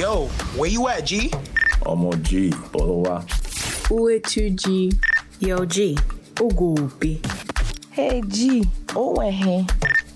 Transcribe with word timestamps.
Yo, 0.00 0.28
where 0.56 0.70
you 0.70 0.88
at, 0.88 1.04
G? 1.04 1.30
Ọmọ 1.90 2.10
G, 2.26 2.50
bọ́lọ́ 2.72 2.98
wá. 3.04 3.16
Uetu 3.90 4.42
G. 4.60 4.90
Yo, 5.40 5.66
G. 5.66 5.98
Ugupi. 6.40 7.12
Hey 7.90 8.22
G, 8.22 8.64
ó 8.94 9.02
wẹ̀ 9.18 9.30
hẹ́n. 9.42 9.62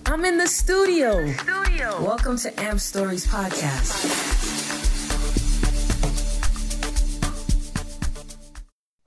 I'm 0.07 0.25
in 0.25 0.39
the 0.39 0.47
studio. 0.47 1.11
Studio. 1.43 1.89
Welcome 2.03 2.39
to 2.39 2.49
Amp 2.67 2.81
Stories 2.81 3.27
Podcast. 3.27 4.34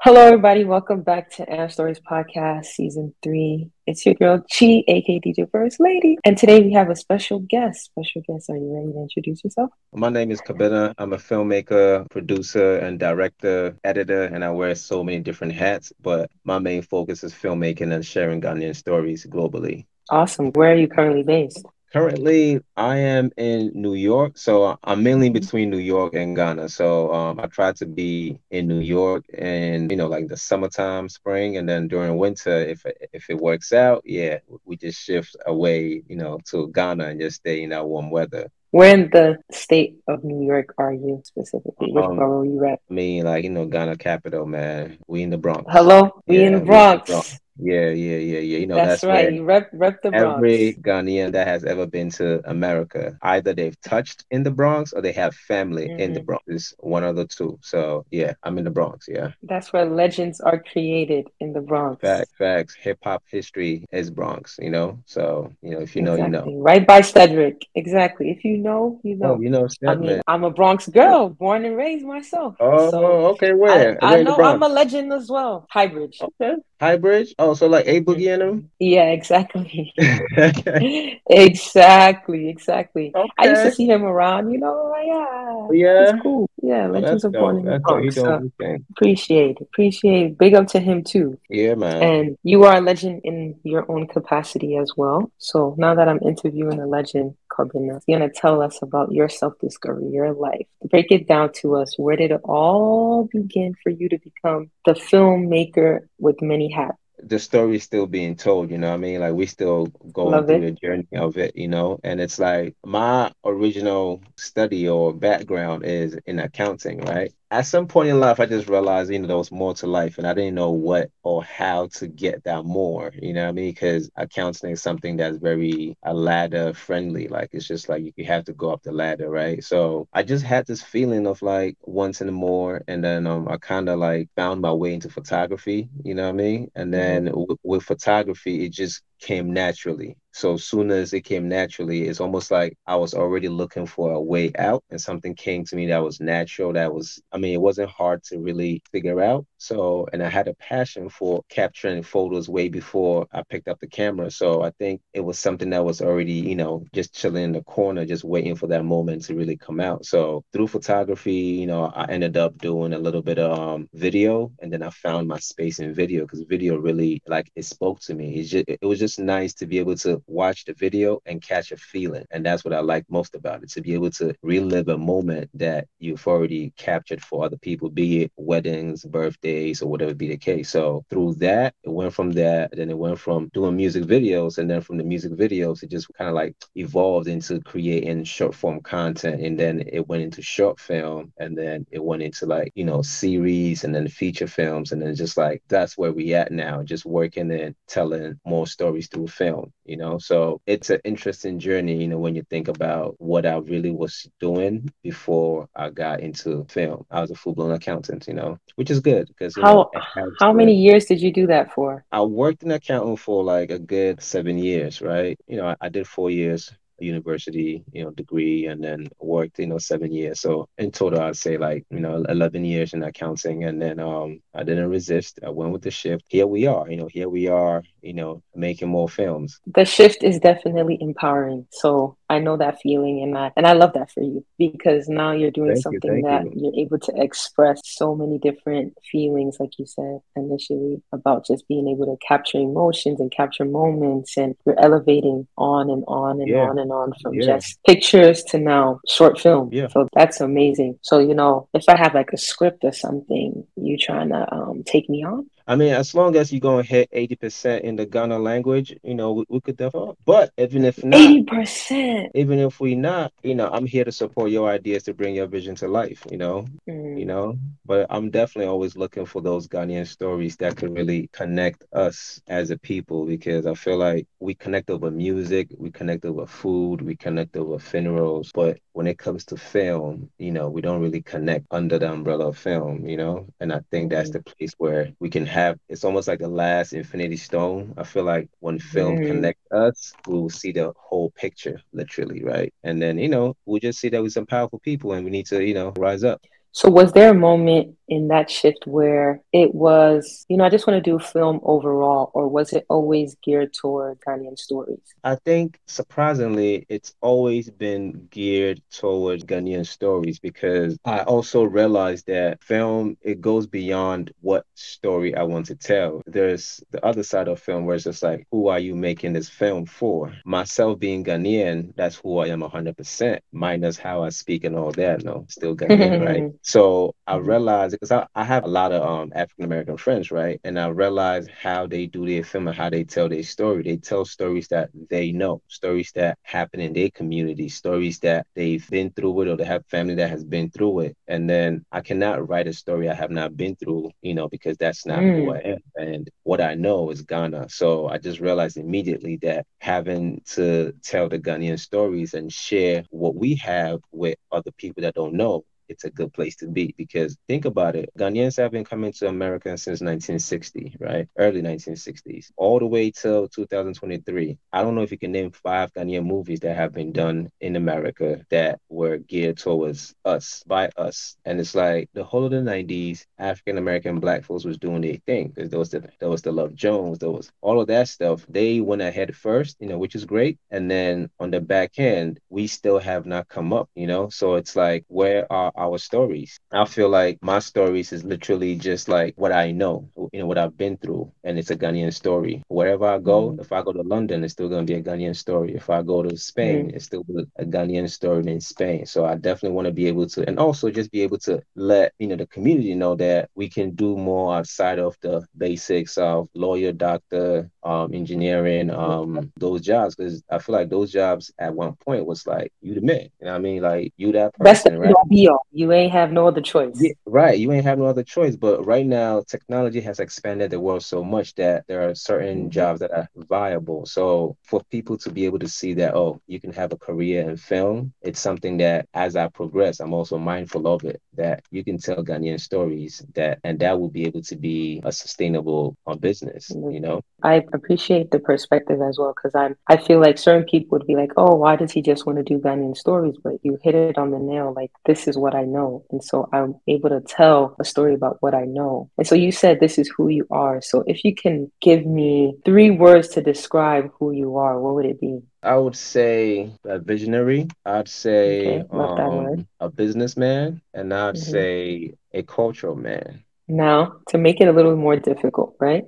Hello, 0.08 0.22
everybody. 0.22 0.64
Welcome 0.64 1.02
back 1.02 1.30
to 1.32 1.54
Am 1.54 1.70
Stories 1.70 2.00
Podcast, 2.00 2.68
Season 2.68 3.14
3. 3.24 3.70
It's 3.88 4.06
your 4.06 4.16
girl, 4.16 4.38
Chi, 4.38 4.82
aka 4.88 5.20
DJ 5.20 5.52
First 5.52 5.82
Lady. 5.82 6.18
And 6.24 6.38
today 6.38 6.62
we 6.62 6.72
have 6.72 6.90
a 6.90 6.96
special 6.96 7.40
guest. 7.40 7.88
Special 7.88 8.22
guest, 8.26 8.50
are 8.50 8.56
you 8.56 8.74
ready 8.74 8.94
to 8.94 9.00
introduce 9.00 9.44
yourself? 9.44 9.70
My 9.92 10.08
name 10.08 10.32
is 10.32 10.40
Kobina. 10.40 10.94
I'm 10.98 11.12
a 11.12 11.18
filmmaker, 11.18 12.10
producer, 12.10 12.78
and 12.78 12.98
director, 12.98 13.76
editor, 13.84 14.24
and 14.24 14.46
I 14.46 14.52
wear 14.52 14.76
so 14.76 15.04
many 15.04 15.20
different 15.20 15.52
hats. 15.52 15.92
But 16.02 16.32
my 16.46 16.58
main 16.58 16.84
focus 16.84 17.26
is 17.26 17.34
filmmaking 17.34 17.94
and 17.94 18.06
sharing 18.06 18.40
Ghanaian 18.40 18.78
stories 18.78 19.26
globally. 19.26 19.88
Awesome. 20.10 20.54
Where 20.54 20.72
are 20.72 20.78
you 20.78 20.88
currently 20.88 21.24
based? 21.24 21.66
Currently, 21.94 22.60
I 22.76 22.98
am 22.98 23.32
in 23.38 23.72
New 23.74 23.94
York, 23.94 24.38
so 24.38 24.78
I'm 24.84 25.04
mainly 25.04 25.30
between 25.30 25.70
New 25.70 25.78
York 25.78 26.16
and 26.16 26.36
Ghana. 26.36 26.68
So 26.68 27.14
um, 27.14 27.40
I 27.40 27.48
try 27.48 27.72
to 27.74 27.86
be 27.86 28.40
in 28.52 28.68
New 28.68 28.80
York 28.82 29.24
and 29.34 29.90
you 29.90 29.96
know 29.96 30.08
like 30.08 30.28
the 30.28 30.36
summertime, 30.36 31.08
spring, 31.08 31.56
and 31.56 31.68
then 31.68 31.88
during 31.88 32.18
winter, 32.18 32.58
if 32.58 32.86
if 33.14 33.30
it 33.30 33.38
works 33.38 33.72
out, 33.72 34.02
yeah, 34.06 34.40
we 34.66 34.76
just 34.76 35.00
shift 35.00 35.38
away, 35.46 36.04
you 36.08 36.18
know, 36.18 36.40
to 36.52 36.68
Ghana 36.74 37.06
and 37.06 37.22
just 37.22 37.38
stay 37.38 37.64
in 37.64 37.70
that 37.70 37.88
warm 37.88 38.12
weather. 38.12 38.52
Where 38.72 38.94
in 38.94 39.10
the 39.10 39.38
state 39.52 39.96
of 40.10 40.26
New 40.26 40.46
York 40.46 40.74
are 40.78 40.94
you 40.94 41.22
specifically? 41.24 41.94
Which 41.94 42.04
Um, 42.04 42.18
borough 42.18 42.42
are 42.42 42.46
you 42.46 42.66
at? 42.66 42.82
I 42.90 42.94
mean, 42.94 43.24
like 43.24 43.46
you 43.46 43.50
know, 43.50 43.66
Ghana 43.66 43.96
capital, 43.96 44.46
man. 44.46 44.98
We 45.08 45.24
in 45.24 45.30
the 45.30 45.38
Bronx. 45.38 45.64
Hello? 45.70 46.22
We 46.28 46.40
Yeah, 46.40 46.48
in 46.48 46.54
the 46.54 46.60
Bronx. 46.60 47.40
Yeah, 47.60 47.90
yeah, 47.90 48.18
yeah, 48.18 48.40
yeah. 48.40 48.58
You 48.60 48.68
know, 48.68 48.76
that's, 48.76 49.02
that's, 49.02 49.04
right. 49.04 49.34
You 49.34 49.44
rep, 49.44 49.70
rep 49.74 50.02
the 50.02 50.12
Bronx. 50.12 50.38
every 50.38 50.76
Ghanaian 50.82 51.32
that 51.34 51.48
has 51.48 51.64
ever 51.64 51.86
been 51.86 52.10
to 52.12 52.42
America, 52.50 53.18
either 53.22 53.54
they've 53.54 53.80
touched 53.82 54.26
in 54.32 54.44
the 54.44 54.52
Bronx 54.52 54.94
or 54.94 55.02
they 55.02 55.12
have 55.14 55.34
family 55.36 55.90
in 55.90 56.14
the 56.14 56.22
Mhm. 56.22 56.26
Bronx. 56.26 56.44
It's 56.48 56.74
one 56.80 57.04
of 57.04 57.16
the 57.16 57.26
two. 57.26 57.58
So 57.62 58.06
yeah, 58.12 58.34
I'm 58.44 58.58
in 58.58 58.64
the 58.64 58.72
Bronx. 58.72 59.08
Yeah, 59.08 59.32
That's 59.44 59.74
where 59.74 59.86
legends 59.86 60.40
are 60.42 60.60
created 60.72 61.28
in 61.40 61.54
the 61.54 61.62
Bronx. 61.62 62.02
facts, 62.02 62.32
facts. 62.38 62.76
Hip 62.76 63.00
hop 63.04 63.24
history 63.30 63.86
is 63.92 64.10
Bronx. 64.12 64.58
You 64.60 64.70
know, 64.70 65.00
so 65.06 65.52
you 65.62 65.72
know 65.72 65.80
if 65.80 65.96
you 65.96 66.02
know, 66.02 66.16
you 66.16 66.28
know. 66.28 66.46
Right 66.58 66.86
by 66.86 67.02
Cedric. 67.02 67.66
Exactly. 67.76 68.32
If 68.32 68.44
you 68.44 68.58
know, 68.58 69.00
you 69.04 69.16
know. 69.16 69.36
Oh, 69.36 69.40
you 69.40 69.50
know, 69.50 69.68
I 69.88 69.96
mean, 69.96 70.22
I'm 70.28 70.44
a 70.44 70.52
Bronx 70.52 70.88
girl, 70.88 71.30
born 71.30 71.66
and 71.66 71.76
raised 71.76 72.06
myself. 72.06 72.56
Oh, 72.60 72.92
so 72.92 73.06
okay. 73.32 73.54
Where? 73.54 73.98
I, 74.04 74.20
I 74.20 74.24
know 74.24 74.36
I'm 74.38 74.62
a 74.64 74.68
legend 74.68 75.12
as 75.14 75.30
well. 75.30 75.68
Highbridge. 75.74 76.22
Okay. 76.22 76.56
High 76.80 76.98
Bridge. 76.98 77.34
Oh, 77.48 77.54
so 77.54 77.68
like 77.68 77.88
A 77.88 78.02
Boogie 78.02 78.34
and 78.34 78.44
him? 78.44 78.72
Yeah, 78.78 79.10
exactly. 79.12 79.94
them. 79.96 80.28
exactly, 81.30 82.50
exactly. 82.50 83.14
I 83.38 83.48
used 83.48 83.64
to 83.64 83.72
see 83.72 83.88
him 83.88 84.04
around, 84.04 84.52
you 84.52 84.60
know, 84.60 84.92
like, 84.92 85.08
yeah, 85.08 85.68
Yeah. 85.72 86.12
it's 86.12 86.22
cool. 86.22 86.50
Yeah, 86.62 86.88
legends 86.88 87.24
are 87.24 87.30
born 87.30 87.60
in 87.60 87.66
the 87.66 87.80
Bronx. 87.80 88.16
So 88.16 88.52
appreciate, 88.92 89.62
appreciate. 89.62 90.38
Big 90.38 90.56
up 90.56 90.68
to 90.68 90.82
him 90.82 91.06
too. 91.06 91.40
Yeah, 91.50 91.76
man. 91.76 92.04
And 92.04 92.38
you 92.44 92.66
are 92.66 92.78
a 92.78 92.82
legend 92.82 93.22
in 93.24 93.58
your 93.64 93.90
own 93.90 94.08
capacity 94.08 94.76
as 94.76 94.92
well. 94.98 95.32
So 95.38 95.74
now 95.78 95.96
that 95.96 96.10
I'm 96.10 96.20
interviewing 96.22 96.82
a 96.82 96.88
legend, 96.88 97.36
Kobina, 97.50 98.02
you're 98.08 98.20
gonna 98.20 98.30
tell 98.30 98.62
us 98.62 98.82
about 98.82 99.14
your 99.14 99.30
self-discovery, 99.30 100.10
your 100.10 100.34
life. 100.34 100.68
Break 100.90 101.12
it 101.12 101.30
down 101.30 101.54
to 101.62 101.78
us. 101.78 101.98
Where 101.98 102.18
did 102.18 102.32
it 102.32 102.42
all 102.44 103.30
begin 103.32 103.74
for 103.82 103.90
you 103.90 104.10
to 104.10 104.18
become 104.18 104.70
the 104.86 104.94
filmmaker 104.94 106.10
with 106.20 106.42
many 106.42 106.70
hats? 106.70 106.98
The 107.24 107.40
story 107.40 107.76
is 107.78 107.84
still 107.84 108.06
being 108.08 108.36
told, 108.36 108.70
you 108.72 108.78
know 108.78 108.90
what 108.90 108.96
I 108.96 108.98
mean? 108.98 109.20
Like 109.22 109.34
we 109.34 109.46
still 109.46 109.88
going 110.14 110.42
Love 110.42 110.50
through 110.50 110.60
it. 110.60 110.62
the 110.62 110.72
journey 110.72 111.08
of 111.16 111.38
it, 111.38 111.56
you 111.56 111.68
know? 111.68 112.00
And 112.04 112.20
it's 112.20 112.40
like 112.40 112.76
my 112.86 113.32
original 113.46 114.22
study 114.38 114.88
or 114.88 115.14
background 115.14 115.86
is 115.86 116.18
in 116.26 116.40
accounting, 116.40 117.00
right? 117.02 117.32
At 117.50 117.62
some 117.66 117.88
point 117.88 118.10
in 118.10 118.20
life, 118.20 118.42
I 118.42 118.46
just 118.46 118.68
realized, 118.68 119.10
you 119.10 119.20
know, 119.20 119.28
there 119.28 119.38
was 119.38 119.54
more 119.54 119.74
to 119.76 119.88
life 119.88 120.18
and 120.18 120.28
I 120.28 120.34
didn't 120.34 120.56
know 120.56 120.72
what 120.72 121.12
or 121.24 121.42
how 121.46 121.88
to 121.94 122.08
get 122.08 122.44
that 122.44 122.66
more, 122.66 123.12
you 123.22 123.32
know 123.34 123.44
what 123.44 123.50
I 123.50 123.52
mean? 123.54 123.72
Because 123.74 124.10
accounting 124.18 124.72
is 124.72 124.82
something 124.82 125.16
that's 125.16 125.38
very 125.38 125.96
a 126.04 126.14
ladder 126.14 126.74
friendly. 126.74 127.30
Like 127.30 127.50
it's 127.54 127.66
just 127.66 127.88
like 127.88 128.04
you 128.18 128.26
have 128.26 128.44
to 128.46 128.54
go 128.54 128.72
up 128.72 128.84
the 128.84 128.92
ladder, 128.92 129.30
right? 129.30 129.64
So 129.64 130.10
I 130.12 130.24
just 130.24 130.44
had 130.44 130.68
this 130.68 130.82
feeling 130.84 131.26
of 131.26 131.42
like 131.42 131.78
wanting 131.84 132.34
more. 132.34 132.84
And 132.86 133.02
then 133.02 133.26
um, 133.26 133.48
I 133.48 133.56
kind 133.58 133.88
of 133.88 133.98
like 134.00 134.30
found 134.36 134.60
my 134.62 134.74
way 134.74 134.94
into 134.94 135.10
photography, 135.10 135.90
you 136.04 136.16
know 136.16 136.24
what 136.24 136.30
I 136.30 136.34
mean? 136.34 136.72
And 136.76 136.94
then 136.94 137.26
w- 137.26 137.58
with 137.64 137.84
photography, 137.84 138.66
it 138.66 138.74
just 138.74 139.04
came 139.22 139.54
naturally. 139.54 140.18
So 140.32 140.54
as 140.54 140.64
soon 140.66 140.92
as 140.92 141.14
it 141.14 141.22
came 141.22 141.48
naturally, 141.50 142.08
it's 142.08 142.20
almost 142.20 142.52
like 142.52 142.78
I 142.86 142.96
was 142.96 143.14
already 143.14 143.50
looking 143.50 143.86
for 143.88 144.12
a 144.12 144.22
way 144.22 144.52
out 144.58 144.84
and 144.92 145.02
something 145.02 145.34
came 145.36 145.66
to 145.66 145.76
me 145.76 145.88
that 145.88 146.04
was 146.04 146.20
natural. 146.20 146.74
That 146.74 146.94
was, 146.94 147.22
I 147.32 147.38
mean, 147.38 147.54
it 147.54 147.62
wasn't 147.62 147.90
hard 147.90 148.24
to 148.26 148.40
really 148.40 148.84
figure 148.92 149.22
out. 149.22 149.46
So, 149.58 150.08
and 150.14 150.22
I 150.22 150.30
had 150.30 150.48
a 150.48 150.54
passion 150.56 151.10
for 151.10 151.42
capturing 151.50 152.04
photos 152.04 152.48
way 152.50 152.70
before 152.70 153.28
I 153.32 153.42
picked 153.50 153.68
up 153.68 153.80
the 153.80 153.88
camera. 153.88 154.30
So 154.30 154.62
I 154.64 154.72
think 154.72 155.02
it 155.14 155.22
was 155.22 155.40
something 155.40 155.72
that 155.72 155.84
was 155.84 156.02
already, 156.02 156.34
you 156.34 156.56
know, 156.56 156.86
just 156.94 157.14
chilling 157.16 157.44
in 157.44 157.52
the 157.54 157.64
corner, 157.64 158.06
just 158.06 158.24
waiting 158.24 158.56
for 158.56 158.68
that 158.68 158.86
moment 158.86 159.24
to 159.26 159.36
really 159.36 159.58
come 159.58 159.80
out. 159.80 160.06
So 160.06 160.44
through 160.54 160.68
photography, 160.68 161.34
you 161.34 161.68
know, 161.68 161.86
I 161.86 162.06
ended 162.12 162.38
up 162.38 162.58
doing 162.60 162.94
a 162.94 163.00
little 163.00 163.24
bit 163.24 163.40
of 163.40 163.58
um, 163.58 163.90
video 163.94 164.52
and 164.60 164.72
then 164.72 164.84
I 164.84 164.90
found 164.92 165.28
my 165.28 165.40
space 165.40 165.80
in 165.80 165.94
video 165.94 166.24
because 166.26 166.42
video 166.42 166.78
really 166.78 167.22
like 167.28 167.52
it 167.56 167.66
spoke 167.66 168.00
to 168.02 168.14
me. 168.14 168.36
It's 168.36 168.50
just, 168.52 168.66
it 168.68 168.86
was 168.86 169.00
just 169.00 169.20
nice 169.20 169.54
to 169.56 169.66
be 169.66 169.80
able 169.80 169.96
to 169.98 170.22
watch 170.28 170.66
the 170.66 170.74
video 170.74 171.20
and 171.26 171.42
catch 171.42 171.72
a 171.72 171.78
feeling. 171.78 172.26
And 172.32 172.46
that's 172.46 172.64
what 172.64 172.74
I 172.74 172.80
like 172.80 173.06
most 173.10 173.36
about 173.36 173.64
it, 173.64 173.70
to 173.72 173.82
be 173.82 173.94
able 173.94 174.12
to 174.12 174.36
relive 174.42 174.90
a 174.90 174.98
moment 174.98 175.50
that 175.56 175.88
you've 176.00 176.28
already 176.28 176.74
captured 176.78 177.24
for 177.24 177.46
other 177.46 177.58
people, 177.58 177.90
be 177.90 178.24
it 178.24 178.32
weddings, 178.38 179.04
birthdays, 179.04 179.82
or 179.82 179.90
whatever 179.90 180.14
be 180.14 180.28
the 180.30 180.38
case. 180.38 180.70
So 180.70 181.06
through 181.10 181.36
that, 181.36 181.74
it 181.84 181.90
went 181.90 182.14
from 182.14 182.32
there, 182.32 182.70
then 182.72 182.90
it 182.90 182.98
went 182.98 183.20
from 183.20 183.50
doing 183.54 183.76
music 183.76 184.04
videos, 184.04 184.58
and 184.58 184.70
then 184.70 184.82
from 184.82 184.98
the 184.98 185.04
music 185.04 185.32
videos, 185.34 185.84
it 185.84 185.90
just 185.90 186.08
kind 186.14 186.30
of 186.30 186.36
like 186.36 186.56
evolved 186.76 187.28
into 187.28 187.62
creating 187.62 188.24
short 188.24 188.56
form 188.56 188.82
content. 188.82 189.42
And 189.42 189.60
then 189.60 189.84
it 189.88 190.08
went 190.08 190.24
into 190.24 190.42
short 190.42 190.80
film, 190.80 191.32
and 191.38 191.58
then 191.58 191.86
it 191.92 192.04
went 192.04 192.24
into 192.24 192.46
like, 192.46 192.72
you 192.76 192.86
know, 192.86 193.02
series 193.02 193.84
and 193.84 193.94
then 193.94 194.08
feature 194.08 194.48
films. 194.48 194.92
And 194.92 195.02
then 195.02 195.16
just 195.16 195.38
like 195.38 195.62
that's 195.68 195.98
where 195.98 196.12
we 196.12 196.34
at 196.34 196.52
now, 196.52 196.84
just 196.84 197.06
working 197.06 197.52
and 197.52 197.76
telling 197.88 198.40
more 198.46 198.68
stories 198.68 199.08
through 199.08 199.28
film, 199.28 199.72
you 199.86 199.98
know. 199.98 200.07
So 200.18 200.62
it's 200.66 200.90
an 200.90 201.02
interesting 201.04 201.60
journey, 201.60 201.96
you 202.02 202.08
know, 202.08 202.18
when 202.18 202.36
you 202.36 202.44
think 202.50 202.68
about 202.70 203.16
what 203.20 203.46
I 203.46 203.58
really 203.58 203.92
was 203.92 204.30
doing 204.40 204.90
before 205.04 205.68
I 205.76 205.90
got 205.90 206.22
into 206.22 206.66
film. 206.70 207.06
I 207.12 207.22
was 207.22 207.32
a 207.32 207.36
full 207.36 207.54
blown 207.54 207.72
accountant, 207.72 208.28
you 208.28 208.34
know, 208.34 208.58
which 208.76 208.90
is 208.90 209.02
good 209.02 209.28
because 209.28 209.58
you 209.58 209.64
know, 209.64 209.90
How 209.94 210.30
how 210.40 210.54
many 210.54 210.76
years 210.76 211.06
did 211.06 211.22
you 211.22 211.32
do 211.32 211.48
that 211.48 211.74
for? 211.74 212.06
I 212.12 212.22
worked 212.22 212.64
in 212.64 212.72
accounting 212.72 213.18
for 213.18 213.44
like 213.44 213.70
a 213.72 213.80
good 213.80 214.22
seven 214.22 214.58
years, 214.58 215.02
right? 215.02 215.38
You 215.48 215.58
know, 215.58 215.68
I, 215.68 215.76
I 215.82 215.90
did 215.90 216.08
four 216.08 216.30
years 216.32 216.72
university, 217.00 217.84
you 217.92 218.04
know, 218.04 218.12
degree, 218.12 218.68
and 218.68 218.84
then 218.84 219.08
worked, 219.20 219.60
you 219.60 219.68
know, 219.68 219.78
seven 219.78 220.12
years. 220.12 220.42
So 220.42 220.68
in 220.78 220.92
total, 220.92 221.22
I'd 221.22 221.36
say 221.36 221.58
like, 221.58 221.86
you 221.90 222.00
know, 222.00 222.24
11 222.28 222.66
years 222.66 222.94
in 222.94 223.04
accounting. 223.04 223.64
And 223.66 223.82
then 223.82 224.00
um, 224.00 224.42
I 224.54 224.64
didn't 224.64 224.90
resist. 224.90 225.40
I 225.46 225.50
went 225.50 225.72
with 225.72 225.84
the 225.84 225.92
shift. 225.92 226.26
Here 226.30 226.48
we 226.48 226.68
are, 226.68 226.90
you 226.90 226.98
know, 226.98 227.08
here 227.08 227.30
we 227.30 227.48
are, 227.48 227.84
you 228.08 228.14
know, 228.14 228.42
making 228.56 228.88
more 228.88 229.10
films. 229.10 229.60
The 229.76 229.84
shift 229.84 230.24
is 230.24 230.40
definitely 230.40 230.98
empowering. 231.02 231.68
So 231.72 232.16
I 232.30 232.40
know 232.40 232.56
that 232.56 232.80
feeling 232.82 233.22
and 233.22 233.38
I 233.38 233.52
and 233.58 233.68
I 233.68 233.74
love 233.74 233.92
that 233.94 234.10
for 234.12 234.22
you 234.24 234.46
because 234.58 235.10
now 235.10 235.34
you're 235.34 235.52
doing 235.52 235.74
Thank 235.74 235.84
something 235.84 236.24
thank 236.24 236.26
that 236.26 236.44
you. 236.46 236.52
you're 236.72 236.86
able 236.86 237.00
to 237.00 237.12
express 237.22 237.82
so 237.84 238.16
many 238.16 238.38
different 238.38 238.94
feelings, 239.12 239.58
like 239.60 239.78
you 239.78 239.86
said 239.86 240.20
initially, 240.38 241.02
about 241.12 241.46
just 241.46 241.68
being 241.68 241.90
able 241.90 242.06
to 242.06 242.18
capture 242.26 242.60
emotions 242.60 243.20
and 243.20 243.30
capture 243.30 243.66
moments 243.66 244.38
and 244.38 244.56
you're 244.66 244.80
elevating 244.80 245.46
on 245.58 245.90
and 245.90 246.06
on 246.08 246.40
and 246.40 246.48
Yeah. 246.50 246.70
on 246.70 246.80
and 246.80 246.92
on 246.92 247.12
from 247.22 247.34
Yeah. 247.34 247.58
just 247.58 247.78
pictures 247.86 248.42
to 248.46 248.58
now 248.58 249.02
short 249.10 249.38
film. 249.38 249.70
Yeah. 249.74 249.90
So 249.90 250.08
that's 250.14 250.40
amazing. 250.40 250.98
So, 251.02 251.20
you 251.20 251.36
know, 251.36 251.68
if 251.74 251.84
I 251.90 251.98
have 251.98 252.14
like 252.14 252.32
a 252.32 252.38
script 252.38 252.86
or 252.86 252.94
something, 252.94 253.68
you 253.76 253.98
trying 253.98 254.30
to 254.30 254.42
um 254.54 254.84
take 254.86 255.10
me 255.10 255.26
on? 255.26 255.50
I 255.68 255.76
mean, 255.76 255.94
as 255.94 256.16
long 256.16 256.36
as 256.36 256.52
you're 256.52 256.62
gonna 256.62 256.84
hit 256.84 257.10
eighty 257.12 257.36
percent 257.36 257.84
in 257.84 257.96
the 257.96 258.06
Ghana 258.06 258.40
language, 258.40 258.96
you 259.04 259.16
know, 259.16 259.34
we, 259.34 259.46
we 259.50 259.62
could 259.62 259.78
definitely. 259.78 260.16
But 260.26 260.52
even 260.58 260.86
if 260.86 261.04
not, 261.04 261.20
Eighty 261.20 261.44
percent. 261.44 262.32
even 262.36 262.60
if 262.60 262.80
we 262.80 262.96
not, 262.96 263.34
you 263.44 263.56
know, 263.56 263.70
I'm 263.72 263.86
here 263.86 264.06
to 264.06 264.12
support 264.12 264.52
your 264.52 264.70
ideas 264.70 265.04
to 265.04 265.14
bring 265.14 265.36
your 265.36 265.48
vision 265.48 265.76
to 265.76 265.88
life. 265.88 266.26
You 266.32 266.38
know, 266.38 266.66
mm. 266.88 267.20
you 267.20 267.26
know. 267.26 267.58
But 267.86 268.08
I'm 268.10 268.30
definitely 268.30 268.70
always 268.70 268.96
looking 268.96 269.26
for 269.26 269.42
those 269.42 269.68
Ghanaian 269.68 270.08
stories 270.08 270.56
that 270.58 270.78
can 270.78 270.94
really 270.94 271.30
connect 271.34 271.84
us 271.94 272.42
as 272.48 272.72
a 272.72 272.78
people 272.78 273.26
because 273.26 273.66
I 273.66 273.74
feel 273.74 273.98
like 273.98 274.28
we 274.40 274.54
connect 274.56 274.90
over 274.90 275.12
music, 275.12 275.70
we 275.78 275.92
connect 275.92 276.26
over 276.26 276.46
food, 276.46 277.02
we 277.02 277.16
connect 277.16 277.56
over 277.58 277.80
funerals, 277.80 278.52
but 278.54 278.80
when 278.94 279.08
it 279.08 279.18
comes 279.18 279.46
to 279.46 279.58
film, 279.58 280.30
you 280.38 280.52
know, 280.52 280.70
we 280.70 280.82
don't 280.82 281.02
really 281.02 281.22
connect 281.22 281.66
under 281.72 282.00
the 282.00 282.12
umbrella 282.12 282.48
of 282.48 282.58
film, 282.58 283.08
you 283.08 283.18
know? 283.18 283.48
And 283.60 283.72
I 283.72 283.82
think 283.92 284.10
that's 284.10 284.30
mm. 284.30 284.34
the 284.34 284.44
place 284.44 284.74
where 284.78 285.14
we 285.20 285.30
can 285.30 285.46
have 285.58 285.80
it's 285.90 286.04
almost 286.06 286.28
like 286.28 286.40
the 286.40 286.48
last 286.48 286.94
infinity 286.94 287.38
stone. 287.38 287.94
I 287.98 288.04
feel 288.04 288.24
like 288.24 288.50
when 288.60 288.80
film 288.80 289.20
Mm. 289.20 289.28
connects 289.28 289.72
us, 289.72 290.16
we 290.26 290.36
will 290.40 290.50
see 290.50 290.72
the 290.72 290.94
whole 290.98 291.32
picture, 291.32 291.82
literally, 291.94 292.44
right? 292.44 292.74
And 292.84 293.02
then, 293.02 293.18
you 293.20 293.30
know, 293.30 293.56
we'll 293.66 293.80
just 293.82 294.00
see 294.00 294.10
that 294.10 294.22
we're 294.22 294.30
some 294.30 294.46
powerful 294.48 294.80
people 294.80 295.14
and 295.14 295.26
we 295.26 295.32
need 295.32 295.48
to, 295.48 295.64
you 295.64 295.74
know, 295.74 295.92
rise 295.98 296.24
up. 296.24 296.42
So 296.72 296.90
was 296.90 297.14
there 297.14 297.32
a 297.32 297.36
moment 297.36 297.97
in 298.08 298.30
that 298.30 298.50
shift 298.50 298.86
where 298.88 299.42
it 299.52 299.76
was, 299.76 300.46
you 300.50 300.58
know, 300.58 300.64
I 300.64 300.70
just 300.70 300.88
want 300.88 301.04
to 301.04 301.10
do 301.12 301.20
film 301.20 301.60
overall, 301.64 302.32
or 302.34 302.48
was 302.48 302.74
it 302.74 302.86
always 302.90 303.36
geared 303.44 303.74
toward 303.74 304.20
Ghanaian 304.22 304.58
stories? 304.58 305.00
I 305.24 305.36
think 305.36 305.80
surprisingly, 305.88 306.86
it's 306.90 307.14
always 307.22 307.70
been 307.70 308.28
geared 308.32 308.82
toward 308.92 309.42
Ghanaian 309.42 309.86
stories 309.86 310.40
because 310.40 310.98
I 311.06 311.20
also 311.22 311.64
realized 311.64 312.28
that 312.28 312.64
film 312.64 313.18
it 313.22 313.42
goes 313.42 313.68
beyond 313.68 314.32
what 314.42 314.66
story 314.76 315.36
I 315.36 315.44
want 315.44 315.66
to 315.68 315.76
tell. 315.76 316.22
There's 316.26 316.82
the 316.92 317.06
other 317.06 317.24
side 317.24 317.48
of 317.48 317.60
film 317.60 317.86
where 317.86 317.96
it's 317.96 318.06
just 318.06 318.24
like, 318.24 318.48
who 318.52 318.68
are 318.68 318.80
you 318.80 318.96
making 318.96 319.34
this 319.34 319.50
film 319.50 319.86
for? 319.86 320.34
Myself 320.46 321.00
being 321.00 321.24
Ghanaian, 321.24 321.94
that's 321.96 322.16
who 322.16 322.40
I 322.40 322.48
am 322.48 322.62
100%, 322.62 323.40
minus 323.52 323.98
how 323.98 324.24
I 324.24 324.30
speak 324.30 324.64
and 324.64 324.76
all 324.76 324.92
that. 324.94 325.24
No, 325.24 325.46
still 325.50 325.76
Ghanaian, 325.76 326.26
right? 326.26 326.44
So 326.62 327.16
I 327.26 327.38
realized 327.38 327.97
because 328.00 328.12
I, 328.12 328.28
I 328.36 328.44
have 328.46 328.64
a 328.66 328.68
lot 328.68 328.92
of 328.92 329.02
um 329.04 329.32
African 329.36 329.66
American 329.66 329.98
friends, 329.98 330.32
right? 330.32 330.60
And 330.64 330.80
I 330.80 330.88
realize 330.88 331.48
how 331.48 331.88
they 331.88 332.08
do 332.08 332.26
their 332.26 332.44
film 332.44 332.68
and 332.68 332.78
how 332.78 332.90
they 332.90 333.04
tell 333.04 333.30
their 333.30 333.44
story. 333.44 333.84
They 333.84 333.98
tell 333.98 334.26
stories 334.26 334.68
that 334.70 334.90
they 335.10 335.32
know, 335.32 335.62
stories 335.68 336.12
that 336.16 336.38
happen 336.44 336.80
in 336.80 336.94
their 336.94 337.10
community, 337.12 337.70
stories 337.70 338.20
that 338.20 338.46
they've 338.56 338.88
been 338.90 339.12
through 339.12 339.42
it 339.42 339.48
or 339.50 339.58
they 339.58 339.66
have 339.66 339.86
family 339.88 340.16
that 340.16 340.30
has 340.30 340.44
been 340.44 340.70
through 340.72 341.02
it. 341.02 341.16
And 341.28 341.50
then 341.50 341.84
I 341.92 342.02
cannot 342.02 342.48
write 342.48 342.68
a 342.68 342.74
story 342.74 343.10
I 343.10 343.14
have 343.16 343.32
not 343.32 343.56
been 343.58 343.76
through, 343.76 344.12
you 344.22 344.34
know, 344.36 344.48
because 344.50 344.78
that's 344.78 345.06
not 345.06 345.26
who 345.36 345.52
I 345.52 345.58
am. 345.60 345.78
And 345.96 346.30
what 346.44 346.62
I 346.62 346.76
know 346.76 347.10
is 347.12 347.22
Ghana. 347.22 347.70
So 347.70 348.08
I 348.08 348.18
just 348.18 348.40
realized 348.40 348.78
immediately 348.78 349.38
that 349.44 349.66
having 349.80 350.42
to 350.56 350.94
tell 351.04 351.30
the 351.30 351.40
Ghanaian 351.40 351.80
stories 351.80 352.34
and 352.34 352.52
share 352.52 353.04
what 353.10 353.36
we 353.36 353.56
have 353.56 354.00
with 354.12 354.38
other 354.52 354.72
people 354.78 355.04
that 355.04 355.16
don't 355.16 355.34
know 355.36 355.64
it's 355.90 356.04
a 356.04 356.10
good 356.10 356.34
place 356.34 356.56
to 356.58 356.68
be 356.68 356.94
because 356.98 357.38
think 357.48 357.66
about 357.66 357.96
it. 357.96 358.10
Ghanaians 358.18 358.58
have 358.58 358.72
been 358.72 358.86
coming 358.86 359.12
to 359.14 359.28
America 359.28 359.70
since 359.78 360.02
1960, 360.02 360.98
right? 361.00 361.28
Early 361.38 361.62
1960s, 361.62 362.52
all 362.58 362.80
the 362.80 362.86
way 362.86 363.12
till 363.12 363.48
2023. 363.48 364.58
I 364.74 364.82
don't 364.82 364.96
know 364.96 365.02
if 365.02 365.12
you 365.12 365.18
can 365.18 365.32
name 365.32 365.52
five 365.52 365.94
Ghanaian 365.94 366.26
movies 366.26 366.60
that 366.62 366.76
have 366.76 366.94
been 366.94 367.12
done 367.12 367.50
in 367.62 367.76
America 367.76 368.46
that 368.50 368.80
were 368.90 369.18
geared 369.18 369.58
towards 369.58 370.16
us, 370.26 370.64
by 370.68 370.90
us. 370.98 371.38
And 371.46 371.60
it's 371.60 371.76
like 371.76 372.10
the 372.14 372.24
whole 372.24 372.46
of 372.46 372.52
the 372.52 372.58
90s, 372.58 373.26
African 373.38 373.78
American 373.78 374.20
black 374.20 374.44
folks 374.44 374.66
was 374.66 374.78
doing 374.78 375.02
their 375.02 375.18
thing 375.26 375.50
because 375.50 375.70
there 375.70 375.80
was 375.80 375.92
the 375.92 376.08
there 376.20 376.30
was 376.30 376.42
the 376.42 376.52
Love 376.52 376.76
Jones, 376.76 377.20
there 377.20 377.32
was 377.32 377.52
all 377.62 377.80
of 377.80 377.88
that 377.88 378.08
stuff. 378.08 378.46
They 378.50 378.82
went 378.82 379.02
ahead 379.02 379.36
first, 379.36 379.78
you 379.80 379.88
know, 379.88 379.98
which 379.98 380.16
is 380.16 380.26
great. 380.26 380.58
And 380.72 380.90
then 380.90 381.30
on 381.40 381.52
the 381.52 381.62
back 381.62 382.00
end, 382.00 382.40
we 382.50 382.68
still 382.68 383.00
have 383.00 383.26
not 383.26 383.48
come 383.48 383.74
up, 383.74 383.90
you 383.96 384.08
know. 384.08 384.30
So 384.30 384.56
it's 384.56 384.76
like, 384.76 385.06
where 385.08 385.52
are 385.52 385.72
our 385.78 385.98
stories. 385.98 386.60
I 386.72 386.86
feel 386.86 387.10
like 387.10 387.38
my 387.42 387.60
stories 387.60 388.12
is 388.12 388.24
literally 388.24 388.76
just 388.76 389.08
like 389.08 389.34
what 389.38 389.52
I 389.52 389.72
know, 389.72 390.10
you 390.34 390.40
know, 390.40 390.46
what 390.48 390.58
I've 390.58 390.78
been 390.78 390.98
through, 390.98 391.32
and 391.44 391.58
it's 391.58 391.72
a 391.72 391.76
Ghanaian 391.78 392.14
story. 392.14 392.64
Wherever 392.68 393.06
I 393.06 393.20
go, 393.20 393.52
Mhm. 393.52 393.62
if 393.62 393.72
I 393.72 393.82
go 393.84 393.94
to 393.94 394.02
London, 394.04 394.44
it's 394.44 394.54
still 394.54 394.70
gonna 394.70 394.84
be 394.86 394.94
a 394.96 395.02
Ghanaian 395.02 395.36
story. 395.36 395.76
If 395.76 395.90
I 395.90 396.02
go 396.02 396.24
to 396.24 396.36
Spain, 396.38 396.92
it's 396.94 397.06
still 397.06 397.24
a 397.58 397.66
Ghanaian 397.66 398.10
story 398.10 398.48
in 398.48 398.60
Spain. 398.62 399.06
So 399.06 399.26
I 399.26 399.36
definitely 399.36 399.76
want 399.76 399.88
to 399.88 399.94
be 399.94 400.08
able 400.08 400.28
to, 400.28 400.48
and 400.48 400.60
also 400.60 400.90
just 400.90 401.12
be 401.12 401.22
able 401.22 401.38
to 401.40 401.62
let 401.76 402.14
you 402.20 402.28
know 402.28 402.36
the 402.36 402.48
community 402.48 402.96
know 402.96 403.16
that 403.16 403.50
we 403.56 403.70
can 403.70 403.92
do 403.96 404.18
more 404.18 404.56
outside 404.56 405.00
of 405.00 405.16
the 405.22 405.46
basics 405.58 406.18
of 406.18 406.48
lawyer, 406.56 406.92
doctor, 406.92 407.70
um, 407.88 408.14
engineering, 408.14 408.90
um, 408.90 409.52
those 409.58 409.82
jobs. 409.82 410.16
Because 410.16 410.44
I 410.50 410.60
feel 410.60 410.74
like 410.74 410.90
those 410.90 411.12
jobs 411.12 411.52
at 411.58 411.74
one 411.74 411.94
point 411.96 412.26
was 412.26 412.46
like 412.46 412.74
you 412.82 412.94
the 412.94 413.02
man. 413.02 413.30
You 413.40 413.46
know 413.46 413.52
what 413.52 413.58
I 413.58 413.60
mean? 413.60 413.82
Like 413.82 414.14
you 414.18 414.32
that 414.34 414.54
That's 414.60 414.84
person, 414.84 415.00
right? 415.00 415.16
be 415.30 415.48
all. 415.48 415.66
You 415.72 415.92
ain't 415.92 416.12
have 416.12 416.32
no 416.32 416.48
other 416.48 416.62
choice. 416.62 417.00
Yeah, 417.00 417.14
right. 417.26 417.58
You 417.58 417.72
ain't 417.72 417.86
have 417.86 418.00
no 418.00 418.06
other 418.06 418.24
choice. 418.24 418.56
But 418.56 418.86
right 418.86 419.06
now, 419.06 419.44
technology 419.48 420.02
has 420.02 420.20
expanded 420.20 420.72
the 420.72 420.80
world 420.80 421.04
so 421.04 421.24
much 421.24 421.56
that 421.56 421.86
there 421.88 422.08
are 422.10 422.16
certain 422.16 422.70
jobs 422.70 423.00
that 423.00 423.12
are 423.12 423.28
viable. 423.36 424.06
So 424.06 424.58
for 424.64 424.82
people 424.92 425.18
to 425.20 425.30
be 425.32 425.46
able 425.46 425.60
to 425.60 425.70
see 425.70 425.94
that, 425.96 426.16
oh, 426.16 426.42
you 426.48 426.60
can 426.60 426.74
have 426.74 426.92
a 426.92 426.98
career 426.98 427.50
in 427.50 427.58
film, 427.58 428.14
it's 428.22 428.40
something 428.40 428.78
that 428.78 429.08
as 429.14 429.36
I 429.36 429.48
progress, 429.48 430.00
I'm 430.00 430.14
also 430.14 430.38
mindful 430.38 430.88
of 430.88 431.04
it, 431.04 431.22
that 431.38 431.64
you 431.72 431.84
can 431.84 431.98
tell 431.98 432.24
Ghanaian 432.24 432.60
stories 432.60 433.26
that 433.34 433.60
and 433.64 433.80
that 433.80 434.00
will 434.00 434.10
be 434.10 434.26
able 434.26 434.42
to 434.44 434.56
be 434.56 435.02
a 435.04 435.12
sustainable 435.12 435.96
uh, 436.06 436.16
business, 436.16 436.70
you 436.70 437.00
know? 437.00 437.22
I 437.44 437.64
appreciate 437.74 438.32
the 438.32 438.40
perspective 438.40 439.02
as 439.02 439.18
well 439.18 439.34
because 439.36 439.56
I'm 439.56 439.76
I 439.88 439.98
feel 439.98 440.20
like 440.20 440.38
certain 440.38 440.66
people 440.66 440.98
would 440.98 441.08
be 441.08 441.16
like, 441.16 441.32
oh, 441.38 441.56
why 441.56 441.76
does 441.76 441.92
he 441.92 442.02
just 442.02 442.26
want 442.26 442.38
to 442.38 442.44
do 442.44 442.60
Ghanaian 442.60 442.98
stories? 442.98 443.36
But 443.44 443.54
you 443.64 443.78
hit 443.84 443.96
it 443.96 444.18
on 444.18 444.32
the 444.32 444.40
nail. 444.40 444.74
Like 444.76 444.92
this 445.06 445.28
is 445.28 445.38
what 445.38 445.56
I 445.56 445.64
know, 445.64 446.04
and 446.12 446.24
so 446.24 446.50
I'm 446.52 446.76
able 446.88 447.10
to 447.10 447.22
tell 447.22 447.76
a 447.80 447.86
story 447.86 448.14
about 448.14 448.38
what 448.42 448.54
I 448.54 448.66
know. 448.66 449.10
And 449.18 449.28
so 449.28 449.36
you 449.36 449.52
said 449.52 449.80
this 449.80 449.98
is 449.98 450.10
who 450.10 450.30
you 450.30 450.48
are. 450.52 450.82
So 450.82 451.04
if 451.08 451.24
you 451.24 451.36
can 451.36 451.72
give 451.82 452.06
me 452.06 452.56
three 452.66 452.92
words 452.92 453.30
to 453.30 453.42
describe 453.42 454.12
who 454.20 454.32
you 454.32 454.58
are, 454.58 454.80
what 454.80 454.96
would 454.96 455.06
it 455.06 455.22
be? 455.22 455.42
I 455.64 455.76
would 455.76 455.96
say 455.96 456.72
a 456.86 457.00
visionary. 457.00 457.68
I'd 457.86 458.08
say 458.08 458.80
Okay, 458.82 458.84
love 458.92 459.18
that 459.18 459.32
word. 459.32 459.60
um, 459.60 459.68
a 459.80 459.90
businessman, 459.90 460.82
and 460.94 461.14
I'd 461.14 461.36
Mhm. 461.36 461.42
say 461.44 462.14
a 462.34 462.44
cultural 462.44 462.96
man. 462.96 463.44
Now, 463.68 464.22
to 464.30 464.38
make 464.38 464.62
it 464.62 464.68
a 464.68 464.72
little 464.72 464.96
more 464.96 465.16
difficult, 465.18 465.76
right? 465.80 466.06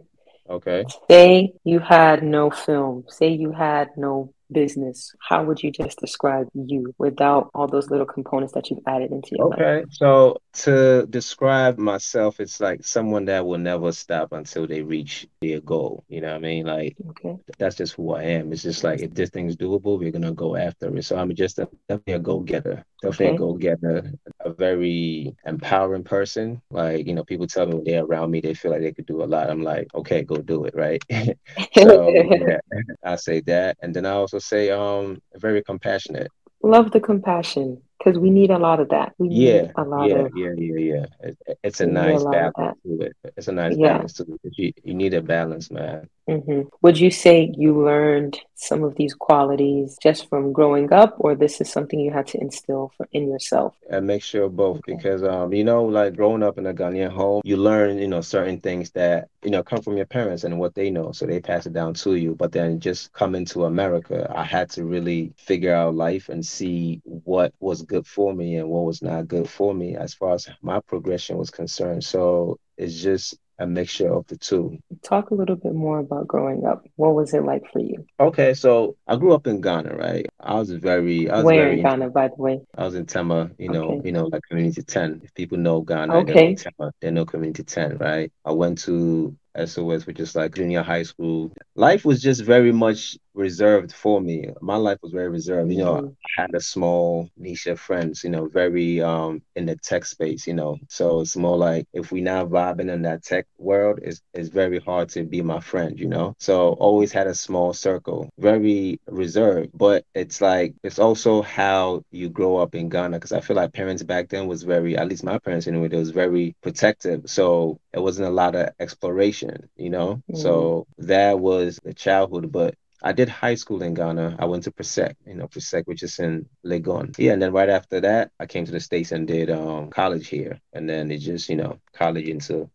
Okay. 0.49 0.85
Say 1.09 1.53
you 1.63 1.79
had 1.79 2.23
no 2.23 2.49
film. 2.49 3.03
Say 3.07 3.29
you 3.29 3.51
had 3.51 3.89
no 3.97 4.33
business. 4.51 5.13
How 5.27 5.43
would 5.43 5.61
you 5.63 5.71
just 5.71 5.99
describe 5.99 6.47
you 6.53 6.93
without 6.97 7.49
all 7.53 7.67
those 7.67 7.89
little 7.89 8.05
components 8.05 8.53
that 8.53 8.69
you've 8.69 8.83
added 8.87 9.11
into 9.11 9.29
your 9.37 9.49
life? 9.49 9.59
Okay, 9.61 9.85
so 9.91 10.41
to 10.53 11.05
describe 11.09 11.77
myself, 11.77 12.39
it's 12.39 12.59
like 12.59 12.83
someone 12.83 13.25
that 13.25 13.45
will 13.45 13.57
never 13.57 13.91
stop 13.91 14.33
until 14.33 14.67
they 14.67 14.81
reach 14.81 15.27
their 15.41 15.61
goal. 15.61 16.03
You 16.09 16.21
know 16.21 16.29
what 16.29 16.35
I 16.37 16.39
mean? 16.39 16.65
Like 16.65 16.97
Okay. 17.09 17.37
that's 17.57 17.75
just 17.77 17.93
who 17.95 18.13
I 18.13 18.23
am. 18.23 18.53
It's 18.53 18.63
just 18.63 18.83
like 18.83 19.01
if 19.01 19.13
this 19.13 19.29
thing's 19.31 19.55
doable, 19.57 19.99
we're 19.99 20.11
gonna 20.11 20.33
go 20.33 20.55
after 20.55 20.95
it. 20.97 21.03
So 21.05 21.17
I'm 21.17 21.33
just 21.35 21.59
a, 21.59 21.69
definitely 21.87 22.13
a 22.13 22.19
go-getter. 22.19 22.69
Definitely 22.69 22.88
Okay. 23.03 23.29
a 23.29 23.33
go-getter. 23.33 24.11
A 24.45 24.49
very 24.51 25.35
empowering 25.45 26.03
person. 26.03 26.61
Like, 26.71 27.07
you 27.07 27.13
know, 27.13 27.23
people 27.23 27.47
tell 27.47 27.65
me 27.65 27.75
when 27.75 27.83
they're 27.85 28.03
around 28.03 28.31
me, 28.31 28.41
they 28.41 28.53
feel 28.53 28.71
like 28.71 28.81
they 28.81 28.93
could 28.93 29.05
do 29.05 29.23
a 29.23 29.25
lot. 29.25 29.49
I'm 29.49 29.63
like, 29.63 29.87
okay, 29.95 30.23
go 30.23 30.41
do 30.41 30.65
it, 30.65 30.75
right? 30.75 31.03
So 31.73 32.15
yeah, 32.29 32.59
I 33.03 33.15
say 33.15 33.41
that. 33.41 33.77
And 33.81 33.93
then 33.95 34.05
I 34.05 34.11
also 34.11 34.39
say 34.39 34.69
um 34.71 35.21
very 35.35 35.63
compassionate. 35.63 36.31
Love 36.63 36.91
the 36.91 36.99
compassion 37.01 37.81
because 37.97 38.17
we 38.17 38.29
need 38.29 38.49
a 38.51 38.57
lot 38.57 38.79
of 38.79 38.89
that. 38.89 39.13
We 39.17 39.29
Yeah, 39.29 39.61
need 39.61 39.71
a 39.75 39.83
lot 39.83 40.11
yeah, 40.11 40.15
of 40.15 40.31
yeah, 40.33 40.53
yeah, 40.57 40.77
yeah. 40.79 41.05
It, 41.21 41.37
it's 41.63 41.81
a 41.81 41.85
need 41.85 42.09
a 42.09 42.19
nice 42.19 42.25
balance 42.25 42.55
to 42.85 43.01
it. 43.01 43.13
It's 43.37 43.47
a 43.47 43.51
nice 43.51 43.77
Yeah. 43.77 43.77
balance 43.77 44.13
to 44.13 44.23
it. 44.43 44.53
You, 44.57 44.73
you 44.83 44.93
need 44.95 45.13
a 45.13 45.21
balance, 45.21 45.69
man. 45.71 46.07
Hmm 46.29 46.61
Would 46.81 46.99
you 46.99 47.09
say 47.09 47.51
you 47.57 47.83
learned 47.83 48.39
some 48.55 48.83
of 48.83 48.95
these 48.95 49.13
qualities 49.13 49.97
just 50.01 50.29
from 50.29 50.53
growing 50.53 50.91
up, 50.93 51.15
or 51.17 51.33
this 51.33 51.59
is 51.61 51.71
something 51.71 51.99
you 51.99 52.11
had 52.11 52.27
to 52.27 52.39
instill 52.39 52.91
for, 52.95 53.07
in 53.11 53.29
yourself? 53.29 53.75
A 53.89 53.99
mixture 54.01 54.43
of 54.43 54.55
both 54.55 54.77
Okay. 54.79 54.93
because 54.93 55.23
um, 55.23 55.53
you 55.53 55.63
know, 55.63 55.83
like 55.85 56.15
growing 56.15 56.43
up 56.43 56.57
in 56.57 56.67
a 56.67 56.73
Ghanaian 56.73 57.09
home, 57.09 57.41
you 57.43 57.57
learn, 57.57 57.97
you 57.97 58.07
know, 58.07 58.21
certain 58.21 58.59
things 58.59 58.91
that, 58.91 59.29
you 59.43 59.49
know, 59.49 59.63
come 59.63 59.81
from 59.81 59.97
your 59.97 60.05
parents 60.05 60.43
and 60.43 60.59
what 60.59 60.75
they 60.75 60.91
know. 60.91 61.11
So 61.11 61.25
they 61.25 61.39
pass 61.39 61.65
it 61.65 61.73
down 61.73 61.93
to 61.95 62.15
you. 62.15 62.35
But 62.35 62.51
then 62.51 62.79
just 62.79 63.11
coming 63.13 63.45
to 63.45 63.65
America, 63.65 64.31
I 64.35 64.43
had 64.43 64.69
to 64.71 64.85
really 64.85 65.33
figure 65.37 65.73
out 65.73 65.95
life 65.95 66.29
and 66.29 66.45
see 66.45 67.01
what 67.03 67.53
was 67.59 67.81
good 67.81 68.05
for 68.05 68.33
me 68.33 68.57
and 68.57 68.69
what 68.69 68.85
was 68.85 69.01
not 69.01 69.27
good 69.27 69.49
for 69.49 69.73
me 69.73 69.95
as 69.95 70.13
far 70.13 70.35
as 70.35 70.47
my 70.61 70.79
progression 70.81 71.37
was 71.37 71.49
concerned. 71.49 72.03
So 72.03 72.59
it's 72.77 73.01
just 73.01 73.35
a 73.59 73.67
mixture 73.67 74.11
of 74.13 74.25
the 74.27 74.37
two. 74.37 74.79
Talk 75.03 75.31
a 75.31 75.35
little 75.35 75.55
bit 75.57 75.73
more 75.73 75.99
about 75.99 76.27
growing 76.27 76.65
up. 76.65 76.85
What 76.95 77.13
was 77.15 77.33
it 77.33 77.43
like 77.43 77.63
for 77.71 77.79
you? 77.79 78.05
Okay, 78.19 78.53
so 78.53 78.95
I 79.07 79.17
grew 79.17 79.33
up 79.33 79.47
in 79.47 79.61
Ghana, 79.61 79.95
right? 79.95 80.25
I 80.39 80.55
was 80.55 80.71
very, 80.71 81.29
I 81.29 81.37
was 81.37 81.45
Where 81.45 81.63
very 81.65 81.77
in 81.77 81.83
Ghana, 81.83 82.09
by 82.09 82.29
the 82.29 82.35
way? 82.35 82.61
I 82.77 82.85
was 82.85 82.95
in 82.95 83.05
Tema, 83.05 83.51
you 83.57 83.69
know, 83.69 83.89
Okay. 83.91 84.01
you 84.05 84.11
know, 84.13 84.25
like 84.27 84.43
Community 84.49 84.81
10. 84.81 85.21
If 85.23 85.33
people 85.33 85.57
know 85.57 85.81
Ghana, 85.81 86.15
okay. 86.19 86.33
they 86.33 86.49
know 86.49 86.55
Tema, 86.55 86.93
they 87.01 87.11
know 87.11 87.25
Community 87.25 87.63
10, 87.63 87.97
right? 87.97 88.31
I 88.45 88.51
went 88.51 88.79
to 88.79 89.35
SOS, 89.55 90.05
which 90.05 90.19
is 90.19 90.35
like 90.35 90.55
junior 90.55 90.81
high 90.81 91.03
school. 91.03 91.51
Life 91.75 92.05
was 92.05 92.21
just 92.21 92.43
very 92.43 92.71
much 92.71 93.17
reserved 93.39 93.91
for 93.93 94.21
me. 94.21 94.49
My 94.61 94.75
life 94.75 94.99
was 95.01 95.13
very 95.13 95.29
reserved. 95.29 95.71
You 95.71 95.79
know, 95.79 95.95
mm-hmm. 95.95 96.07
I 96.37 96.41
had 96.41 96.53
a 96.53 96.61
small 96.61 97.29
niche 97.37 97.67
of 97.67 97.79
friends, 97.79 98.23
you 98.23 98.29
know, 98.29 98.47
very 98.47 99.01
um 99.01 99.41
in 99.55 99.65
the 99.65 99.75
tech 99.77 100.05
space, 100.05 100.45
you 100.47 100.53
know. 100.53 100.77
So 100.89 101.21
it's 101.21 101.35
more 101.35 101.57
like 101.57 101.87
if 101.93 102.11
we 102.11 102.21
not 102.21 102.47
vibing 102.49 102.93
in 102.93 103.01
that 103.03 103.23
tech 103.23 103.45
world, 103.57 103.99
it's 104.03 104.21
it's 104.33 104.49
very 104.49 104.79
hard 104.79 105.09
to 105.09 105.23
be 105.23 105.41
my 105.41 105.59
friend, 105.59 105.99
you 105.99 106.07
know. 106.07 106.35
So 106.39 106.73
always 106.73 107.11
had 107.11 107.27
a 107.27 107.35
small 107.35 107.73
circle, 107.73 108.29
very 108.37 108.99
reserved. 109.07 109.71
But 109.73 110.05
it's 110.13 110.41
like 110.41 110.75
it's 110.83 110.99
also 110.99 111.41
how 111.41 112.03
you 112.11 112.29
grow 112.29 112.57
up 112.57 112.75
in 112.75 112.89
Ghana 112.89 113.17
because 113.17 113.31
I 113.31 113.41
feel 113.41 113.55
like 113.55 113.73
parents 113.73 114.03
back 114.03 114.29
then 114.29 114.47
was 114.47 114.63
very, 114.63 114.97
at 114.97 115.07
least 115.07 115.23
my 115.23 115.39
parents 115.39 115.67
anyway, 115.67 115.87
they 115.87 115.97
was 115.97 116.11
very 116.11 116.55
protective. 116.61 117.23
So 117.25 117.79
it 117.93 117.99
wasn't 117.99 118.27
a 118.27 118.31
lot 118.31 118.55
of 118.55 118.69
exploration, 118.79 119.69
you 119.77 119.89
know. 119.89 120.15
Mm-hmm. 120.15 120.35
So 120.41 120.87
that 120.99 121.39
was 121.39 121.79
the 121.83 121.93
childhood, 121.93 122.51
but 122.51 122.75
I 123.01 123.13
did 123.13 123.29
high 123.29 123.55
school 123.55 123.81
in 123.81 123.93
Ghana. 123.93 124.35
I 124.39 124.45
went 124.45 124.63
to 124.63 124.71
Presec, 124.71 125.15
you 125.25 125.35
know, 125.35 125.47
Presec, 125.47 125.83
which 125.85 126.03
is 126.03 126.19
in 126.19 126.47
Legon. 126.65 127.15
Yeah, 127.17 127.33
and 127.33 127.41
then 127.41 127.53
right 127.53 127.69
after 127.69 128.01
that, 128.01 128.31
I 128.39 128.45
came 128.45 128.65
to 128.65 128.71
the 128.71 128.79
States 128.79 129.11
and 129.11 129.27
did 129.27 129.49
um, 129.49 129.89
college 129.89 130.27
here. 130.27 130.59
And 130.73 130.89
then 130.89 131.11
it 131.11 131.19
just, 131.19 131.49
you 131.49 131.55
know, 131.55 131.79
college 131.93 132.27
into 132.27 132.69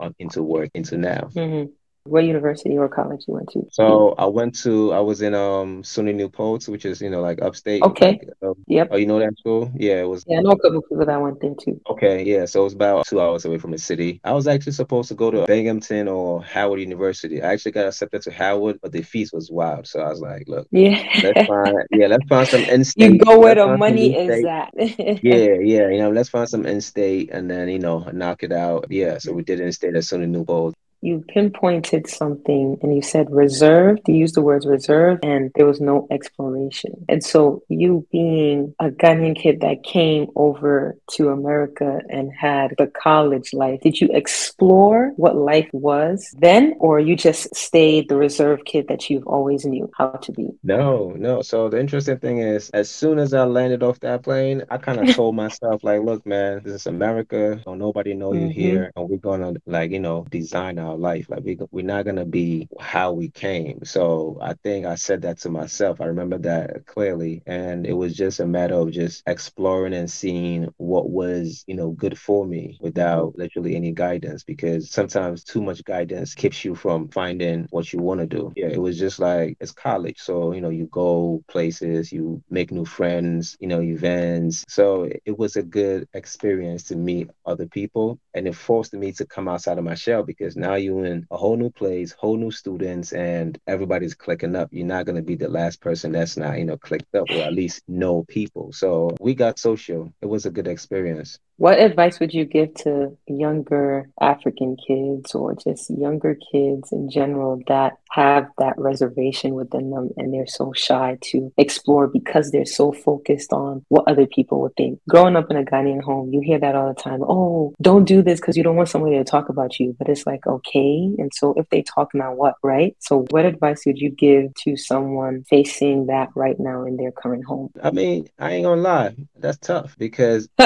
uh, 0.00 0.10
into 0.18 0.42
work 0.42 0.70
into 0.74 0.96
now. 0.96 1.30
Mm-hmm. 1.34 1.72
What 2.04 2.24
university 2.24 2.78
or 2.78 2.88
college 2.88 3.24
you 3.28 3.34
went 3.34 3.50
to? 3.50 3.66
So 3.70 4.14
I 4.16 4.24
went 4.24 4.58
to 4.60 4.92
I 4.92 5.00
was 5.00 5.20
in 5.20 5.34
um 5.34 5.82
SUNY 5.82 6.14
New 6.14 6.30
Paltz, 6.30 6.66
which 6.66 6.86
is 6.86 7.00
you 7.02 7.10
know 7.10 7.20
like 7.20 7.42
upstate. 7.42 7.82
Okay. 7.82 8.12
Like, 8.12 8.30
um, 8.42 8.54
yep. 8.66 8.88
Oh, 8.90 8.96
you 8.96 9.06
know 9.06 9.18
that 9.18 9.36
school? 9.38 9.70
Yeah, 9.76 10.00
it 10.00 10.08
was. 10.08 10.24
Yeah, 10.26 10.38
I 10.38 10.40
know 10.40 10.52
a 10.52 10.58
couple 10.58 10.80
people 10.80 11.04
that 11.04 11.20
went 11.20 11.40
there 11.40 11.54
too. 11.60 11.78
Okay, 11.90 12.24
yeah. 12.24 12.46
So 12.46 12.60
it 12.62 12.64
was 12.64 12.72
about 12.72 13.06
two 13.06 13.20
hours 13.20 13.44
away 13.44 13.58
from 13.58 13.72
the 13.72 13.78
city. 13.78 14.18
I 14.24 14.32
was 14.32 14.46
actually 14.46 14.72
supposed 14.72 15.08
to 15.08 15.14
go 15.14 15.30
to 15.30 15.44
Binghamton 15.44 16.08
or 16.08 16.42
Howard 16.42 16.80
University. 16.80 17.42
I 17.42 17.52
actually 17.52 17.72
got 17.72 17.86
accepted 17.86 18.22
to 18.22 18.30
Howard, 18.30 18.80
but 18.80 18.92
the 18.92 19.02
fees 19.02 19.30
was 19.30 19.50
wild. 19.50 19.86
So 19.86 20.00
I 20.00 20.08
was 20.08 20.20
like, 20.20 20.48
look, 20.48 20.68
yeah, 20.70 21.06
let's 21.22 21.46
find 21.46 21.76
yeah, 21.90 22.06
let's 22.06 22.26
find 22.28 22.48
some 22.48 22.62
in-state. 22.74 23.12
You 23.12 23.18
go 23.18 23.38
where 23.38 23.56
the 23.56 23.76
money 23.76 24.16
is 24.16 24.44
at. 24.46 24.70
yeah, 25.22 25.56
yeah. 25.60 25.88
You 25.88 25.98
know, 25.98 26.10
let's 26.10 26.30
find 26.30 26.48
some 26.48 26.64
in-state 26.64 27.28
and 27.30 27.50
then 27.50 27.68
you 27.68 27.78
know 27.78 28.08
knock 28.12 28.42
it 28.42 28.52
out. 28.52 28.86
Yeah. 28.88 29.18
So 29.18 29.34
we 29.34 29.42
did 29.42 29.60
in-state 29.60 29.94
at 29.94 30.02
SUNY 30.02 30.28
New 30.28 30.46
Paltz 30.46 30.74
you 31.02 31.24
pinpointed 31.28 32.08
something 32.08 32.78
and 32.82 32.94
you 32.94 33.02
said 33.02 33.30
reserved. 33.30 34.02
You 34.06 34.14
used 34.14 34.34
the 34.34 34.42
words 34.42 34.66
reserved 34.66 35.24
and 35.24 35.50
there 35.54 35.66
was 35.66 35.80
no 35.80 36.06
exploration. 36.10 37.04
And 37.08 37.24
so, 37.24 37.62
you 37.68 38.06
being 38.12 38.74
a 38.78 38.90
Ghanaian 38.90 39.36
kid 39.36 39.60
that 39.60 39.82
came 39.82 40.28
over 40.36 40.96
to 41.12 41.30
America 41.30 42.00
and 42.08 42.32
had 42.32 42.74
the 42.78 42.86
college 42.86 43.52
life, 43.52 43.80
did 43.80 44.00
you 44.00 44.08
explore 44.12 45.12
what 45.16 45.36
life 45.36 45.68
was 45.72 46.34
then, 46.38 46.74
or 46.78 47.00
you 47.00 47.16
just 47.16 47.54
stayed 47.54 48.08
the 48.08 48.16
reserved 48.16 48.64
kid 48.66 48.88
that 48.88 49.08
you've 49.08 49.26
always 49.26 49.64
knew 49.64 49.90
how 49.96 50.10
to 50.10 50.32
be? 50.32 50.48
No, 50.62 51.10
no. 51.16 51.42
So, 51.42 51.68
the 51.68 51.80
interesting 51.80 52.18
thing 52.18 52.38
is, 52.38 52.70
as 52.70 52.90
soon 52.90 53.18
as 53.18 53.32
I 53.34 53.44
landed 53.44 53.82
off 53.82 54.00
that 54.00 54.22
plane, 54.22 54.64
I 54.70 54.76
kind 54.76 55.00
of 55.00 55.14
told 55.16 55.34
myself, 55.34 55.82
like, 55.82 56.02
look, 56.02 56.26
man, 56.26 56.60
this 56.64 56.74
is 56.74 56.86
America. 56.86 57.60
Don't 57.64 57.78
nobody 57.78 58.14
know 58.14 58.30
mm-hmm. 58.30 58.48
you 58.48 58.52
here. 58.52 58.92
And 58.96 59.08
we're 59.08 59.16
going 59.16 59.40
to, 59.40 59.60
like, 59.66 59.90
you 59.90 60.00
know, 60.00 60.26
design 60.30 60.78
our 60.78 60.89
our 60.90 60.96
life. 60.96 61.28
Like 61.30 61.44
we 61.44 61.58
we're 61.70 61.84
not 61.84 62.04
gonna 62.04 62.24
be 62.26 62.68
how 62.80 63.12
we 63.12 63.30
came. 63.30 63.84
So 63.84 64.38
I 64.40 64.54
think 64.54 64.86
I 64.86 64.96
said 64.96 65.22
that 65.22 65.38
to 65.40 65.50
myself. 65.50 66.00
I 66.00 66.06
remember 66.06 66.38
that 66.38 66.86
clearly, 66.86 67.42
and 67.46 67.86
it 67.86 67.92
was 67.94 68.14
just 68.16 68.40
a 68.40 68.46
matter 68.46 68.74
of 68.74 68.90
just 68.92 69.22
exploring 69.26 69.94
and 69.94 70.10
seeing 70.10 70.72
what 70.76 71.10
was 71.10 71.64
you 71.66 71.74
know 71.76 71.90
good 71.90 72.18
for 72.18 72.46
me 72.46 72.78
without 72.80 73.36
literally 73.38 73.76
any 73.76 73.92
guidance. 73.92 74.44
Because 74.44 74.90
sometimes 74.90 75.44
too 75.44 75.62
much 75.62 75.84
guidance 75.84 76.34
keeps 76.34 76.64
you 76.64 76.74
from 76.74 77.08
finding 77.08 77.66
what 77.70 77.92
you 77.92 78.00
want 78.00 78.20
to 78.20 78.26
do. 78.26 78.52
Yeah, 78.56 78.68
it 78.68 78.80
was 78.80 78.98
just 78.98 79.18
like 79.18 79.56
it's 79.60 79.72
college, 79.72 80.18
so 80.18 80.52
you 80.52 80.60
know 80.60 80.70
you 80.70 80.86
go 80.86 81.42
places, 81.48 82.12
you 82.12 82.42
make 82.50 82.70
new 82.72 82.84
friends, 82.84 83.56
you 83.60 83.68
know 83.68 83.82
events. 83.82 84.64
So 84.68 85.08
it 85.24 85.38
was 85.38 85.56
a 85.56 85.62
good 85.62 86.08
experience 86.14 86.84
to 86.84 86.96
meet 86.96 87.30
other 87.46 87.66
people, 87.66 88.18
and 88.34 88.46
it 88.46 88.54
forced 88.54 88.94
me 88.94 89.12
to 89.12 89.26
come 89.26 89.48
outside 89.48 89.78
of 89.78 89.84
my 89.84 89.94
shell 89.94 90.22
because 90.22 90.56
now 90.56 90.74
you're 90.74 91.04
in 91.04 91.26
a 91.30 91.36
whole 91.36 91.56
new 91.56 91.70
place, 91.70 92.12
whole 92.12 92.36
new 92.36 92.50
students, 92.50 93.12
and 93.12 93.58
everybody's 93.66 94.14
clicking 94.14 94.56
up. 94.56 94.68
You're 94.72 94.86
not 94.86 95.06
gonna 95.06 95.22
be 95.22 95.36
the 95.36 95.48
last 95.48 95.80
person 95.80 96.12
that's 96.12 96.36
not, 96.36 96.58
you 96.58 96.64
know, 96.64 96.76
clicked 96.76 97.14
up 97.14 97.30
or 97.30 97.42
at 97.42 97.52
least 97.52 97.82
know 97.88 98.24
people. 98.24 98.72
So 98.72 99.16
we 99.20 99.34
got 99.34 99.58
social. 99.58 100.12
It 100.22 100.26
was 100.26 100.46
a 100.46 100.50
good 100.50 100.68
experience. 100.68 101.38
What 101.60 101.78
advice 101.78 102.18
would 102.20 102.32
you 102.32 102.46
give 102.46 102.72
to 102.86 103.18
younger 103.26 104.08
African 104.18 104.78
kids 104.78 105.34
or 105.34 105.54
just 105.54 105.90
younger 105.90 106.34
kids 106.50 106.90
in 106.90 107.10
general 107.10 107.60
that 107.68 107.98
have 108.12 108.48
that 108.56 108.78
reservation 108.78 109.52
within 109.52 109.90
them 109.90 110.08
and 110.16 110.32
they're 110.32 110.46
so 110.46 110.72
shy 110.74 111.18
to 111.20 111.52
explore 111.58 112.08
because 112.08 112.50
they're 112.50 112.64
so 112.64 112.92
focused 112.92 113.52
on 113.52 113.84
what 113.88 114.08
other 114.08 114.26
people 114.26 114.62
would 114.62 114.74
think? 114.74 115.00
Growing 115.06 115.36
up 115.36 115.50
in 115.50 115.58
a 115.58 115.62
Ghanaian 115.62 116.02
home, 116.02 116.32
you 116.32 116.40
hear 116.40 116.58
that 116.58 116.74
all 116.74 116.88
the 116.88 116.98
time. 116.98 117.20
Oh, 117.22 117.74
don't 117.82 118.06
do 118.06 118.22
this 118.22 118.40
because 118.40 118.56
you 118.56 118.62
don't 118.62 118.76
want 118.76 118.88
somebody 118.88 119.18
to 119.18 119.24
talk 119.24 119.50
about 119.50 119.78
you. 119.78 119.94
But 119.98 120.08
it's 120.08 120.26
like, 120.26 120.46
okay. 120.46 121.14
And 121.18 121.30
so 121.34 121.52
if 121.58 121.68
they 121.68 121.82
talk 121.82 122.14
now, 122.14 122.32
what, 122.32 122.54
right? 122.62 122.96
So 123.00 123.26
what 123.28 123.44
advice 123.44 123.82
would 123.84 123.98
you 123.98 124.08
give 124.08 124.54
to 124.64 124.78
someone 124.78 125.44
facing 125.44 126.06
that 126.06 126.30
right 126.34 126.58
now 126.58 126.86
in 126.86 126.96
their 126.96 127.12
current 127.12 127.44
home? 127.44 127.70
I 127.82 127.90
mean, 127.90 128.28
I 128.38 128.52
ain't 128.52 128.64
gonna 128.64 128.80
lie. 128.80 129.14
That's 129.38 129.58
tough 129.58 129.94
because 129.98 130.48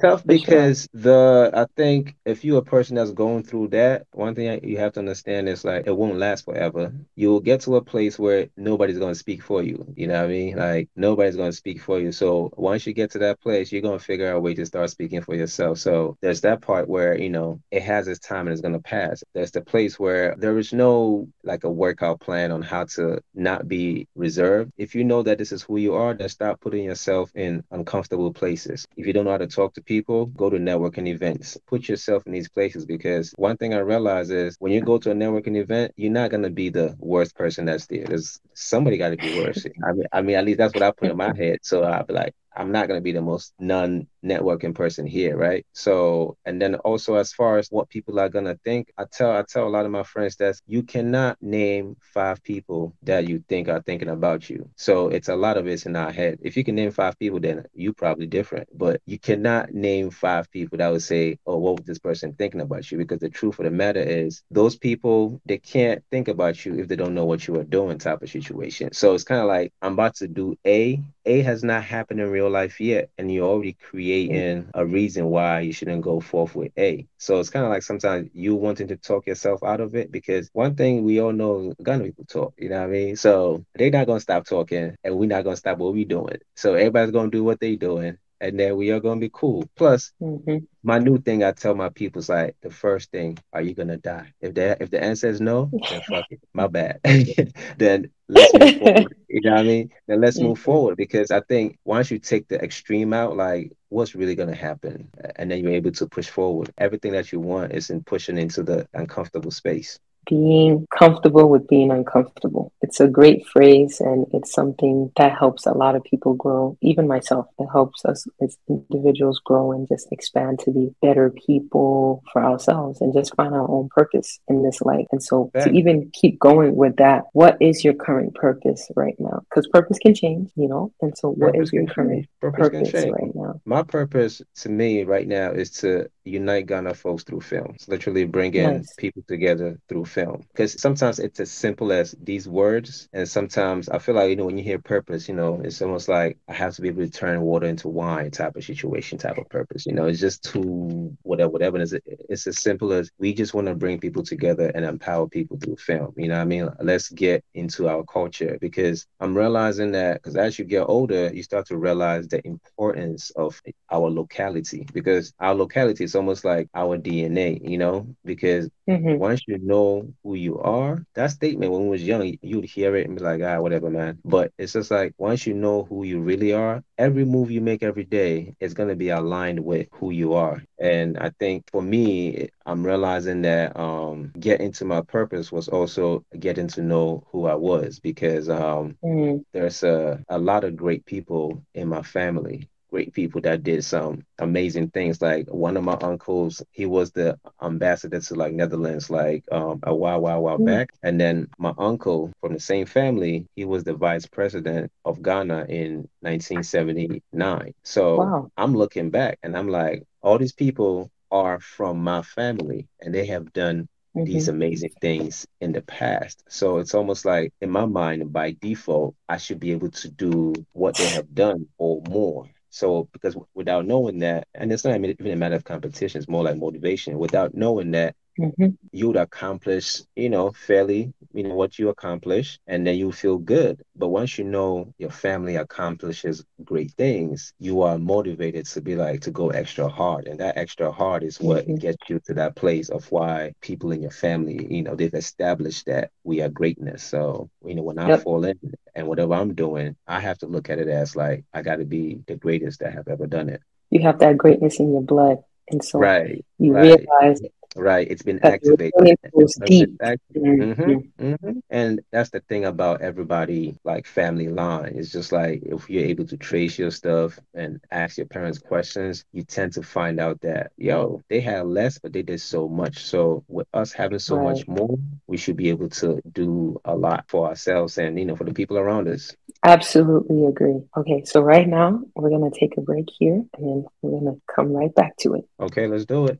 tough 0.00 0.24
because 0.26 0.88
sure. 0.92 1.02
the 1.02 1.50
I 1.54 1.66
think 1.76 2.16
if 2.24 2.44
you're 2.44 2.58
a 2.58 2.64
person 2.64 2.96
that's 2.96 3.12
going 3.12 3.42
through 3.44 3.68
that, 3.68 4.06
one 4.12 4.34
thing 4.34 4.62
you 4.64 4.78
have 4.78 4.92
to 4.94 5.00
understand 5.00 5.48
is 5.48 5.64
like 5.64 5.86
it 5.86 5.96
won't 5.96 6.18
last 6.18 6.44
forever. 6.44 6.92
You'll 7.14 7.40
get 7.40 7.60
to 7.62 7.76
a 7.76 7.82
place 7.82 8.18
where 8.18 8.48
nobody's 8.56 8.98
gonna 8.98 9.14
speak 9.14 9.42
for 9.42 9.62
you. 9.62 9.92
You 9.96 10.08
know 10.08 10.14
what 10.14 10.24
I 10.24 10.28
mean? 10.28 10.56
Like 10.56 10.88
nobody's 10.96 11.36
gonna 11.36 11.52
speak 11.52 11.80
for 11.80 12.00
you. 12.00 12.12
So 12.12 12.50
once 12.56 12.86
you 12.86 12.92
get 12.92 13.10
to 13.12 13.18
that 13.20 13.40
place, 13.40 13.72
you're 13.72 13.82
gonna 13.82 13.98
figure 13.98 14.30
out 14.30 14.36
a 14.36 14.40
way 14.40 14.54
to 14.54 14.66
start 14.66 14.90
speaking 14.90 15.22
for 15.22 15.34
yourself. 15.34 15.78
So 15.78 16.16
there's 16.20 16.42
that 16.42 16.62
part 16.62 16.88
where 16.88 17.18
you 17.18 17.30
know 17.30 17.60
it 17.70 17.82
has 17.82 18.08
its 18.08 18.20
time 18.20 18.46
and 18.46 18.52
it's 18.52 18.62
gonna 18.62 18.80
pass. 18.80 19.22
There's 19.34 19.52
the 19.52 19.62
place 19.62 19.98
where 19.98 20.34
there 20.38 20.58
is 20.58 20.72
no 20.72 21.28
like 21.44 21.64
a 21.64 21.70
workout 21.70 22.20
plan 22.20 22.52
on 22.52 22.62
how 22.62 22.84
to 22.96 23.20
not 23.34 23.68
be 23.68 24.08
reserved. 24.14 24.72
If 24.76 24.94
you 24.94 25.04
know 25.04 25.22
that 25.22 25.38
this 25.38 25.52
is 25.52 25.62
who 25.62 25.76
you 25.78 25.94
are, 25.94 26.14
then 26.14 26.28
stop 26.28 26.60
putting 26.60 26.84
yourself 26.84 27.30
in 27.34 27.62
uncomfortable 27.70 28.32
places. 28.32 28.86
If 28.96 29.06
you 29.06 29.12
don't 29.12 29.24
know 29.24 29.30
how 29.32 29.38
to 29.38 29.46
talk 29.46 29.74
to 29.74 29.82
people, 29.86 30.26
go 30.26 30.50
to 30.50 30.58
networking 30.58 31.08
events. 31.08 31.58
Put 31.66 31.88
yourself 31.88 32.26
in 32.26 32.32
these 32.32 32.48
places 32.48 32.86
because 32.86 33.32
one 33.36 33.56
thing 33.56 33.74
I 33.74 33.78
realize 33.78 34.30
is 34.30 34.56
when 34.58 34.72
you 34.72 34.82
go 34.82 34.98
to 34.98 35.10
a 35.12 35.14
networking 35.14 35.56
event, 35.56 35.92
you're 35.96 36.12
not 36.12 36.30
gonna 36.30 36.50
be 36.50 36.70
the 36.70 36.96
worst 36.98 37.36
person 37.36 37.66
that's 37.66 37.86
there. 37.86 38.06
There's 38.06 38.40
somebody 38.54 38.98
got 38.98 39.10
to 39.10 39.16
be 39.16 39.30
worse. 39.30 39.66
I 39.88 39.92
mean, 39.92 40.06
I 40.12 40.22
mean, 40.22 40.36
at 40.36 40.44
least 40.44 40.58
that's 40.58 40.74
what 40.74 40.82
I 40.82 40.92
put 40.92 41.10
in 41.10 41.16
my 41.16 41.34
head. 41.36 41.60
So 41.62 41.82
I'll 41.84 42.04
be 42.04 42.14
like, 42.14 42.34
I'm 42.56 42.72
not 42.72 42.88
going 42.88 42.98
to 42.98 43.02
be 43.04 43.12
the 43.12 43.22
most 43.22 43.52
non 43.58 44.06
networking 44.24 44.74
person 44.74 45.06
here, 45.06 45.36
right? 45.36 45.64
So, 45.72 46.36
and 46.44 46.60
then 46.60 46.74
also 46.76 47.14
as 47.14 47.32
far 47.32 47.58
as 47.58 47.68
what 47.70 47.88
people 47.88 48.18
are 48.18 48.28
going 48.28 48.46
to 48.46 48.58
think, 48.64 48.92
I 48.98 49.04
tell 49.10 49.30
I 49.32 49.42
tell 49.42 49.66
a 49.66 49.70
lot 49.70 49.84
of 49.84 49.90
my 49.90 50.02
friends 50.02 50.36
that 50.36 50.56
you 50.66 50.82
cannot 50.82 51.40
name 51.40 51.96
five 52.00 52.42
people 52.42 52.94
that 53.02 53.28
you 53.28 53.42
think 53.48 53.68
are 53.68 53.82
thinking 53.82 54.08
about 54.08 54.50
you. 54.50 54.68
So 54.76 55.08
it's 55.08 55.28
a 55.28 55.36
lot 55.36 55.56
of 55.56 55.66
it's 55.66 55.86
in 55.86 55.96
our 55.96 56.12
head. 56.12 56.38
If 56.42 56.56
you 56.56 56.64
can 56.64 56.74
name 56.74 56.90
five 56.90 57.18
people, 57.18 57.40
then 57.40 57.64
you 57.74 57.92
probably 57.92 58.26
different. 58.26 58.68
But 58.76 59.00
you 59.06 59.18
cannot 59.18 59.72
name 59.72 60.10
five 60.10 60.50
people 60.50 60.78
that 60.78 60.90
would 60.90 61.02
say, 61.02 61.38
"Oh, 61.46 61.58
what 61.58 61.76
was 61.78 61.86
this 61.86 61.98
person 61.98 62.34
thinking 62.34 62.60
about 62.60 62.90
you?" 62.90 62.98
Because 62.98 63.20
the 63.20 63.30
truth 63.30 63.58
of 63.58 63.64
the 63.64 63.70
matter 63.70 64.00
is, 64.02 64.42
those 64.50 64.76
people 64.76 65.40
they 65.46 65.58
can't 65.58 66.02
think 66.10 66.28
about 66.28 66.64
you 66.64 66.78
if 66.78 66.88
they 66.88 66.96
don't 66.96 67.14
know 67.14 67.24
what 67.24 67.46
you 67.46 67.56
are 67.56 67.64
doing, 67.64 67.98
type 67.98 68.22
of 68.22 68.30
situation. 68.30 68.92
So 68.92 69.14
it's 69.14 69.24
kind 69.24 69.40
of 69.40 69.46
like 69.46 69.72
I'm 69.82 69.92
about 69.94 70.16
to 70.16 70.28
do 70.28 70.56
A. 70.66 71.02
A 71.26 71.40
has 71.42 71.64
not 71.64 71.82
happened 71.82 72.20
in 72.20 72.30
real 72.30 72.45
real 72.46 72.52
life 72.52 72.80
yet, 72.80 73.10
and 73.18 73.32
you're 73.32 73.48
already 73.48 73.74
creating 73.74 74.68
a 74.74 74.84
reason 74.86 75.26
why 75.26 75.60
you 75.60 75.72
shouldn't 75.72 76.02
go 76.02 76.20
forth 76.20 76.54
with 76.54 76.72
A. 76.78 77.06
So 77.18 77.40
it's 77.40 77.50
kind 77.50 77.64
of 77.64 77.70
like 77.70 77.82
sometimes 77.82 78.30
you 78.32 78.54
wanting 78.54 78.88
to 78.88 78.96
talk 78.96 79.26
yourself 79.26 79.62
out 79.62 79.80
of 79.80 79.94
it 79.94 80.10
because 80.12 80.48
one 80.52 80.74
thing 80.74 81.04
we 81.04 81.20
all 81.20 81.32
know, 81.32 81.74
gun 81.82 82.02
people 82.02 82.24
talk, 82.24 82.54
you 82.58 82.68
know 82.68 82.80
what 82.80 82.88
I 82.88 82.90
mean? 82.92 83.16
So 83.16 83.64
they're 83.74 83.90
not 83.90 84.06
gonna 84.06 84.20
stop 84.20 84.46
talking, 84.46 84.96
and 85.04 85.16
we're 85.16 85.28
not 85.28 85.44
gonna 85.44 85.56
stop 85.56 85.78
what 85.78 85.92
we're 85.92 86.04
doing. 86.04 86.38
So 86.54 86.74
everybody's 86.74 87.12
gonna 87.12 87.30
do 87.30 87.44
what 87.44 87.60
they're 87.60 87.76
doing, 87.76 88.18
and 88.40 88.58
then 88.58 88.76
we 88.76 88.90
are 88.90 89.00
gonna 89.00 89.20
be 89.20 89.30
cool. 89.32 89.68
Plus, 89.76 90.12
mm-hmm. 90.20 90.58
my 90.82 90.98
new 90.98 91.18
thing 91.18 91.42
I 91.42 91.52
tell 91.52 91.74
my 91.74 91.88
people 91.88 92.20
is 92.20 92.28
like 92.28 92.56
the 92.60 92.70
first 92.70 93.10
thing, 93.10 93.38
are 93.52 93.62
you 93.62 93.74
gonna 93.74 93.96
die? 93.96 94.32
If 94.40 94.54
the 94.54 94.76
if 94.82 94.90
the 94.90 95.02
answer 95.02 95.28
is 95.28 95.40
no, 95.40 95.70
then 95.90 96.00
fuck 96.08 96.26
it, 96.30 96.40
my 96.52 96.66
bad. 96.66 97.00
then 97.78 98.10
let's 98.28 98.52
move 98.54 98.78
forward. 98.78 99.16
You 99.28 99.40
know 99.42 99.50
what 99.52 99.60
I 99.60 99.62
mean? 99.64 99.90
Then 100.06 100.20
let's 100.20 100.38
move 100.38 100.58
mm-hmm. 100.58 100.64
forward 100.64 100.96
because 100.96 101.30
I 101.30 101.40
think 101.40 101.78
once 101.84 102.10
you 102.10 102.18
take 102.18 102.48
the 102.48 102.62
extreme 102.62 103.12
out, 103.12 103.36
like 103.36 103.72
what's 103.88 104.14
really 104.14 104.34
gonna 104.34 104.54
happen, 104.54 105.08
and 105.36 105.50
then 105.50 105.62
you're 105.62 105.72
able 105.72 105.92
to 105.92 106.06
push 106.06 106.28
forward. 106.28 106.72
Everything 106.78 107.12
that 107.12 107.32
you 107.32 107.40
want 107.40 107.72
is 107.72 107.90
in 107.90 108.02
pushing 108.02 108.38
into 108.38 108.62
the 108.62 108.88
uncomfortable 108.94 109.50
space. 109.50 109.98
Being 110.28 110.86
comfortable 110.96 111.48
with 111.48 111.68
being 111.68 111.90
uncomfortable. 111.90 112.72
It's 112.82 113.00
a 113.00 113.08
great 113.08 113.46
phrase 113.46 114.00
and 114.00 114.26
it's 114.32 114.52
something 114.52 115.10
that 115.16 115.36
helps 115.36 115.66
a 115.66 115.72
lot 115.72 115.96
of 115.96 116.04
people 116.04 116.34
grow, 116.34 116.76
even 116.82 117.08
myself. 117.08 117.46
It 117.58 117.66
helps 117.72 118.04
us 118.04 118.26
as 118.40 118.56
individuals 118.68 119.40
grow 119.44 119.72
and 119.72 119.88
just 119.88 120.08
expand 120.12 120.60
to 120.60 120.70
be 120.70 120.90
better 121.02 121.30
people 121.46 122.22
for 122.32 122.44
ourselves 122.44 123.00
and 123.00 123.14
just 123.14 123.34
find 123.34 123.54
our 123.54 123.70
own 123.70 123.88
purpose 123.90 124.38
in 124.48 124.62
this 124.62 124.80
life. 124.80 125.06
And 125.12 125.22
so 125.22 125.50
to 125.62 125.70
even 125.70 126.10
keep 126.12 126.38
going 126.38 126.76
with 126.76 126.96
that, 126.96 127.24
what 127.32 127.56
is 127.60 127.84
your 127.84 127.94
current 127.94 128.34
purpose 128.34 128.88
right 128.96 129.16
now? 129.18 129.42
Because 129.48 129.66
purpose 129.68 129.98
can 129.98 130.14
change, 130.14 130.50
you 130.56 130.68
know? 130.68 130.92
And 131.00 131.16
so 131.16 131.30
what 131.30 131.54
Purpose 131.54 131.68
is 131.68 131.72
your 131.72 131.86
current. 131.86 132.26
Purpose 132.40 132.68
purpose 132.68 132.94
right 132.94 133.34
now? 133.34 133.60
My 133.64 133.82
purpose 133.82 134.42
to 134.56 134.68
me 134.68 135.04
right 135.04 135.26
now 135.26 135.52
is 135.52 135.70
to 135.82 136.08
unite 136.26 136.66
Ghana 136.66 136.94
folks 136.94 137.24
through 137.24 137.40
film. 137.40 137.72
It's 137.74 137.88
literally 137.88 138.24
bringing 138.24 138.62
Nice. 138.62 138.94
people 138.96 139.22
together 139.28 139.78
through 139.88 140.06
film. 140.06 140.42
Because 140.52 140.80
sometimes 140.80 141.18
it's 141.18 141.40
as 141.40 141.50
simple 141.50 141.92
as 141.92 142.14
these 142.22 142.48
words, 142.48 143.08
and 143.12 143.28
sometimes 143.28 143.88
I 143.88 143.98
feel 143.98 144.14
like 144.14 144.30
you 144.30 144.36
know 144.36 144.46
when 144.46 144.58
you 144.58 144.64
hear 144.64 144.78
purpose, 144.78 145.28
you 145.28 145.34
know, 145.34 145.60
it's 145.64 145.82
almost 145.82 146.08
like 146.08 146.38
I 146.48 146.54
have 146.54 146.74
to 146.76 146.82
be 146.82 146.88
able 146.88 147.04
to 147.04 147.10
turn 147.10 147.40
water 147.42 147.66
into 147.66 147.88
wine 147.88 148.30
type 148.30 148.56
of 148.56 148.64
situation, 148.64 149.18
type 149.18 149.38
of 149.38 149.48
purpose. 149.48 149.86
You 149.86 149.92
know, 149.94 150.06
it's 150.06 150.20
just 150.20 150.42
too 150.44 151.16
whatever, 151.22 151.50
whatever. 151.50 151.78
It's, 151.80 151.94
it's 152.06 152.46
as 152.46 152.60
simple 152.62 152.92
as 152.92 153.10
we 153.18 153.34
just 153.34 153.54
want 153.54 153.66
to 153.68 153.74
bring 153.74 154.00
people 154.00 154.22
together 154.22 154.70
and 154.74 154.84
empower 154.84 155.28
people 155.28 155.58
through 155.58 155.76
film. 155.76 156.14
You 156.16 156.28
know 156.28 156.36
what 156.36 156.42
I 156.42 156.46
mean? 156.46 156.68
Let's 156.80 157.08
get 157.10 157.44
into 157.54 157.88
our 157.88 158.04
culture 158.04 158.58
because 158.60 159.06
I'm 159.20 159.36
realizing 159.36 159.92
that 159.92 160.14
because 160.22 160.36
as 160.36 160.58
you 160.58 160.64
get 160.64 160.84
older, 160.88 161.30
you 161.32 161.42
start 161.42 161.66
to 161.68 161.76
realize 161.78 162.28
the 162.28 162.46
importance 162.46 163.30
of 163.36 163.60
our 163.90 164.10
locality 164.10 164.86
because 164.92 165.32
our 165.40 165.54
locality 165.54 166.04
is 166.04 166.15
almost 166.16 166.44
like 166.44 166.68
our 166.74 166.98
DNA, 166.98 167.60
you 167.62 167.78
know, 167.78 168.08
because 168.24 168.68
hmm 168.86 169.16
once 169.16 169.42
you 169.48 169.58
know 169.58 170.08
who 170.24 170.34
you 170.34 170.58
are, 170.60 171.04
that 171.14 171.30
statement 171.30 171.72
when 171.72 171.84
we 171.84 171.90
was 171.90 172.02
young, 172.04 172.34
you'd 172.42 172.64
hear 172.64 172.96
it 172.96 173.06
and 173.06 173.16
be 173.16 173.22
like, 173.24 173.42
ah, 173.42 173.60
whatever, 173.60 173.90
man. 173.90 174.18
But 174.24 174.52
it's 174.58 174.72
just 174.74 174.90
like 174.90 175.14
once 175.18 175.46
you 175.46 175.54
know 175.54 175.84
who 175.84 176.04
you 176.04 176.20
really 176.20 176.52
are, 176.52 176.82
every 176.98 177.24
move 177.24 177.50
you 177.50 177.60
make 177.60 177.82
every 177.82 178.04
day 178.04 178.54
is 178.60 178.74
gonna 178.74 178.96
be 178.96 179.10
aligned 179.10 179.60
with 179.60 179.88
who 179.92 180.10
you 180.10 180.34
are. 180.34 180.62
And 180.80 181.18
I 181.18 181.30
think 181.38 181.64
for 181.70 181.82
me, 181.82 182.48
I'm 182.66 182.84
realizing 182.84 183.42
that 183.42 183.78
um 183.78 184.32
getting 184.38 184.72
to 184.72 184.84
my 184.84 185.02
purpose 185.02 185.52
was 185.52 185.68
also 185.68 186.24
getting 186.38 186.68
to 186.68 186.82
know 186.82 187.24
who 187.32 187.46
I 187.46 187.54
was 187.54 188.00
because 188.00 188.48
um 188.48 188.96
mm 189.02 189.44
there's 189.52 189.82
a, 189.82 190.22
a 190.28 190.38
lot 190.38 190.64
of 190.64 190.76
great 190.76 191.04
people 191.06 191.62
in 191.74 191.88
my 191.88 192.02
family 192.02 192.68
great 192.90 193.12
people 193.12 193.40
that 193.40 193.62
did 193.62 193.82
some 193.84 194.22
amazing 194.38 194.88
things 194.90 195.20
like 195.20 195.46
one 195.48 195.76
of 195.76 195.84
my 195.84 195.96
uncles 196.02 196.62
he 196.72 196.86
was 196.86 197.10
the 197.12 197.36
ambassador 197.62 198.20
to 198.20 198.34
like 198.34 198.52
netherlands 198.52 199.10
like 199.10 199.42
um 199.52 199.78
a 199.84 199.94
while 199.94 200.20
while 200.20 200.42
while 200.42 200.58
Mm. 200.58 200.58
back 200.58 200.88
and 201.02 201.20
then 201.20 201.46
my 201.58 201.72
uncle 201.78 202.30
from 202.40 202.52
the 202.54 202.60
same 202.60 202.86
family 202.86 203.46
he 203.56 203.64
was 203.64 203.84
the 203.84 203.94
vice 203.94 204.26
president 204.26 204.90
of 205.04 205.22
ghana 205.22 205.64
in 205.68 206.06
1979 206.22 207.72
so 207.84 208.32
Wow. 208.32 208.50
i'm 208.56 208.74
looking 208.76 209.10
back 209.10 209.38
and 209.42 209.56
i'm 209.56 209.68
like 209.68 210.02
all 210.22 210.38
these 210.38 210.52
people 210.52 211.10
are 211.30 211.58
from 211.60 211.98
my 212.02 212.22
family 212.22 212.86
and 213.00 213.14
they 213.14 213.26
have 213.26 213.52
done 213.52 213.86
these 214.24 214.46
hmm 214.46 214.48
amazing 214.48 214.90
things 215.00 215.46
in 215.60 215.72
the 215.72 215.82
past. 215.82 216.42
So 216.48 216.78
it's 216.78 216.94
almost 216.94 217.24
like 217.24 217.52
in 217.60 217.70
my 217.70 217.84
mind, 217.86 218.32
by 218.32 218.56
default, 218.60 219.14
I 219.28 219.36
should 219.38 219.60
be 219.60 219.72
able 219.72 219.90
to 219.90 220.08
do 220.10 220.64
what 220.72 220.96
they 220.96 221.08
have 221.08 221.34
done 221.34 221.66
or 221.78 222.02
more. 222.02 222.46
So 222.76 223.08
because 223.12 223.36
without 223.54 223.86
knowing 223.86 224.18
that, 224.20 224.48
and 224.54 224.72
it's 224.72 224.84
not 224.84 224.96
even 224.96 225.32
a 225.32 225.36
matter 225.36 225.54
of 225.56 225.64
competition, 225.64 226.18
it's 226.20 226.28
more 226.28 226.44
like 226.44 226.58
motivation. 226.58 227.18
Without 227.18 227.54
knowing 227.54 227.92
that 227.92 228.14
hmm 228.38 228.76
you 228.92 229.08
would 229.08 229.16
accomplish, 229.16 230.02
you 230.16 230.30
know, 230.30 230.50
fairly, 230.52 231.12
you 231.32 231.42
know, 231.44 231.54
what 231.54 231.78
you 231.78 231.88
accomplish, 231.88 232.58
and 232.66 232.86
then 232.86 232.96
you 232.96 233.12
feel 233.12 233.36
good. 233.38 233.82
But 233.96 234.08
once 234.08 234.38
you 234.38 234.44
know 234.44 234.92
your 234.98 235.10
family 235.10 235.56
accomplishes 235.56 236.44
great 236.64 236.92
things, 236.92 237.52
you 237.58 237.82
are 237.82 237.98
motivated 237.98 238.66
to 238.66 238.80
be 238.80 238.94
like 238.96 239.20
to 239.22 239.30
go 239.30 239.50
extra 239.50 239.88
hard. 239.88 240.26
And 240.26 240.40
that 240.40 240.56
extra 240.56 240.90
hard 240.92 241.22
is 241.24 241.38
what 241.42 241.66
Mhm. 241.66 241.78
gets 241.78 242.08
you 242.08 242.20
to 242.26 242.34
that 242.34 242.56
place 242.56 242.88
of 242.88 243.10
why 243.10 243.52
people 243.60 243.92
in 243.92 244.02
your 244.02 244.10
family, 244.10 244.66
you 244.70 244.82
know, 244.82 244.94
they've 244.94 245.14
established 245.14 245.86
that 245.86 246.10
we 246.24 246.40
are 246.42 246.48
greatness. 246.48 247.02
So, 247.02 247.48
you 247.64 247.74
know, 247.74 247.82
when 247.82 247.98
I 247.98 248.10
Yep. 248.10 248.24
fall 248.24 248.44
in 248.44 248.58
and 248.94 249.06
whatever 249.08 249.34
I'm 249.34 249.54
doing, 249.54 249.96
I 250.06 250.20
have 250.20 250.38
to 250.38 250.46
look 250.46 250.70
at 250.70 250.78
it 250.78 250.88
as 250.88 251.16
like 251.16 251.44
I 251.52 251.62
gotta 251.62 251.84
be 251.84 252.20
the 252.26 252.36
greatest 252.36 252.80
that 252.80 252.92
have 252.94 253.08
ever 253.08 253.26
done 253.26 253.48
it. 253.48 253.60
You 253.90 254.02
have 254.02 254.18
that 254.20 254.36
greatness 254.38 254.78
in 254.80 254.92
your 254.92 255.02
blood. 255.02 255.38
And 255.68 255.82
so 255.84 256.12
Right, 256.12 256.44
you 256.58 256.74
right. 256.74 257.10
realize 257.20 257.40
Right. 257.76 258.10
It's 258.10 258.22
been 258.22 258.40
activated. 258.42 258.92
feeling 258.98 259.16
It's 259.34 259.58
been 259.58 259.68
deep. 259.68 259.96
act- 260.00 260.22
Mhm. 260.34 261.04
hmm 261.18 261.34
hmm 261.34 261.58
And 261.70 262.00
that's 262.10 262.30
the 262.30 262.40
thing 262.40 262.64
about 262.64 263.02
everybody, 263.02 263.76
like 263.84 264.06
family 264.06 264.48
line. 264.48 264.94
It's 264.96 265.12
just 265.12 265.32
like 265.32 265.62
if 265.64 265.88
you're 265.90 266.04
able 266.04 266.26
to 266.26 266.36
trace 266.36 266.78
your 266.78 266.90
stuff 266.90 267.38
and 267.54 267.80
ask 267.90 268.16
your 268.18 268.26
parents 268.26 268.58
questions, 268.58 269.24
you 269.32 269.42
tend 269.42 269.72
to 269.74 269.82
find 269.82 270.18
out 270.20 270.40
that, 270.40 270.72
yo, 270.76 271.22
they 271.28 271.40
had 271.40 271.66
less, 271.66 271.98
but 271.98 272.12
they 272.12 272.22
did 272.22 272.40
so 272.40 272.68
much. 272.68 273.04
So 273.04 273.44
with 273.48 273.66
us 273.74 273.92
having 273.92 274.18
so 274.20 274.38
much 274.38 274.66
more, 274.66 274.96
we 275.26 275.36
should 275.36 275.56
be 275.56 275.68
able 275.70 275.88
to 275.90 276.20
do 276.32 276.80
a 276.84 276.94
lot 276.96 277.24
for 277.28 277.48
ourselves 277.48 277.98
and, 277.98 278.18
you 278.18 278.24
know, 278.24 278.36
for 278.36 278.44
the 278.44 278.54
people 278.54 278.78
around 278.78 279.08
us. 279.08 279.34
Absolutely 279.64 280.46
agree. 280.46 280.80
Okay, 280.96 281.24
so 281.24 281.40
right 281.40 281.66
now 281.68 282.00
we're 282.14 282.30
gonna 282.30 282.50
take 282.50 282.76
a 282.76 282.80
break 282.80 283.08
here 283.18 283.34
and 283.34 283.66
then 283.68 283.86
we're 284.02 284.18
gonna 284.18 284.36
come 284.54 284.72
right 284.72 284.94
back 284.94 285.16
to 285.18 285.34
it. 285.34 285.44
Okay, 285.60 285.86
let's 285.86 286.04
do 286.04 286.26
it. 286.26 286.38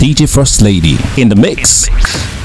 DJ 0.00 0.26
First 0.26 0.62
Lady 0.62 0.96
in 1.18 1.28
the 1.28 1.36
mix. 1.36 2.39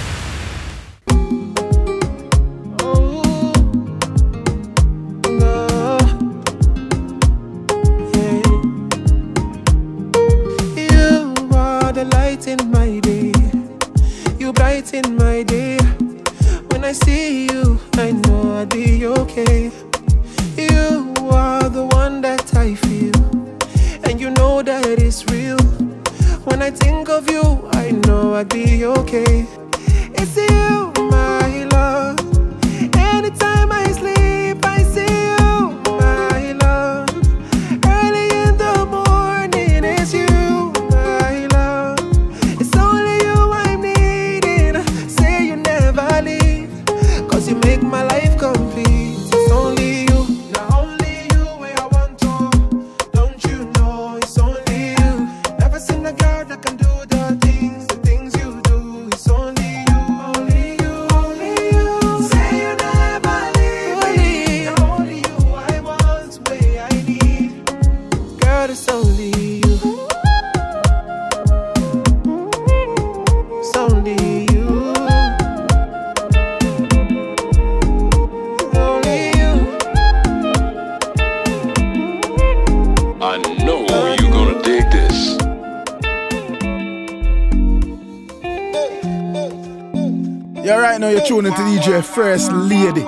DJ 91.95 92.03
First 92.03 92.51
Lady. 92.51 93.03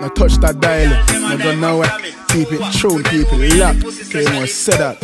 Now 0.00 0.08
touch 0.08 0.36
that 0.38 0.58
dial. 0.60 0.88
Now 0.88 1.36
go 1.36 1.54
nowhere. 1.54 1.90
Keep 2.28 2.52
it 2.52 2.72
true, 2.72 3.02
keep 3.04 3.28
it 3.30 3.56
locked. 3.58 3.84
Okay, 3.84 4.24
more 4.32 4.46
said 4.46 4.78
that. 4.78 5.00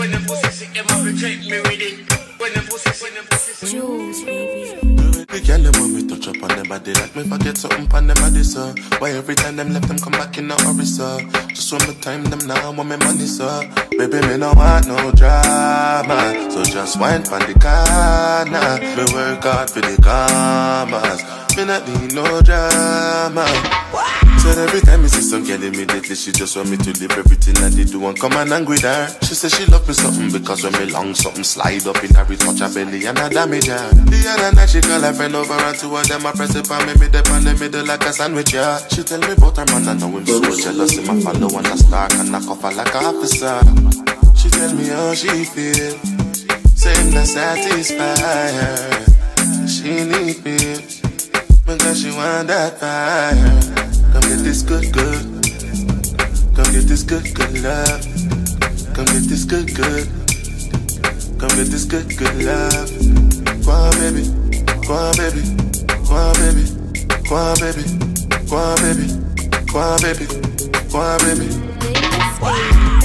The 5.30 5.40
girl 5.46 5.60
them 5.60 5.72
want 5.80 5.92
me 5.92 6.08
touch 6.08 6.28
up 6.28 6.42
on 6.42 6.48
them 6.48 6.68
body 6.68 6.92
like 6.94 7.14
me 7.14 7.22
forget 7.24 7.56
something 7.58 7.92
on 7.92 8.06
them 8.06 8.16
body 8.16 8.42
sir. 8.42 8.74
Why 8.98 9.10
every 9.10 9.34
time 9.34 9.56
them 9.56 9.72
left 9.74 9.88
them 9.88 9.98
come 9.98 10.12
back 10.12 10.38
in 10.38 10.50
a 10.50 10.54
hurry 10.62 10.84
sir? 10.84 11.20
Just 11.48 11.72
when 11.72 11.88
me 11.88 11.94
time 12.00 12.24
them 12.24 12.40
now 12.48 12.72
want 12.72 12.88
me 12.88 12.96
money 12.96 13.26
sir. 13.26 13.68
Baby 13.90 14.26
me 14.26 14.38
no 14.38 14.52
want 14.54 14.88
no 14.88 15.12
drama, 15.12 16.50
so 16.50 16.62
just 16.64 16.98
wine 16.98 17.22
pon 17.22 17.40
the 17.40 17.54
corner. 17.60 18.80
Me 18.96 19.04
work 19.14 19.44
hard 19.44 19.70
for 19.70 19.80
the 19.80 19.96
commas. 20.02 21.39
Definitely 21.66 22.14
no 22.14 22.40
drama. 22.42 23.44
Said 24.40 24.56
every 24.56 24.80
time 24.80 25.02
you 25.02 25.08
see 25.08 25.20
some 25.20 25.44
girl 25.44 25.62
immediately 25.62 26.14
she 26.14 26.32
just 26.32 26.56
want 26.56 26.70
me 26.70 26.76
to 26.78 26.92
leave 26.98 27.12
everything 27.12 27.54
that 27.60 27.72
they 27.72 27.84
do 27.84 28.06
and 28.06 28.18
come 28.18 28.32
and 28.32 28.52
angry 28.52 28.76
with 28.76 28.82
her. 28.82 29.08
She 29.22 29.34
said 29.34 29.52
she 29.52 29.66
love 29.66 29.86
me 29.86 29.92
something 29.92 30.32
because 30.32 30.64
when 30.64 30.72
me 30.72 30.90
long 30.90 31.14
something 31.14 31.44
slide 31.44 31.86
up 31.86 32.02
in 32.02 32.14
her 32.14 32.24
touch 32.24 32.60
her 32.60 32.72
belly 32.72 33.04
and 33.04 33.18
I 33.18 33.28
damage 33.28 33.66
her. 33.66 33.90
The 34.08 34.20
other 34.32 34.56
night 34.56 34.70
she 34.70 34.80
call 34.80 35.00
her 35.00 35.12
friend 35.12 35.36
over 35.36 35.52
and 35.52 35.76
two 35.76 35.94
of 35.94 36.08
them 36.08 36.24
I 36.24 36.32
press 36.32 36.54
it 36.54 36.70
on 36.70 36.86
me 36.86 36.92
up 36.92 37.28
in 37.28 37.44
the 37.44 37.56
middle 37.60 37.84
like 37.84 38.04
a 38.04 38.12
sandwich 38.12 38.54
yeah. 38.54 38.78
She 38.88 39.02
tell 39.02 39.20
me 39.20 39.32
about 39.32 39.56
her 39.58 39.66
man 39.68 39.88
I 39.88 39.94
know 40.00 40.16
him 40.16 40.24
so 40.24 40.40
jealous 40.56 40.96
in 40.96 41.04
my 41.06 41.20
follow 41.20 41.58
and 41.58 41.66
I 41.66 41.76
start 41.76 42.14
and 42.14 42.32
knock 42.32 42.48
off 42.48 42.62
her 42.62 42.72
like 42.72 42.94
a 42.94 43.00
officer. 43.04 43.60
She 44.32 44.48
tell 44.48 44.72
me 44.72 44.88
how 44.88 45.12
she 45.12 45.44
feel, 45.44 45.98
same 46.72 47.12
not 47.12 47.26
satisfy 47.26 48.16
her. 48.16 49.06
She 49.68 50.04
need 50.04 50.42
me 50.44 50.99
because 51.76 52.02
she 52.02 52.10
want 52.10 52.48
that 52.48 52.78
fire. 52.78 53.34
Come 54.12 54.22
get 54.22 54.42
this 54.42 54.62
good, 54.62 54.92
good. 54.92 55.22
Come 56.56 56.72
get 56.72 56.86
this 56.88 57.02
good, 57.02 57.34
good 57.34 57.62
love. 57.62 58.02
Come 58.94 59.06
get 59.06 59.24
this 59.30 59.44
good, 59.44 59.74
good. 59.74 60.06
Come 61.38 61.50
get 61.56 61.68
this 61.70 61.84
good, 61.84 62.08
good 62.16 62.36
love. 62.42 62.88
Go 63.64 63.70
on, 63.70 63.92
baby. 64.00 64.26
Go 64.86 64.94
on, 64.94 65.16
baby. 65.16 65.42
Go 66.08 66.14
on, 66.14 66.34
baby. 66.42 66.64
Go 67.28 67.36
on, 67.36 67.56
baby. 67.60 67.84
Go 68.48 68.56
on, 68.56 68.76
baby. 68.82 69.06
Go 69.70 69.78
on, 69.78 70.00
baby. 70.02 70.26
Go 70.90 70.98
on, 70.98 71.18
baby. 71.20 71.70
Daily 71.80 72.99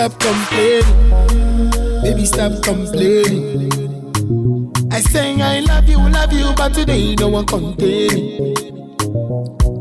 Stop 0.00 0.18
complaining, 0.18 1.70
baby, 2.00 2.24
stop 2.24 2.62
complaining. 2.62 3.70
I 4.90 4.98
say 5.02 5.38
I 5.42 5.60
love 5.60 5.90
you, 5.90 5.98
love 5.98 6.32
you, 6.32 6.54
but 6.56 6.72
today 6.72 7.14
no 7.16 7.28
one 7.28 7.44
contain 7.44 8.08
me. 8.08 8.54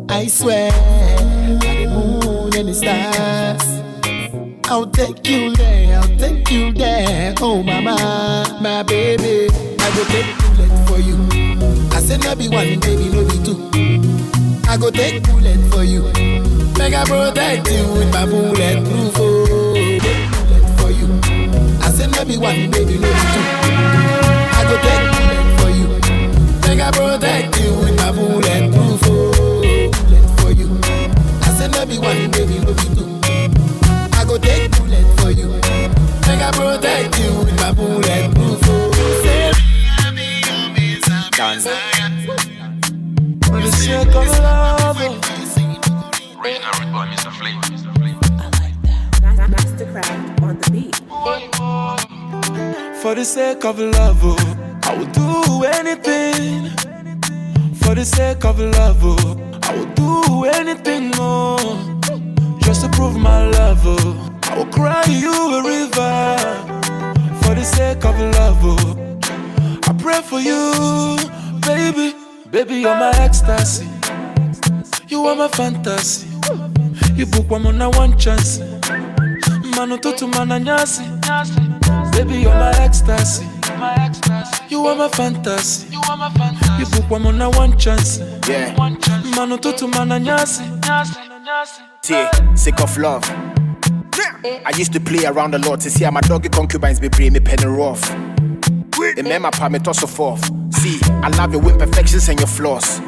I 0.09 0.27
swear, 0.27 0.71
by 1.61 1.73
the 1.73 1.87
moon 1.87 2.53
and 2.53 2.67
the 2.67 2.73
stars. 2.73 3.63
I'll 4.69 4.87
take 4.87 5.25
you 5.25 5.55
there, 5.55 5.99
I'll 5.99 6.17
take 6.17 6.51
you 6.51 6.73
there. 6.73 7.33
Oh, 7.39 7.63
mama, 7.63 8.59
my 8.61 8.83
baby. 8.83 9.47
I 9.79 9.89
go 9.95 10.03
take 10.03 10.35
bullet 10.37 10.89
for 10.89 10.99
you. 10.99 11.15
I 11.93 12.01
said, 12.01 12.25
no 12.25 12.35
be 12.35 12.49
one, 12.49 12.77
baby, 12.81 13.07
no 13.07 13.23
be 13.23 13.39
two. 13.45 14.67
I 14.67 14.75
go 14.75 14.91
take 14.91 15.23
bullet 15.23 15.61
for 15.71 15.85
you. 15.85 16.03
Make 16.77 16.93
I 16.93 17.03
protect 17.03 17.71
you 17.71 17.83
with 17.93 18.11
my 18.13 18.25
bulletproof. 18.25 19.13
Oh, 19.17 19.38
be 22.25 22.37
one, 22.37 22.69
baby, 22.71 22.97
no 22.97 23.07
be 23.07 23.23
two. 23.33 23.43
I 24.51 24.63
go 24.67 24.75
take 24.85 25.09
bullet 25.15 25.45
for 25.59 25.69
you. 25.69 25.87
Make 26.67 26.81
I 26.81 26.91
protect 26.91 27.59
you 27.59 27.71
with 27.79 27.95
my 27.97 28.11
bulletproof. 28.11 29.01
Oh, 29.05 29.31
bullet 29.91 30.39
for 30.41 30.51
you. 30.51 30.69
I 31.41 31.49
said, 31.57 31.71
no 31.71 31.85
be 31.85 31.97
one, 31.97 32.29
baby, 32.31 32.59
no 32.59 32.73
be 32.73 32.87
two. 32.95 33.07
I 34.13 34.23
go 34.27 34.37
take 34.37 34.71
bullet 34.77 35.05
for 35.19 35.31
you. 35.31 35.47
Make 36.27 36.41
I 36.41 36.51
protect 36.51 37.19
you 37.19 37.31
with 37.39 37.55
my 37.57 37.71
bulletproof. 37.71 38.59
Oh, 38.63 38.91
say, 39.23 39.51
Done. 41.37 41.59
for 43.43 43.59
the 43.61 43.71
sake 43.71 44.07
of 44.07 44.27
love. 44.27 44.97
oh. 44.99 45.15
Original 46.41 46.73
root 46.79 46.91
boy, 46.91 47.05
Mr. 47.07 47.31
Flavor. 47.31 47.61
MasterKraft 49.49 50.41
on 50.43 50.57
the 50.59 50.69
beat. 50.71 50.95
For 53.01 53.15
the 53.15 53.23
sake 53.25 53.63
of 53.65 53.79
love, 53.79 54.19
oh, 54.23 54.79
I 54.83 54.97
will 54.97 55.05
do 55.07 55.63
anything. 55.63 56.69
For 57.75 57.95
the 57.95 58.03
sake 58.05 58.43
of 58.45 58.59
love, 58.59 58.99
oh, 59.01 59.59
I 59.63 59.73
will 59.75 59.85
do 59.95 60.45
anything, 60.45 61.11
oh, 61.15 61.99
just 62.59 62.81
to 62.81 62.89
prove 62.89 63.17
my 63.17 63.47
love, 63.47 63.81
oh. 63.83 64.29
I 64.43 64.57
will 64.57 64.65
cry 64.67 65.03
you 65.07 65.31
a 65.31 65.63
river. 65.63 66.37
For 67.41 67.55
the 67.55 67.63
sake 67.63 68.03
of 68.05 68.19
love, 68.19 68.57
oh, 68.61 69.19
I 69.87 69.93
pray 69.93 70.21
for 70.21 70.39
you, 70.39 71.17
baby, 71.61 72.15
baby, 72.51 72.75
you're 72.81 72.95
my 72.95 73.11
ecstasy. 73.15 73.87
You 75.07 75.25
are 75.25 75.35
my 75.35 75.47
fantasy. 75.47 76.27
You 77.15 77.25
book 77.25 77.49
one 77.49 77.65
on 77.65 77.91
one 77.97 78.17
chance. 78.17 78.59
Manu 79.75 79.97
tutu 79.97 80.27
mana 80.27 80.59
nyasi. 80.59 81.68
Baby, 82.19 82.39
you're 82.39 82.53
my 82.53 82.71
ecstasy. 82.81 83.45
You 84.67 84.85
are 84.87 84.95
my 84.97 85.07
fantasy. 85.07 85.87
You 85.89 86.85
book 86.91 87.09
one 87.09 87.25
on 87.41 87.51
one 87.53 87.77
chance. 87.77 88.19
Yeah. 88.45 88.75
Manu 89.37 89.57
tutu 89.57 89.87
mana 89.87 90.19
nyasi. 90.19 90.65
T, 92.01 92.27
sick 92.57 92.81
of 92.81 92.97
love. 92.97 93.23
I 94.43 94.73
used 94.75 94.91
to 94.91 94.99
play 94.99 95.23
around 95.23 95.55
a 95.55 95.59
lot 95.59 95.79
to 95.79 95.89
see 95.89 96.03
how 96.03 96.11
my 96.11 96.19
doggy 96.19 96.49
concubines 96.49 96.99
be 96.99 97.07
bring 97.07 97.31
me 97.31 97.39
penny 97.39 97.67
rough. 97.67 98.13
Remember, 98.99 99.51
pa 99.51 99.69
me 99.69 99.79
toss 99.79 99.99
forth. 99.99 100.43
See, 100.73 100.99
I 101.23 101.29
love 101.37 101.53
your 101.53 101.63
imperfections 101.69 102.27
and 102.27 102.37
your 102.37 102.47
flaws. 102.47 102.99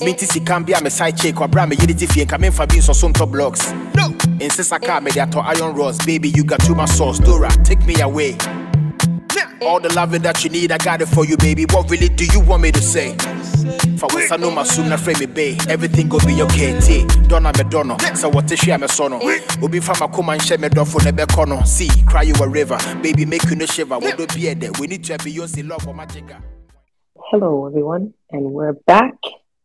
Minti 0.00 0.26
si 0.26 0.40
can 0.40 0.62
be 0.62 0.72
a 0.72 0.80
me 0.82 0.90
side 0.90 1.16
chick 1.16 1.40
or 1.40 1.48
brand 1.48 1.70
me 1.70 1.76
unity 1.76 2.06
fee 2.06 2.20
and 2.20 2.30
come 2.30 2.44
in 2.44 2.52
for 2.52 2.66
being 2.66 2.82
so 2.82 2.92
some 2.92 3.12
top 3.12 3.30
blocks. 3.30 3.72
No, 3.94 4.14
insist 4.40 4.72
I 4.72 4.78
can't 4.78 5.04
me 5.04 5.10
that 5.12 5.32
to 5.32 5.38
iron 5.38 5.74
rods. 5.74 6.04
Baby, 6.04 6.30
you 6.30 6.44
got 6.44 6.60
too 6.60 6.74
much 6.74 6.90
sauce. 6.90 7.18
Dora, 7.18 7.50
take 7.64 7.84
me 7.86 8.00
away. 8.00 8.36
All 9.62 9.80
the 9.80 9.92
loving 9.94 10.22
that 10.22 10.44
you 10.44 10.50
need, 10.50 10.70
I 10.70 10.78
got 10.78 11.00
it 11.00 11.06
for 11.06 11.24
you, 11.24 11.36
baby. 11.38 11.64
What 11.70 11.90
really 11.90 12.08
do 12.08 12.26
you 12.26 12.40
want 12.40 12.62
me 12.62 12.72
to 12.72 12.82
say? 12.82 13.16
For 13.96 14.06
once 14.12 14.30
I 14.30 14.36
know 14.36 14.50
my 14.50 14.62
soon 14.64 14.90
na 14.90 14.96
frame 14.96 15.18
me 15.18 15.26
bay. 15.26 15.56
Everything 15.68 16.08
go 16.08 16.18
be 16.20 16.42
okay. 16.42 16.78
T, 16.80 17.06
Donna 17.26 17.52
me 17.56 17.64
dono. 17.64 17.96
So 18.14 18.28
what 18.28 18.50
is 18.52 18.58
she 18.58 18.76
me 18.76 18.86
sono? 18.88 19.18
Ubi 19.62 19.80
from 19.80 19.96
a 20.02 20.08
come 20.14 20.28
and 20.28 20.42
share 20.42 20.58
me 20.58 20.68
door 20.68 20.84
for 20.84 21.00
the 21.00 21.10
becono. 21.10 21.66
See, 21.66 21.88
cry 22.04 22.22
you 22.22 22.34
a 22.34 22.48
river. 22.48 22.78
Baby, 23.02 23.24
make 23.24 23.44
you 23.44 23.56
no 23.56 23.66
shiver. 23.66 23.98
What 23.98 24.18
do 24.18 24.26
be 24.26 24.52
there? 24.52 24.72
We 24.78 24.88
need 24.88 25.04
to 25.04 25.14
have 25.14 25.22
Beyonce 25.22 25.66
love 25.66 25.82
for 25.82 25.94
my 25.94 26.04
jigger. 26.04 26.38
Hello, 27.30 27.66
everyone, 27.66 28.12
and 28.30 28.52
we're 28.52 28.74
back. 28.74 29.14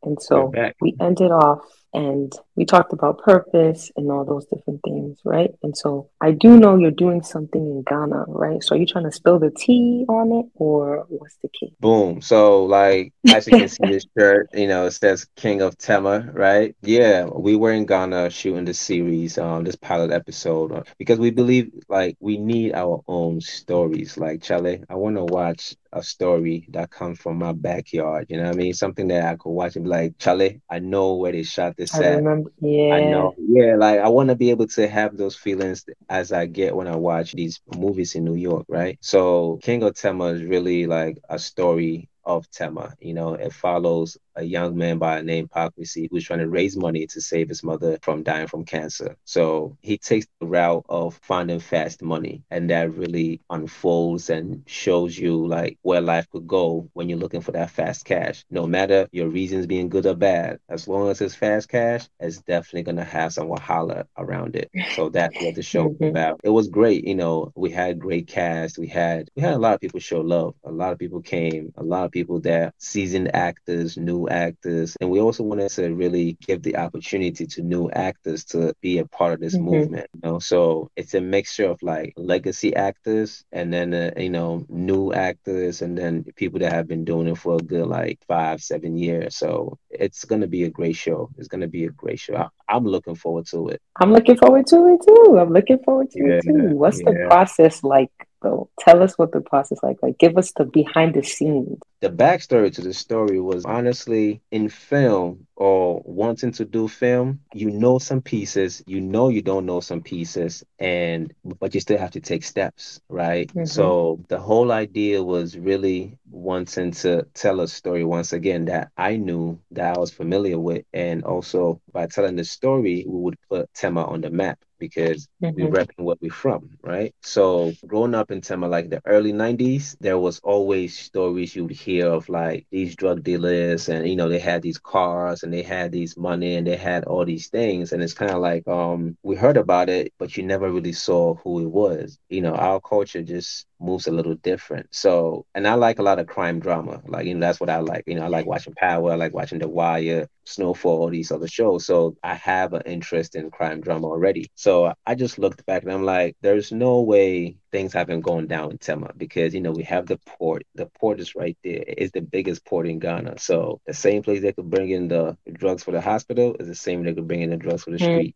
And 0.04 0.22
so 0.22 0.52
we 0.82 0.96
ended 1.00 1.32
off 1.32 1.66
and 1.94 2.32
we 2.56 2.66
talked 2.66 2.94
about 2.94 3.20
purpose 3.20 3.92
and 3.98 4.10
all 4.12 4.24
those 4.24 4.46
different 4.46 4.82
things, 4.84 5.20
right? 5.26 5.52
And 5.62 5.76
so 5.76 6.10
I 6.22 6.32
do 6.32 6.58
know 6.58 6.78
you're 6.78 6.92
doing 6.92 7.22
something 7.22 7.62
in 7.62 7.84
Ghana, 7.84 8.26
right? 8.28 8.64
So 8.64 8.76
are 8.76 8.78
you 8.78 8.86
trying 8.86 9.04
to 9.06 9.12
spill 9.12 9.40
the 9.40 9.52
tea 9.52 10.06
on 10.08 10.32
it 10.32 10.46
or 10.56 11.06
what's 11.10 11.36
the 11.38 11.50
key? 11.50 11.74
Boom. 11.80 12.22
So, 12.22 12.64
like, 12.64 13.14
as 13.34 13.48
you 13.48 13.58
can 13.58 13.68
see, 13.68 13.88
this 13.88 14.06
shirt, 14.18 14.50
you 14.54 14.68
know, 14.68 14.86
it 14.86 14.92
says 14.92 15.28
King 15.36 15.62
of 15.62 15.78
Tema, 15.78 16.30
right? 16.32 16.76
Yeah, 16.82 17.26
we 17.26 17.56
were 17.56 17.72
in 17.74 17.86
Ghana 17.86 18.30
shooting 18.30 18.66
this 18.66 18.80
series, 18.80 19.38
um, 19.38 19.66
this 19.66 19.76
pilot 19.76 20.12
episode, 20.12 20.72
uh, 20.72 20.84
because 20.98 21.20
we 21.20 21.32
believe, 21.32 21.72
like, 21.90 22.16
we 22.20 22.38
need 22.38 22.74
our 22.74 23.04
own 23.08 23.42
stories. 23.42 24.18
Like, 24.18 24.42
Charlie, 24.42 24.84
I 24.90 24.96
want 24.96 25.18
to 25.18 25.26
watch 25.26 25.76
a 25.94 26.04
story 26.04 26.68
that 26.72 26.90
comes 26.90 27.20
from 27.20 27.38
my 27.38 27.52
backyard. 27.52 28.28
You 28.30 28.38
know 28.38 28.44
what 28.44 28.54
I 28.54 28.58
mean? 28.58 28.74
Something 28.74 29.08
that 29.10 29.26
I 29.26 29.36
could 29.36 29.52
watch 29.52 29.76
and 29.76 29.86
be 29.86 29.90
like, 29.90 30.18
Charlie, 30.18 30.62
I 30.70 30.80
know 30.80 31.16
where 31.16 31.32
they 31.32 31.44
shot 31.44 31.76
this 31.78 31.94
I 31.96 32.04
at. 32.04 32.16
remember, 32.18 32.52
yeah. 32.62 32.94
I 32.96 33.04
know. 33.12 33.34
Yeah, 33.38 33.76
like 33.76 34.00
I 34.00 34.08
want 34.10 34.30
to 34.30 34.36
be 34.36 34.52
able 34.52 34.68
to 34.68 34.88
have 34.88 35.18
those 35.18 35.36
feelings 35.36 35.86
as 36.10 36.32
I 36.32 36.46
get 36.46 36.76
when 36.76 36.88
I 36.88 36.96
watch 36.96 37.34
these 37.34 37.62
movies 37.76 38.16
in 38.16 38.24
New 38.24 38.36
York, 38.36 38.66
right? 38.70 38.98
So 39.02 39.60
King 39.62 39.84
of 39.84 39.96
Tema 39.96 40.26
is 40.26 40.44
really 40.44 40.86
like 40.86 41.18
a 41.30 41.40
story 41.40 42.10
of 42.24 42.50
Tema. 42.52 42.94
You 43.00 43.14
know, 43.14 43.34
it 43.34 43.54
follows 43.54 44.18
a 44.36 44.44
young 44.44 44.78
man 44.78 44.98
by 44.98 45.18
the 45.18 45.24
name 45.24 45.48
Park 45.48 45.74
Misi 45.78 46.08
who's 46.10 46.24
trying 46.24 46.40
to 46.40 46.50
raise 46.50 46.78
money 46.78 47.06
to 47.08 47.22
save 47.22 47.50
his 47.50 47.64
mother 47.64 47.98
from 48.02 48.24
dying 48.24 48.48
from 48.48 48.66
cancer. 48.66 49.18
So 49.26 49.78
he 49.82 49.98
takes 49.98 50.28
the 50.40 50.48
route 50.48 50.86
of 50.90 51.20
finding 51.22 51.60
fast 51.60 52.02
money, 52.02 52.44
and 52.50 52.70
that 52.70 52.94
really 52.96 53.42
unfolds 53.50 54.30
and 54.30 54.64
shows 54.68 55.18
you 55.18 55.46
like 55.46 55.78
where 55.82 56.02
life 56.02 56.30
could 56.30 56.48
go 56.48 56.90
when 56.94 57.10
you're 57.10 57.20
looking 57.20 57.42
for 57.42 57.52
that 57.52 57.72
fast 57.72 58.06
cash. 58.06 58.46
No 58.50 58.68
matter 58.68 59.08
your 59.12 59.28
reasons 59.28 59.68
being 59.68 59.90
good 59.90 60.06
or 60.06 60.16
bad, 60.16 60.60
as 60.70 60.88
long 60.88 61.10
as 61.10 61.22
it's 61.22 61.36
fast 61.36 61.70
cash, 61.70 62.08
it's 62.20 62.38
definitely 62.40 62.84
gonna 62.84 63.04
have 63.04 63.34
some 63.34 63.48
wahala 63.48 64.06
around 64.18 64.56
it. 64.56 64.70
So 64.96 65.10
that's 65.10 65.36
what 65.42 65.56
the 65.56 65.64
show 65.64 65.88
was 65.88 65.98
mm-hmm. 65.98 66.06
about. 66.06 66.42
It 66.44 66.50
was 66.50 66.70
great, 66.70 67.06
you 67.06 67.16
know. 67.16 67.52
We 67.56 67.72
had 67.72 68.00
great 68.00 68.28
cast. 68.28 68.78
We 68.78 68.88
had 68.88 69.30
we 69.36 69.42
had 69.42 69.54
a 69.54 69.60
lot 69.60 69.76
of 69.76 69.82
people 69.82 70.00
show 70.00 70.22
love. 70.22 70.56
A 70.64 70.72
lot 70.72 70.94
of 70.94 71.00
people 71.00 71.22
came. 71.22 71.74
A 71.78 71.84
lot 71.84 72.06
of 72.06 72.11
people 72.12 72.40
that 72.42 72.74
seasoned 72.78 73.34
actors, 73.36 73.98
new 73.98 74.28
actors, 74.28 74.96
and 75.02 75.10
we 75.10 75.20
also 75.20 75.44
wanted 75.44 75.70
to 75.72 75.94
really 75.94 76.38
give 76.46 76.62
the 76.64 76.78
opportunity 76.78 77.46
to 77.48 77.62
new 77.62 77.90
actors 77.92 78.44
to 78.46 78.74
be 78.82 79.00
a 79.00 79.06
part 79.08 79.34
of 79.34 79.40
this 79.40 79.56
Mhm. 79.56 79.64
movement. 79.64 80.08
You 80.14 80.22
know, 80.24 80.40
so 80.40 80.90
it's 80.96 81.14
a 81.14 81.22
mixture 81.22 81.66
of 81.70 81.82
like 81.82 82.14
legacy 82.18 82.76
actors 82.76 83.44
and 83.52 83.74
then 83.74 83.94
uh, 83.94 84.12
you 84.18 84.30
know 84.30 84.66
new 84.70 85.14
actors 85.14 85.82
and 85.82 85.98
then 85.98 86.26
people 86.36 86.60
that 86.60 86.72
have 86.74 86.88
been 86.88 87.06
doing 87.06 87.28
it 87.28 87.38
for 87.38 87.56
a 87.56 87.64
good 87.64 87.88
like 87.88 88.20
five, 88.28 88.62
seven 88.62 88.98
years. 88.98 89.36
So 89.38 89.78
it's 89.90 90.26
gonna 90.26 90.48
be 90.48 90.64
a 90.64 90.70
great 90.70 90.96
show. 90.96 91.30
It's 91.38 91.48
gonna 91.48 91.68
be 91.68 91.86
a 91.86 91.90
great 91.90 92.20
show. 92.20 92.36
I, 92.36 92.48
I'm 92.70 92.86
looking 92.86 93.16
forward 93.16 93.48
to 93.48 93.70
it. 93.70 93.82
I'm 94.00 94.12
looking 94.14 94.38
forward 94.38 94.68
to 94.68 94.88
it 94.88 95.02
too. 95.06 95.38
I'm 95.40 95.52
looking 95.52 95.80
forward 95.80 96.10
to 96.12 96.20
it 96.20 96.44
too. 96.44 96.76
What's 96.76 97.02
the 97.02 97.14
process 97.28 97.84
like 97.84 98.10
though? 98.42 98.70
Tell 98.80 99.02
us 99.04 99.18
what 99.18 99.32
the 99.32 99.42
process 99.42 99.80
like. 99.84 99.98
Like 100.02 100.18
give 100.18 100.38
us 100.38 100.52
the 100.54 100.66
behind 100.66 101.14
the 101.16 101.24
scenes. 101.24 101.78
The 102.02 102.10
backstory 102.10 102.74
to 102.74 102.82
the 102.82 102.94
story 102.94 103.40
was 103.40 103.64
honestly 103.66 104.42
in 104.52 104.70
film 104.70 105.46
or 105.56 106.02
wanting 106.06 106.52
to 106.52 106.66
do 106.66 106.88
film 106.88 107.40
you 107.54 107.70
know 107.72 108.00
some 108.00 108.22
pieces 108.22 108.84
you 108.88 109.00
know 109.00 109.30
you 109.30 109.42
don't 109.42 109.66
know 109.66 109.80
some 109.80 110.02
pieces 110.02 110.64
and 110.80 111.34
but 111.60 111.74
you 111.74 111.80
still 111.80 111.98
have 112.00 112.12
to 112.12 112.20
take 112.20 112.44
steps 112.44 113.00
right 113.10 113.52
Mhm. 113.54 113.68
so 113.68 114.20
the 114.30 114.40
whole 114.40 114.72
idea 114.72 115.22
was 115.24 115.58
really 115.58 116.18
wanting 116.30 116.92
to 116.92 117.24
tell 117.34 117.60
a 117.62 117.68
story 117.68 118.04
once 118.04 118.34
again 118.34 118.66
that 118.66 118.90
i 118.98 119.16
knew 119.16 119.60
that 119.72 119.96
i 119.96 120.00
was 120.00 120.12
familiar 120.12 120.58
with 120.60 120.84
and 120.94 121.24
also 121.24 121.80
by 121.94 122.08
telling 122.08 122.36
the 122.36 122.44
story 122.44 123.06
we 123.08 123.20
would 123.20 123.38
put 123.50 123.72
tema 123.74 124.04
on 124.04 124.22
the 124.22 124.30
map 124.30 124.58
because 124.80 125.28
we 125.54 125.64
Mhm. 125.64 125.68
repping 125.68 126.04
where 126.06 126.16
we're 126.22 126.32
from, 126.32 126.70
right? 126.82 127.14
So 127.22 127.74
growing 127.86 128.16
up 128.16 128.32
in 128.32 128.42
Tema, 128.42 128.68
like 128.68 128.90
the 128.90 129.02
early 129.06 129.32
'90s, 129.34 129.98
there 130.00 130.18
was 130.18 130.40
always 130.40 130.98
stories 130.98 131.56
you 131.56 131.64
would 131.66 131.72
hear 131.76 131.91
of 132.00 132.30
like 132.30 132.66
these 132.72 132.96
drug 132.96 133.24
dealers, 133.24 133.90
and 133.90 134.08
you 134.08 134.16
know 134.16 134.30
they 134.30 134.40
had 134.40 134.62
these 134.62 134.78
cars 134.80 135.44
and 135.44 135.52
they 135.54 135.62
had 135.62 135.92
these 135.92 136.16
money 136.16 136.56
and 136.56 136.66
they 136.66 136.78
had 136.78 137.04
all 137.04 137.26
these 137.26 137.50
things, 137.50 137.92
and 137.92 138.02
it's 138.02 138.14
kind 138.14 138.32
of 138.32 138.40
like 138.40 138.66
um 138.68 139.18
we 139.24 139.36
heard 139.36 139.58
about 139.58 139.90
it, 139.90 140.14
but 140.18 140.36
you 140.38 140.44
never 140.44 140.72
really 140.72 140.94
saw 140.94 141.36
who 141.36 141.62
it 141.62 141.70
was. 141.70 142.18
You 142.30 142.42
know, 142.42 142.54
our 142.56 142.80
culture 142.80 143.22
just 143.24 143.66
moves 143.82 144.08
a 144.08 144.12
little 144.12 144.36
different. 144.36 144.88
So, 144.92 145.46
and 145.56 145.68
I 145.68 145.74
like 145.76 146.00
a 146.00 146.04
lot 146.04 146.20
of 146.20 146.28
crime 146.28 146.60
drama. 146.60 147.02
Like, 147.06 147.26
you 147.26 147.34
know, 147.36 147.42
that's 147.46 147.60
what 147.60 147.70
I 147.70 147.80
like. 147.80 148.04
You 148.08 148.16
know, 148.16 148.24
I 148.24 148.28
like 148.28 148.46
watching 148.46 148.74
Power, 148.76 149.12
I 149.12 149.16
like 149.16 149.34
watching 149.34 149.60
The 149.60 149.68
Wire, 149.70 150.28
Snowfall, 150.46 151.00
all 151.02 151.10
these 151.10 151.32
other 151.32 151.48
shows. 151.48 151.86
So 151.86 152.16
I 152.24 152.36
have 152.36 152.74
an 152.74 152.84
interest 152.86 153.36
in 153.36 153.52
crime 153.52 153.82
drama 153.82 154.08
already. 154.08 154.50
So 154.56 154.94
I 155.06 155.16
just 155.16 155.40
looked 155.40 155.66
back 155.66 155.84
and 155.84 155.92
I'm 155.92 156.04
like, 156.06 156.36
there's 156.42 156.72
no 156.72 157.02
way 157.02 157.58
things 157.72 157.94
have 157.94 158.08
been 158.08 158.22
going 158.22 158.48
down 158.48 158.72
in 158.72 158.78
Tema 158.78 159.12
because, 159.18 159.54
you 159.54 159.62
know, 159.62 159.72
we 159.72 159.84
have 159.84 160.08
the 160.08 160.18
port. 160.26 160.64
The 160.76 160.86
port 161.00 161.20
is 161.20 161.36
right 161.36 161.58
there. 161.64 161.84
It's 161.88 162.12
the 162.12 162.22
biggest 162.22 162.66
port 162.66 162.88
in 162.88 163.00
Ghana. 163.00 163.40
So 163.40 163.80
the 163.88 163.94
same 163.94 164.24
place 164.24 164.42
they 164.42 164.54
could 164.54 164.70
bring 164.70 164.90
in 164.90 165.08
the 165.08 165.38
drugs 165.52 165.84
for 165.84 165.92
the 165.92 166.02
hospital 166.02 166.56
is 166.60 166.68
the 166.68 166.76
same 166.76 167.04
they 167.04 167.14
could 167.14 167.28
bring 167.28 167.42
in 167.42 167.50
the 167.50 167.58
drugs 167.58 167.84
for 167.84 167.92
the 167.92 167.98
Mm. 168.00 168.00
street 168.00 168.36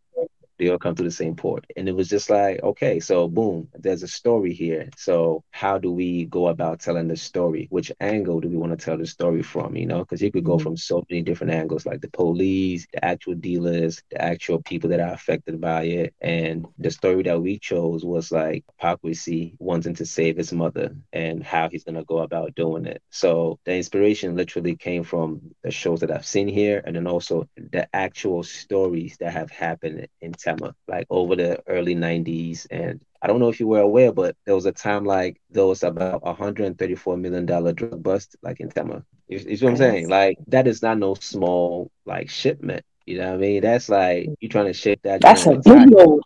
they 0.58 0.70
all 0.70 0.78
come 0.78 0.96
through 0.96 1.06
the 1.08 1.12
same 1.12 1.36
port. 1.36 1.66
And 1.76 1.88
it 1.88 1.96
was 1.96 2.08
just 2.10 2.30
like, 2.30 2.62
okay, 2.64 3.00
so 3.00 3.28
boom, 3.28 3.68
there's 3.74 4.04
a 4.04 4.08
story 4.08 4.54
here. 4.54 4.90
So 4.98 5.44
how 5.52 5.78
do 5.78 5.92
we 5.92 6.26
go 6.26 6.48
about 6.48 6.80
telling 6.80 7.08
the 7.08 7.16
story? 7.18 7.68
Which 7.70 7.92
angle 8.00 8.40
do 8.42 8.50
we 8.50 8.58
want 8.58 8.78
to 8.78 8.84
tell 8.86 8.98
the 8.98 9.06
story 9.06 9.42
from? 9.44 9.76
You 9.76 9.86
know, 9.88 10.00
because 10.00 10.22
you 10.22 10.32
could 10.32 10.44
go 10.46 10.58
Mhm. 10.58 10.62
from 10.62 10.78
so 10.78 11.04
many 11.10 11.22
different 11.22 11.54
angles, 11.54 11.86
like 11.86 12.02
the 12.02 12.10
police, 12.10 12.88
the 12.94 13.04
actual 13.04 13.36
dealers, 13.36 14.02
the 14.12 14.22
actual 14.22 14.62
people 14.62 14.90
that 14.90 15.00
are 15.00 15.14
affected 15.14 15.60
by 15.62 15.84
it. 15.84 16.14
And 16.22 16.66
the 16.78 16.92
story 16.92 17.24
that 17.24 17.42
we 17.42 17.60
chose 17.60 18.04
was 18.06 18.32
like 18.32 18.64
Pakwisi 18.82 19.56
wanting 19.60 19.96
to 19.96 20.06
save 20.06 20.38
his 20.38 20.52
mother 20.54 20.96
and 21.14 21.44
how 21.44 21.70
he's 21.70 21.84
gonna 21.84 22.04
go 22.04 22.20
about 22.20 22.56
doing 22.56 22.86
it. 22.86 23.02
So 23.10 23.60
the 23.66 23.76
inspiration 23.76 24.36
literally 24.36 24.76
came 24.76 25.04
from 25.04 25.42
the 25.64 25.72
shows 25.72 26.02
that 26.02 26.12
I've 26.12 26.26
seen 26.26 26.48
here 26.48 26.82
and 26.86 26.96
then 26.96 27.08
also 27.08 27.48
the 27.56 27.88
actual 27.96 28.44
stories 28.44 29.18
that 29.20 29.32
have 29.34 29.52
happened 29.52 30.08
in 30.22 30.34
Tema, 30.46 30.76
like 30.88 31.08
over 31.10 31.36
the 31.36 31.62
early 31.68 31.96
90s. 31.96 32.68
And 32.72 33.02
I 33.22 33.28
don't 33.28 33.40
know 33.40 33.50
if 33.50 33.60
you 33.60 33.68
were 33.68 33.82
aware, 33.82 34.12
but 34.12 34.36
there 34.46 34.56
was 34.56 34.66
a 34.66 34.72
time 34.72 35.04
like 35.04 35.42
there 35.50 35.66
was 35.66 35.84
about 35.84 36.22
a 36.24 36.34
$134 36.34 37.20
million 37.20 37.46
drug 37.46 38.04
bust, 38.04 38.36
like 38.42 38.60
in 38.60 38.70
Tema. 38.70 39.04
You, 39.28 39.40
you 39.40 39.58
see 39.58 39.66
what 39.66 39.72
I'm 39.72 39.78
saying? 39.78 40.10
Like, 40.10 40.38
that 40.48 40.68
is 40.68 40.82
not 40.82 41.00
no 41.00 41.16
small, 41.16 41.92
like, 42.06 42.30
shipment. 42.30 42.86
You 43.06 43.20
know 43.20 43.28
what 43.28 43.36
I 43.36 43.38
mean? 43.38 43.62
That's 43.62 43.88
like 43.88 44.30
you 44.40 44.50
trying 44.50 44.66
to 44.66 44.74
ship 44.74 45.00
that. 45.04 45.22
That's 45.22 45.46
a 45.46 45.58
big 45.58 45.92
load. 45.92 46.22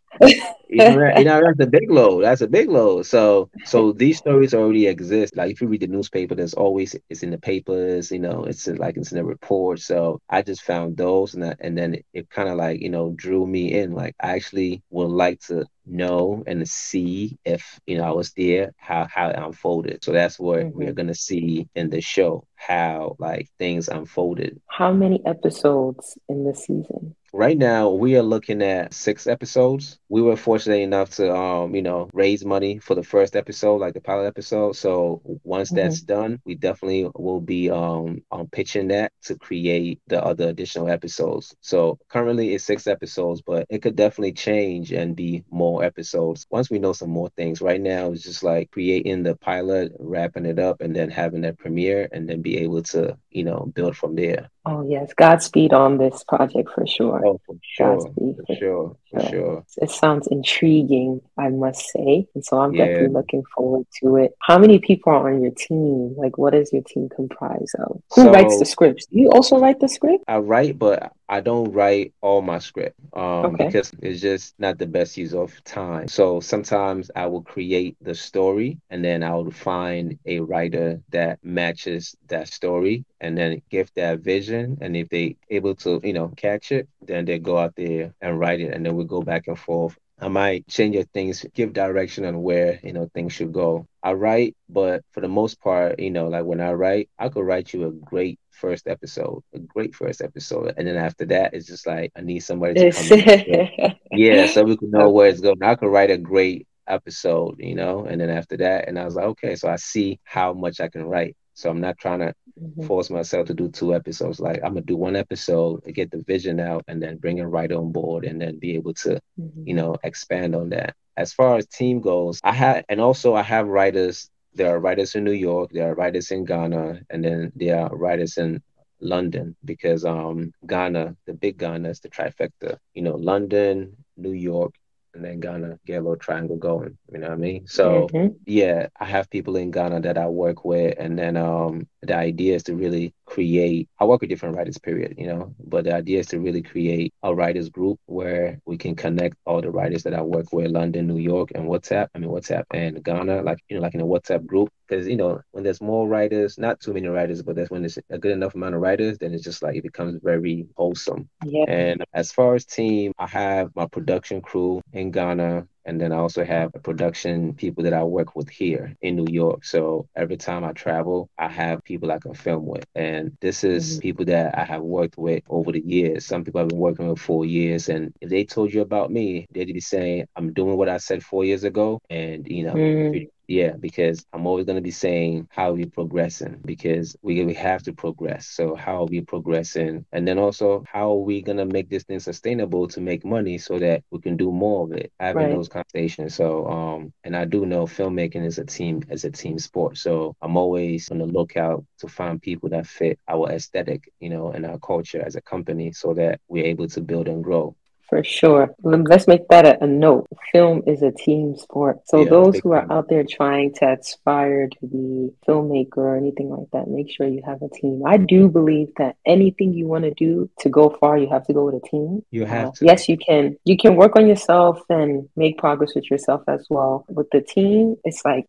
You 0.67 0.83
know, 0.83 1.11
you 1.15 1.23
know 1.25 1.41
that's 1.43 1.59
a 1.59 1.67
big 1.67 1.89
load. 1.89 2.23
That's 2.23 2.41
a 2.41 2.47
big 2.47 2.69
load. 2.69 3.05
So, 3.05 3.49
so 3.63 3.91
these 3.91 4.17
stories 4.17 4.53
already 4.53 4.87
exist. 4.87 5.35
Like 5.35 5.51
if 5.51 5.61
you 5.61 5.67
read 5.67 5.81
the 5.81 5.87
newspaper, 5.87 6.35
there's 6.35 6.53
always 6.53 6.95
it's 7.09 7.23
in 7.23 7.31
the 7.31 7.37
papers. 7.37 8.11
You 8.11 8.19
know, 8.19 8.43
it's 8.43 8.67
like 8.67 8.97
it's 8.97 9.11
in 9.11 9.17
the 9.17 9.25
report. 9.25 9.79
So 9.79 10.19
I 10.29 10.41
just 10.41 10.61
found 10.63 10.97
those, 10.97 11.33
and 11.33 11.43
that, 11.43 11.57
and 11.61 11.77
then 11.77 11.95
it, 11.95 12.05
it 12.13 12.29
kind 12.29 12.49
of 12.49 12.57
like 12.57 12.81
you 12.81 12.89
know 12.89 13.11
drew 13.15 13.45
me 13.45 13.73
in. 13.73 13.91
Like 13.91 14.15
I 14.21 14.31
actually 14.35 14.81
would 14.89 15.09
like 15.09 15.39
to 15.47 15.65
know 15.85 16.43
and 16.47 16.67
see 16.67 17.37
if 17.45 17.79
you 17.85 17.97
know 17.97 18.03
I 18.03 18.11
was 18.11 18.31
there, 18.33 18.71
how 18.77 19.07
how 19.13 19.29
it 19.29 19.37
unfolded. 19.37 20.03
So 20.03 20.11
that's 20.11 20.39
what 20.39 20.59
Mhm. 20.59 20.73
we're 20.73 20.93
gonna 20.93 21.15
see 21.15 21.67
in 21.75 21.89
the 21.89 22.01
show, 22.01 22.45
how 22.55 23.15
like 23.19 23.47
things 23.57 23.87
unfolded. 23.87 24.59
How 24.67 24.91
many 24.93 25.21
episodes 25.25 26.17
in 26.29 26.43
the 26.45 26.53
season? 26.55 27.15
Right 27.31 27.57
now, 27.57 27.89
we 27.91 28.17
are 28.17 28.23
looking 28.23 28.63
at 28.63 28.91
six 28.93 29.27
episodes. 29.27 29.99
We 30.09 30.21
were 30.23 30.35
fortunate 30.35 30.81
enough 30.81 31.11
to, 31.17 31.31
um, 31.35 31.75
you 31.75 31.81
know, 31.83 32.09
raise 32.11 32.43
money 32.43 32.79
for 32.79 32.95
the 32.95 33.03
first 33.03 33.35
episode, 33.35 33.77
like 33.77 33.93
the 33.93 34.01
pilot 34.01 34.25
episode. 34.25 34.75
So 34.75 35.21
once 35.43 35.69
that's 35.69 36.01
done, 36.01 36.39
we 36.43 36.55
definitely 36.55 37.07
will 37.15 37.39
be 37.41 37.69
um, 37.69 38.23
um 38.31 38.47
pitching 38.47 38.87
that 38.87 39.11
to 39.25 39.37
create 39.37 40.01
the 40.07 40.23
other 40.23 40.49
additional 40.49 40.89
episodes. 40.89 41.55
So 41.61 41.99
currently 42.09 42.55
it's 42.55 42.63
six 42.63 42.87
episodes, 42.87 43.41
but 43.45 43.67
it 43.69 43.83
could 43.83 43.95
definitely 43.95 44.33
change 44.33 44.91
and 44.91 45.15
be 45.15 45.43
more 45.51 45.83
episodes 45.83 46.47
once 46.49 46.71
we 46.71 46.79
know 46.79 46.93
some 46.93 47.11
more 47.11 47.29
things. 47.37 47.61
Right 47.61 47.81
now, 47.81 48.11
it's 48.11 48.23
just 48.23 48.41
like 48.43 48.71
creating 48.71 49.21
the 49.21 49.35
pilot, 49.35 49.91
wrapping 49.99 50.45
it 50.47 50.57
up, 50.57 50.81
and 50.81 50.95
then 50.95 51.11
having 51.11 51.41
that 51.41 51.59
premiere, 51.59 52.09
and 52.11 52.27
then 52.27 52.41
be 52.41 52.57
able 52.57 52.81
to, 52.83 53.17
you 53.29 53.43
know, 53.43 53.71
build 53.75 53.95
from 53.95 54.15
there. 54.15 54.49
Oh 54.71 54.85
yes, 54.87 55.13
Godspeed 55.13 55.73
on 55.73 55.97
this 55.97 56.23
project 56.23 56.69
for 56.75 56.85
sure. 56.85 57.25
Oh, 57.25 57.41
for 57.43 57.55
sure, 57.63 57.97
Godspeed. 57.97 58.35
For 58.45 58.55
sure, 58.55 58.97
for 59.11 59.19
sure. 59.21 59.29
sure. 59.29 59.65
It 59.77 59.91
sounds 59.91 60.27
intriguing, 60.27 61.21
I 61.37 61.49
must 61.49 61.87
say. 61.89 62.27
And 62.35 62.43
so 62.43 62.59
I'm 62.59 62.73
Yeah. 62.73 62.85
definitely 62.87 63.13
looking 63.13 63.43
forward 63.55 63.85
to 64.03 64.17
it. 64.17 64.33
How 64.41 64.57
many 64.57 64.79
people 64.79 65.13
are 65.13 65.31
on 65.33 65.41
your 65.41 65.51
team? 65.51 66.15
Like, 66.17 66.37
what 66.37 66.53
is 66.53 66.71
your 66.73 66.83
team 66.83 67.09
comprised 67.15 67.75
of? 67.79 68.01
Who 68.15 68.29
writes 68.31 68.59
the 68.59 68.65
scripts? 68.65 69.05
Do 69.07 69.19
you 69.19 69.29
also 69.31 69.59
write 69.59 69.79
the 69.79 69.87
script? 69.87 70.23
I 70.27 70.37
write, 70.37 70.77
but 70.79 71.11
I 71.27 71.41
don't 71.41 71.71
write 71.71 72.13
all 72.21 72.41
my 72.41 72.57
script 72.59 72.95
um, 73.13 73.53
Okay. 73.53 73.65
because 73.67 73.91
it's 74.01 74.19
just 74.21 74.55
not 74.59 74.77
the 74.79 74.87
best 74.87 75.15
use 75.17 75.33
of 75.33 75.53
time. 75.63 76.07
So 76.07 76.39
sometimes 76.39 77.11
I 77.15 77.27
will 77.27 77.43
create 77.43 77.95
the 78.01 78.15
story 78.15 78.79
and 78.89 79.03
then 79.05 79.23
I 79.23 79.33
will 79.35 79.51
find 79.51 80.17
a 80.25 80.39
writer 80.39 81.01
that 81.11 81.39
matches 81.43 82.15
that 82.27 82.47
story 82.47 83.05
and 83.21 83.37
then 83.37 83.61
give 83.69 83.91
that 83.95 84.19
vision. 84.19 84.77
And 84.81 84.95
if 84.97 85.09
they 85.09 85.35
able 85.49 85.75
to, 85.75 85.99
you 86.03 86.13
know, 86.13 86.29
catch 86.35 86.71
it, 86.71 86.87
then 87.05 87.25
they 87.25 87.37
go 87.39 87.57
out 87.57 87.75
there 87.75 88.13
and 88.21 88.39
write 88.39 88.59
it, 88.61 88.73
and 88.73 88.85
then 88.85 88.95
we 88.99 89.05
go 89.05 89.21
back 89.21 89.47
and 89.47 89.57
forth. 89.57 89.97
I 90.21 90.27
might 90.27 90.67
change 90.67 90.95
your 90.95 91.05
things, 91.05 91.45
give 91.53 91.71
direction 91.71 92.25
on 92.25 92.41
where 92.41 92.79
you 92.83 92.91
know 92.93 93.09
things 93.13 93.33
should 93.33 93.53
go. 93.53 93.87
I 94.03 94.13
write, 94.13 94.55
but 94.67 95.03
for 95.11 95.21
the 95.21 95.29
most 95.29 95.61
part, 95.61 95.99
you 95.99 96.11
know, 96.11 96.27
like 96.27 96.43
when 96.45 96.59
I 96.59 96.73
write, 96.73 97.09
I 97.17 97.29
could 97.29 97.45
write 97.45 97.73
you 97.73 97.87
a 97.87 97.91
great 97.91 98.39
first 98.51 98.87
episode, 98.87 99.41
a 99.53 99.59
great 99.59 99.95
first 99.95 100.21
episode, 100.21 100.73
and 100.77 100.87
then 100.87 100.97
after 100.97 101.25
that, 101.27 101.53
it's 101.53 101.67
just 101.67 101.87
like 101.87 102.11
I 102.15 102.21
need 102.21 102.39
somebody 102.39 102.75
to 102.75 102.91
come 102.91 103.19
in. 103.19 103.95
yeah, 104.11 104.47
so 104.47 104.63
we 104.63 104.77
can 104.77 104.91
know 104.91 105.09
where 105.09 105.29
it's 105.29 105.39
going. 105.39 105.63
I 105.63 105.75
could 105.75 105.89
write 105.89 106.11
a 106.11 106.17
great 106.17 106.67
episode, 106.87 107.55
you 107.59 107.75
know, 107.75 108.05
and 108.05 108.19
then 108.19 108.29
after 108.29 108.57
that, 108.57 108.87
and 108.87 108.99
I 108.99 109.05
was 109.05 109.15
like, 109.15 109.25
okay, 109.25 109.55
so 109.55 109.69
I 109.69 109.77
see 109.77 110.19
how 110.23 110.53
much 110.53 110.81
I 110.81 110.89
can 110.89 111.05
write. 111.05 111.37
So 111.59 111.69
I'm 111.69 111.81
not 111.81 111.97
trying 111.97 112.19
to 112.19 112.33
Mhm. 112.59 112.85
force 112.87 113.09
myself 113.09 113.47
to 113.47 113.53
do 113.53 113.69
two 113.69 113.93
episodes. 113.93 114.39
Like 114.39 114.57
I'm 114.63 114.73
gonna 114.73 114.81
do 114.81 114.97
one 114.97 115.15
episode, 115.15 115.83
get 115.93 116.11
the 116.11 116.23
vision 116.23 116.59
out, 116.59 116.83
and 116.87 117.01
then 117.01 117.17
bring 117.17 117.39
a 117.39 117.47
writer 117.47 117.75
on 117.75 117.91
board, 117.91 118.25
and 118.25 118.41
then 118.41 118.57
be 118.59 118.75
able 118.75 118.93
to, 119.05 119.19
Mhm. 119.39 119.67
you 119.67 119.73
know, 119.73 119.95
expand 120.03 120.55
on 120.55 120.69
that. 120.69 120.95
As 121.17 121.33
far 121.33 121.57
as 121.57 121.67
team 121.67 121.99
goes, 122.01 122.39
I 122.43 122.53
have, 122.53 122.85
and 122.89 123.01
also 123.01 123.35
I 123.35 123.43
have 123.43 123.67
writers. 123.67 124.29
There 124.55 124.69
are 124.73 124.79
writers 124.79 125.15
in 125.15 125.23
New 125.23 125.31
York, 125.49 125.71
there 125.71 125.91
are 125.91 125.95
writers 125.95 126.31
in 126.31 126.45
Ghana, 126.45 127.01
and 127.09 127.23
then 127.23 127.51
there 127.55 127.79
are 127.79 127.95
writers 127.95 128.37
in 128.37 128.61
London 129.01 129.55
because 129.65 130.05
um 130.05 130.51
Ghana, 130.65 131.15
the 131.25 131.33
big 131.33 131.57
Ghana 131.57 131.89
is 131.89 131.99
the 131.99 132.09
trifecta. 132.09 132.77
You 132.93 133.03
know, 133.03 133.15
London, 133.15 133.95
New 134.17 134.31
York, 134.31 134.73
and 135.19 135.39
then 135.41 135.41
Ghana 135.41 135.79
get 135.85 135.97
a 135.99 136.01
little 136.01 136.17
triangle 136.17 136.57
going. 136.57 136.97
You 137.11 137.19
know 137.19 137.29
what 137.29 137.33
I 137.33 137.37
mean? 137.37 137.67
So 137.67 138.13
Mhm. 138.13 138.35
yeah, 138.45 138.87
I 138.99 139.05
have 139.05 139.29
people 139.29 139.57
in 139.57 139.71
Ghana 139.71 140.01
that 140.01 140.17
I 140.17 140.27
work 140.27 140.65
with, 140.65 140.95
and 140.99 141.19
then 141.19 141.37
um 141.37 141.87
the 142.01 142.15
idea 142.15 142.55
is 142.55 142.63
to 142.65 142.75
really 142.75 143.13
create. 143.29 143.87
I 143.99 144.05
work 144.05 144.21
with 144.21 144.29
different 144.29 144.57
writers, 144.57 144.77
period. 144.77 145.15
You 145.17 145.27
know, 145.27 145.55
but 145.65 145.85
the 145.85 145.93
idea 145.93 146.19
is 146.19 146.27
to 146.27 146.39
really 146.39 146.61
create 146.61 147.13
a 147.23 147.33
writers 147.33 147.69
group 147.69 147.99
where 148.07 148.59
we 148.65 148.77
can 148.77 148.95
connect 148.95 149.37
all 149.45 149.61
the 149.61 149.71
writers 149.71 150.03
that 150.03 150.13
I 150.13 150.21
work 150.21 150.51
with, 150.51 150.71
London, 150.71 151.07
New 151.07 151.17
York, 151.17 151.51
and 151.55 151.65
WhatsApp. 151.65 152.07
I 152.13 152.19
mean 152.19 152.29
WhatsApp 152.29 152.63
and 152.71 153.03
Ghana, 153.03 153.43
like 153.43 153.59
you 153.69 153.77
know, 153.77 153.81
like 153.81 153.93
in 153.93 154.01
a 154.01 154.05
WhatsApp 154.05 154.45
group. 154.45 154.69
Because 154.87 155.07
you 155.07 155.15
know, 155.15 155.41
when 155.51 155.63
there's 155.63 155.81
more 155.81 156.07
writers, 156.07 156.57
not 156.57 156.79
too 156.79 156.93
many 156.93 157.07
writers, 157.07 157.43
but 157.43 157.55
that's 157.55 157.69
when 157.69 157.81
there's 157.83 157.99
a 158.09 158.17
good 158.17 158.31
enough 158.31 158.55
amount 158.55 158.75
of 158.75 158.81
writers, 158.81 159.17
then 159.19 159.33
it's 159.33 159.43
just 159.43 159.61
like 159.61 159.75
it 159.75 159.83
becomes 159.83 160.19
very 160.23 160.65
wholesome. 160.75 161.29
Yeah. 161.45 161.65
And 161.67 162.03
as 162.13 162.31
far 162.31 162.55
as 162.55 162.65
team, 162.65 163.13
I 163.19 163.27
have 163.27 163.75
my 163.75 163.85
production 163.85 164.41
crew 164.41 164.81
in 164.93 165.11
Ghana. 165.11 165.67
And 165.85 165.99
then 165.99 166.11
I 166.11 166.17
also 166.17 166.43
have 166.45 166.71
production 166.83 167.53
people 167.55 167.83
that 167.83 167.93
I 167.93 168.03
work 168.03 168.35
with 168.35 168.49
here 168.49 168.95
in 169.01 169.15
New 169.15 169.27
York. 169.27 169.63
So 169.65 170.07
every 170.15 170.37
time 170.37 170.63
I 170.63 170.73
travel, 170.73 171.29
I 171.37 171.47
have 171.49 171.83
people 171.83 172.11
I 172.11 172.19
can 172.19 172.33
film 172.35 172.65
with. 172.65 172.85
And 172.95 173.35
this 173.41 173.63
is 173.63 173.97
Mhm. 173.97 174.01
people 174.01 174.25
that 174.25 174.57
I 174.57 174.63
have 174.65 174.81
worked 174.83 175.17
with 175.17 175.43
over 175.49 175.71
the 175.71 175.81
years. 175.81 176.25
Some 176.25 176.43
people 176.43 176.61
I've 176.61 176.69
been 176.69 176.77
working 176.77 177.07
with 177.09 177.19
for 177.19 177.45
years. 177.45 177.89
And 177.89 178.13
if 178.21 178.29
they 178.29 178.45
told 178.45 178.73
you 178.73 178.81
about 178.81 179.11
me, 179.11 179.47
they'd 179.53 179.65
be 179.73 179.79
saying, 179.79 180.25
I'm 180.35 180.53
doing 180.53 180.77
what 180.77 180.89
I 180.89 180.97
said 180.97 181.23
four 181.23 181.45
years 181.45 181.63
ago. 181.63 181.99
And, 182.09 182.47
you 182.47 182.63
know, 182.65 182.77
Mm. 182.77 183.29
Yeah, 183.49 183.73
because 183.79 184.25
I'm 184.33 184.47
always 184.47 184.65
going 184.65 184.77
to 184.77 184.81
be 184.83 184.91
saying 184.91 185.47
how 185.51 185.71
are 185.71 185.73
we 185.73 185.85
progressing 185.85 186.61
because 186.65 187.17
we 187.23 187.43
we 187.45 187.55
have 187.55 187.83
to 187.83 187.93
progress. 187.93 188.47
So 188.47 188.75
how 188.75 189.03
are 189.03 189.07
we 189.07 189.21
progressing? 189.21 190.05
And 190.13 190.27
then 190.27 190.39
also 190.39 190.83
how 190.87 191.11
are 191.11 191.23
we 191.29 191.41
going 191.41 191.57
to 191.57 191.65
make 191.65 191.89
this 191.89 192.03
thing 192.05 192.19
sustainable 192.19 192.87
to 192.89 193.01
make 193.01 193.25
money 193.25 193.57
so 193.59 193.79
that 193.79 194.03
we 194.11 194.19
can 194.21 194.37
do 194.37 194.51
more 194.51 194.85
of 194.85 194.93
it? 194.93 195.11
Having 195.19 195.49
Right. 195.49 195.51
those 195.51 195.69
conversations. 195.69 196.35
So 196.35 196.67
um 196.67 197.13
and 197.23 197.35
I 197.35 197.45
do 197.45 197.65
know 197.65 197.85
filmmaking 197.85 198.45
is 198.45 198.59
a 198.59 198.65
team 198.65 199.03
as 199.09 199.25
a 199.25 199.31
team 199.31 199.59
sport. 199.59 199.97
So 199.97 200.35
I'm 200.41 200.57
always 200.57 201.09
on 201.11 201.19
the 201.19 201.25
lookout 201.25 201.85
to 201.99 202.07
find 202.07 202.41
people 202.41 202.69
that 202.69 202.87
fit 202.87 203.19
our 203.27 203.49
aesthetic, 203.51 204.03
you 204.19 204.29
know, 204.29 204.51
and 204.51 204.65
our 204.65 204.79
culture 204.79 205.21
as 205.25 205.35
a 205.35 205.41
company 205.41 205.91
so 205.91 206.13
that 206.15 206.39
we're 206.47 206.65
able 206.65 206.87
to 206.89 207.01
build 207.01 207.27
and 207.27 207.43
grow. 207.43 207.75
For 208.09 208.23
sure. 208.23 208.73
Let's 208.83 209.27
make 209.27 209.47
that 209.49 209.65
a, 209.65 209.83
a 209.83 209.87
note. 209.87 210.25
Film 210.51 210.81
is 210.87 211.03
a 211.03 211.11
team 211.11 211.55
sport. 211.55 211.99
So 212.07 212.23
Yeah, 212.23 212.29
those 212.31 212.57
who 212.57 212.71
are 212.71 212.91
out 212.91 213.07
there 213.07 213.23
trying 213.23 213.73
to 213.75 213.93
aspire 213.93 214.67
to 214.67 214.87
be 214.87 215.29
filmmaker 215.47 215.97
or 215.97 216.15
anything 216.17 216.49
like 216.49 216.69
that, 216.73 216.87
make 216.87 217.11
sure 217.11 217.27
you 217.27 217.43
have 217.45 217.61
a 217.61 217.69
team. 217.69 218.01
I 218.07 218.17
do 218.17 218.49
believe 218.49 218.87
that 218.97 219.15
anything 219.27 219.73
you 219.73 219.85
want 219.87 220.05
to 220.05 220.13
do 220.15 220.49
to 220.61 220.69
go 220.69 220.89
far, 220.99 221.19
you 221.19 221.29
have 221.29 221.45
to 221.47 221.53
go 221.53 221.65
with 221.65 221.75
a 221.75 221.87
team. 221.87 222.23
You 222.31 222.45
have 222.45 222.69
Uh, 222.69 222.71
to. 222.77 222.85
yes, 222.85 223.07
you 223.07 223.17
can. 223.17 223.57
You 223.65 223.77
can 223.77 223.95
work 223.95 224.15
on 224.15 224.27
yourself 224.27 224.81
and 224.89 225.29
make 225.35 225.57
progress 225.59 225.93
with 225.93 226.09
yourself 226.09 226.41
as 226.47 226.65
well. 226.69 227.05
With 227.09 227.29
the 227.31 227.41
team, 227.41 227.95
it's 228.03 228.25
like 228.25 228.45